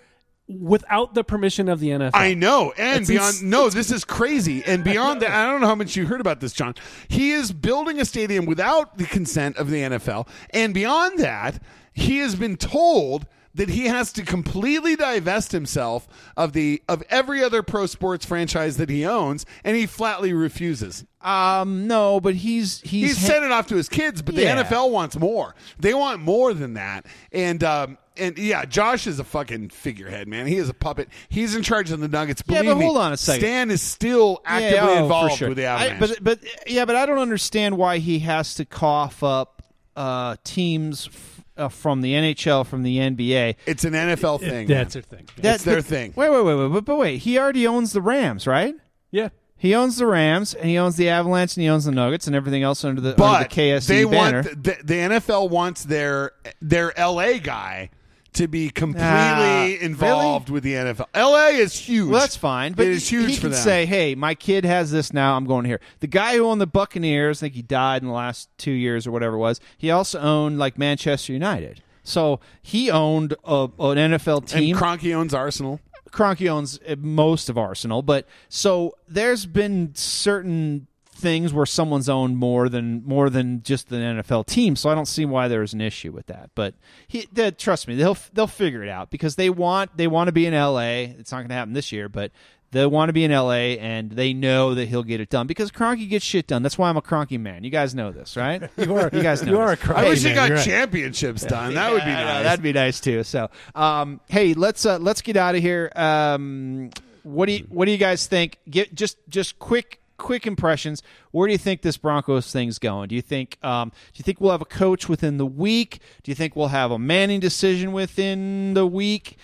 [0.48, 2.10] without the permission of the NFL.
[2.14, 3.34] I know, and It's beyond.
[3.34, 4.62] ins- no, this is crazy.
[4.64, 6.74] And beyond that, I don't know how much you heard about this, John.
[7.08, 11.62] He is building a stadium without the consent of the NFL, and beyond that,
[11.92, 13.26] he has been told
[13.58, 18.78] that he has to completely divest himself of the of every other pro sports franchise
[18.78, 21.04] that he owns, and he flatly refuses.
[21.20, 24.90] Um, no, but he's he's, He's sent it off to his kids, but the NFL
[24.90, 25.54] wants more.
[25.78, 27.04] They want more than that.
[27.32, 30.46] And um, and yeah, Josh is a fucking figurehead, man.
[30.46, 31.08] He is a puppet.
[31.28, 32.42] He's in charge of the Nuggets.
[32.46, 33.40] Yeah, Believe but me, hold on a second.
[33.40, 35.48] Stan is still actively Yeah, oh, involved sure.
[35.48, 36.18] with the I- Avalanche.
[36.22, 39.62] but but yeah, but I don't understand why he has to cough up
[39.96, 43.56] uh, teams f- uh, from the NHL, from the NBA.
[43.66, 44.66] it's an NFL thing.
[44.68, 45.28] That's their thing.
[45.38, 46.12] That- It's their but- thing.
[46.16, 47.18] Wait, wait, wait, wait, but, but wait.
[47.18, 48.74] He already owns the Rams, right?
[49.10, 49.28] Yeah.
[49.56, 52.36] He owns the Rams, and he owns the Avalanche, and he owns the Nuggets, and
[52.36, 54.42] everything else under the, under the KSE they banner.
[54.42, 56.30] want the, the NFL wants their
[56.62, 57.90] their LA guy
[58.38, 61.06] to be completely Ah, involved with the NFL.
[61.14, 62.10] LA is huge.
[62.10, 63.60] Well, that's fine, but it is huge he for can them.
[63.60, 65.36] say, "Hey, my kid has this now.
[65.36, 68.14] I'm going here." The guy who owned the Buccaneers, I think he died in the
[68.14, 69.60] last two years or whatever it was.
[69.76, 74.76] He also owned like Manchester United, so he owned a, an NFL and team.
[74.76, 75.80] Kroenke owns Arsenal.
[76.10, 80.87] Kroenke owns uh, most of Arsenal, but so there's been certain
[81.18, 84.76] things where someone's owned more than more than just the NFL team.
[84.76, 86.50] So I don't see why there's an issue with that.
[86.54, 86.74] But
[87.06, 90.32] he, they, trust me, they'll they'll figure it out because they want they want to
[90.32, 90.80] be in LA.
[91.18, 92.30] It's not going to happen this year, but
[92.70, 95.70] they want to be in LA and they know that he'll get it done because
[95.70, 96.62] Kroenke gets shit done.
[96.62, 97.64] That's why I'm a Kroenke man.
[97.64, 98.62] You guys know this, right?
[98.76, 99.08] you are.
[99.12, 99.52] You guys know.
[99.52, 99.88] You are this.
[99.88, 100.64] a I wish Hey, he got right.
[100.64, 101.74] championships done.
[101.74, 102.42] That would be I know, nice.
[102.44, 103.22] That'd be nice too.
[103.24, 105.90] So, um, hey, let's uh, let's get out of here.
[105.96, 106.90] Um,
[107.22, 108.58] what do you what do you guys think?
[108.68, 111.02] Get just just quick quick impressions.
[111.30, 113.08] Where do you think this Broncos thing's going?
[113.08, 116.00] Do you think um, do you think we'll have a coach within the week?
[116.22, 119.38] Do you think we'll have a Manning decision within the week?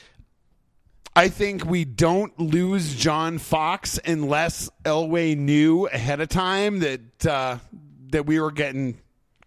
[1.16, 7.58] I think we don't lose John Fox unless Elway knew ahead of time that uh,
[8.10, 8.98] that we were getting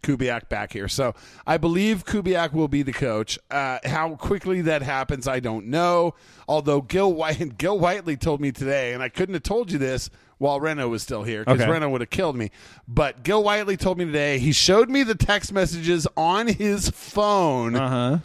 [0.03, 0.87] Kubiak back here.
[0.87, 1.13] So
[1.45, 3.37] I believe Kubiak will be the coach.
[3.51, 6.15] Uh, how quickly that happens, I don't know.
[6.47, 10.09] Although Gil White, Gil Whiteley told me today, and I couldn't have told you this
[10.37, 11.69] while Renaud was still here because Okay.
[11.71, 12.51] Renaud would have killed me.
[12.87, 17.75] But Gil Whiteley told me today he showed me the text messages on his phone.
[17.75, 18.17] Uh huh.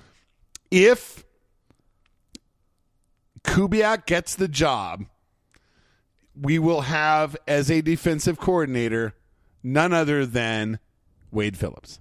[0.71, 1.25] If
[3.45, 5.07] Kubiak gets the job,
[6.41, 9.15] we will have as a defensive coordinator
[9.63, 10.79] none other than
[11.31, 12.01] Wade Phillips.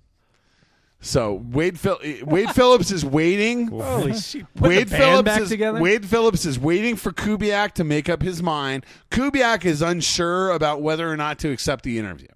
[1.03, 3.67] So Wade Phil- Wade Phillips is waiting.
[3.69, 4.45] Holy shit.
[4.53, 5.79] Put Wade the band Phillips back is together?
[5.81, 8.85] Wade Phillips is waiting for Kubiak to make up his mind.
[9.09, 12.27] Kubiak is unsure about whether or not to accept the interview.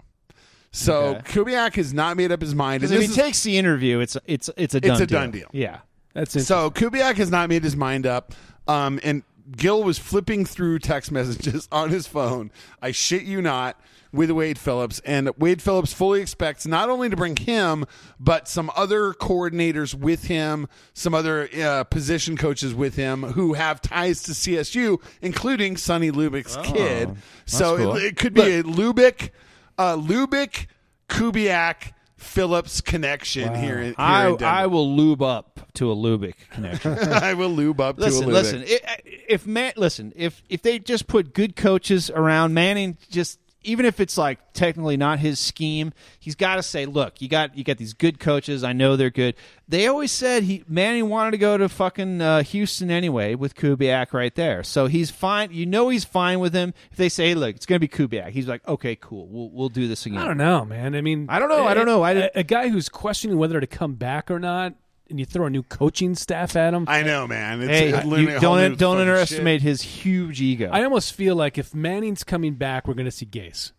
[0.71, 1.21] So Okay.
[1.43, 2.81] Kubiak has not made up his mind.
[2.81, 5.01] Because And if this he is- takes the interview, it's it's it's a done It's
[5.01, 5.19] a deal.
[5.19, 5.47] done deal.
[5.53, 5.79] Yeah.
[6.13, 6.45] That's it.
[6.45, 8.33] So Kubiak has not made his mind up.
[8.67, 9.21] Um, and
[9.55, 12.51] Gil was flipping through text messages on his phone.
[12.81, 13.79] I shit you not.
[14.15, 17.85] With Wade Phillips, and Wade Phillips fully expects not only to bring him,
[18.19, 23.81] but some other coordinators with him, some other uh, position coaches with him who have
[23.81, 27.15] ties to CSU, including Sonny Lubick's kid.
[27.45, 27.95] So cool.
[27.97, 29.31] it, it could be a Lubick,
[29.77, 30.67] uh, Lubick,
[31.09, 33.77] Kubiak, Phillips connection here.
[33.77, 36.93] in- here I, I will lube up to a Lubick connection.
[36.99, 38.63] I will lube up listen, to a listen.
[39.27, 43.99] If man, listen, if if they just put good coaches around Manning, just even if
[43.99, 47.77] it's like technically not his scheme, he's got to say, look, you got you got
[47.77, 48.63] these good coaches.
[48.63, 49.35] I know they're good.
[49.67, 54.13] They always said he Manning wanted to go to fucking uh, Houston anyway with Kubiak
[54.13, 55.51] right there, so he's fine.
[55.51, 56.73] You know he's fine with him.
[56.91, 59.69] If they say, look, it's going to be Kubiak, he's like, okay, cool, we'll we'll
[59.69, 60.19] do this again.
[60.19, 60.95] I don't know, man.
[60.95, 62.03] I mean, I don't know, I don't know.
[62.03, 64.75] I a, a guy who's questioning whether to come back or not,
[65.09, 66.85] and you throw a new coaching staff at him.
[66.87, 67.61] I know, man.
[67.61, 70.69] It's Hey, a- you literally a whole don't don't fucking underestimate his huge ego.
[70.71, 73.71] I almost feel like if Manning's coming back, we're going to see Gase,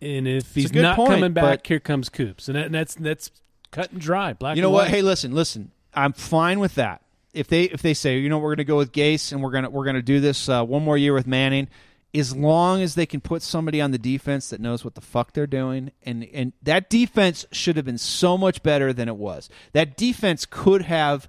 [0.00, 2.94] and if he's not point, coming back, but- here comes Coops, and, that, and that's
[2.94, 3.30] that's
[3.70, 4.32] cut and dry.
[4.32, 4.56] Black.
[4.56, 4.88] You know and what?
[4.88, 5.70] Hey, listen, listen.
[5.94, 7.02] I'm fine with that.
[7.32, 9.50] If they if they say, you know, we're going to go with Gase and we're
[9.50, 11.68] going to we're going to do this uh, one more year with Manning,
[12.16, 15.32] as long as they can put somebody on the defense that knows what the fuck
[15.32, 19.48] they're doing, and and that defense should have been so much better than it was.
[19.72, 21.28] That defense could have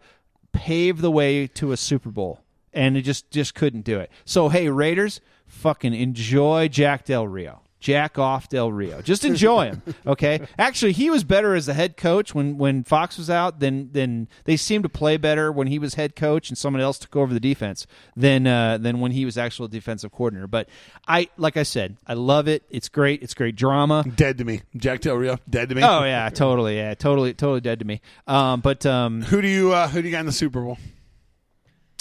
[0.51, 2.41] paved the way to a Super Bowl,
[2.73, 4.11] and it just just couldn't do it.
[4.25, 7.61] So hey, Raiders, fucking enjoy Jack Del Rio.
[7.79, 9.01] Jack off Del Rio.
[9.01, 9.81] Just enjoy him.
[10.05, 10.45] Okay.
[10.57, 14.27] Actually, he was better as a head coach when, when Fox was out than than
[14.45, 17.33] they seemed to play better when he was head coach and someone else took over
[17.33, 17.85] the defense
[18.15, 20.47] than uh, than when he was actual defensive coordinator.
[20.47, 20.69] But
[21.07, 22.63] I like I said, I love it.
[22.69, 23.21] It's great.
[23.21, 24.03] It's great drama.
[24.15, 24.61] Dead to me.
[24.75, 25.83] Jack Del Rio, dead to me.
[25.83, 26.77] Oh yeah, totally.
[26.77, 28.01] Yeah, totally, totally dead to me.
[28.25, 30.77] Um, but um, Who do you uh, who do you got in the Super Bowl?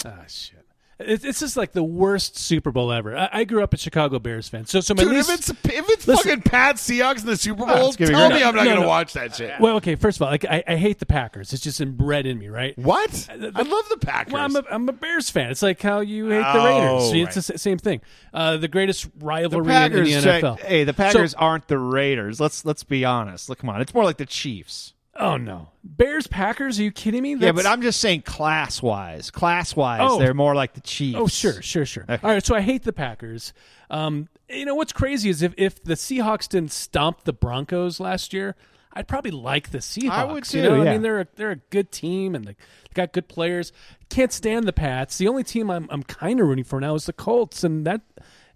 [0.05, 0.56] Ah, shit.
[0.99, 3.15] It, it's just like the worst Super Bowl ever.
[3.15, 5.29] I, I grew up a Chicago Bears fan, so so my Dude, least.
[5.29, 6.29] if it's if it's Listen.
[6.29, 8.81] fucking Pat Seahawks in the Super Oh, Bowl, tell me I'm not No, going to
[8.81, 8.87] no.
[8.87, 9.59] watch that shit.
[9.59, 9.93] well, okay.
[9.95, 11.53] First of all, like I, I hate the Packers.
[11.53, 12.75] It's just inbred in me, right?
[12.79, 13.27] What?
[13.31, 14.33] I love the Packers.
[14.33, 15.51] Well, I'm a, I'm a Bears fan.
[15.51, 17.11] It's like how you hate the Oh, Raiders.
[17.13, 17.37] right.
[17.37, 18.01] It's the same thing.
[18.33, 20.13] Uh, the greatest the rivalry Packers.
[20.15, 20.59] in the NFL.
[20.61, 22.39] Hey, the Packers So- aren't the Raiders.
[22.39, 23.49] Let's let's be honest.
[23.49, 23.81] Look, come on.
[23.81, 24.93] It's more like the Chiefs.
[25.19, 26.79] Oh no, Bears Packers?
[26.79, 27.35] Are you kidding me?
[27.35, 29.31] yeah, but I'm just saying class wise.
[29.31, 30.19] Class wise, Oh.
[30.19, 31.17] they're more like the Chiefs.
[31.19, 32.05] Oh, sure, sure, sure.
[32.07, 33.53] All right, so I hate the Packers.
[33.89, 38.33] Um, you know what's crazy is if, if the Seahawks didn't stomp the Broncos last
[38.33, 38.55] year,
[38.93, 40.09] I'd probably like the Seahawks.
[40.11, 42.55] I would You too, know, I mean they're a, they're a good team and they
[42.93, 43.71] got good players.
[44.09, 45.17] Can't stand the Pats.
[45.17, 48.01] The only team I'm I'm kind of rooting for now is the Colts, and that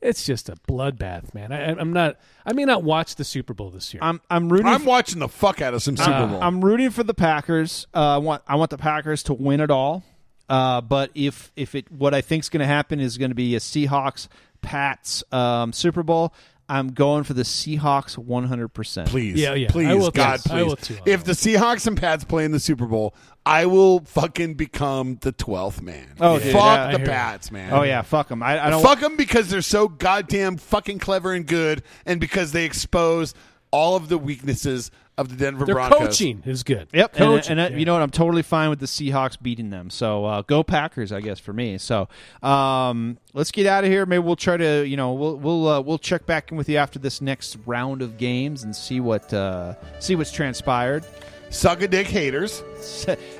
[0.01, 1.51] it's just a bloodbath, man.
[1.51, 2.17] I, I'm not.
[2.45, 4.01] I may not watch the Super Bowl this year.
[4.03, 4.67] I'm I'm rooting.
[4.67, 6.43] I'm for, watching the fuck out of some Super uh, Bowl.
[6.43, 7.87] I'm rooting for the Packers.
[7.93, 10.03] Uh, I want I want the Packers to win it all.
[10.49, 13.35] Uh, but if if it what I think is going to happen is going to
[13.35, 14.27] be a Seahawks
[14.61, 16.33] Pats um, Super Bowl,
[16.67, 18.67] I'm going for the Seahawks 100.
[18.69, 19.69] percent please, Yeah, yeah.
[19.69, 20.49] please, I will God, too.
[20.51, 20.65] I please.
[20.65, 20.97] will too.
[21.05, 23.13] If the Seahawks and Pats play in the Super Bowl,
[23.45, 26.13] I will fucking become the twelfth man.
[26.19, 27.73] Oh, dude, fuck yeah, the bats, man.
[27.73, 28.43] Oh yeah, fuck them.
[28.43, 28.83] I, I don't.
[28.83, 33.33] fuck them because they're so goddamn fucking clever and good, and because they expose
[33.71, 35.99] all of the weaknesses of the Denver Their Broncos.
[35.99, 36.87] coaching is good.
[36.93, 37.51] Yep, and, coaching.
[37.51, 37.77] and, uh, yeah.
[37.77, 38.01] you know what?
[38.01, 39.89] I'm totally fine with the Seahawks beating them.
[39.89, 41.77] So uh, go Packers, I guess for me.
[41.77, 42.09] So
[42.43, 44.05] um, let's get out of here.
[44.05, 46.77] Maybe we'll try to, you know, we'll we'll uh, we'll check back in with you
[46.77, 51.05] after this next round of games and see what uh, see what's transpired.
[51.51, 52.63] Suck a dick, haters.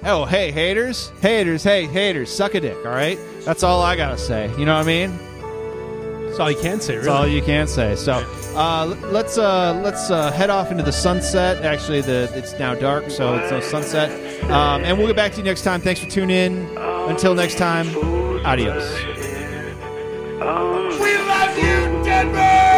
[0.03, 1.11] Oh, hey, haters.
[1.21, 2.31] Haters, hey, haters.
[2.31, 3.17] Suck a dick, all right?
[3.43, 4.49] That's all I got to say.
[4.57, 5.17] You know what I mean?
[6.27, 6.95] That's all you can say.
[6.95, 7.05] Really.
[7.05, 7.95] That's all you can say.
[7.95, 8.13] So
[8.55, 11.65] uh, let's uh, let's uh, head off into the sunset.
[11.65, 14.09] Actually, the it's now dark, so it's no sunset.
[14.49, 15.81] Um, and we'll get back to you next time.
[15.81, 16.77] Thanks for tuning in.
[16.77, 17.88] Until next time,
[18.45, 18.89] adios.
[20.99, 22.70] We love you, Denver.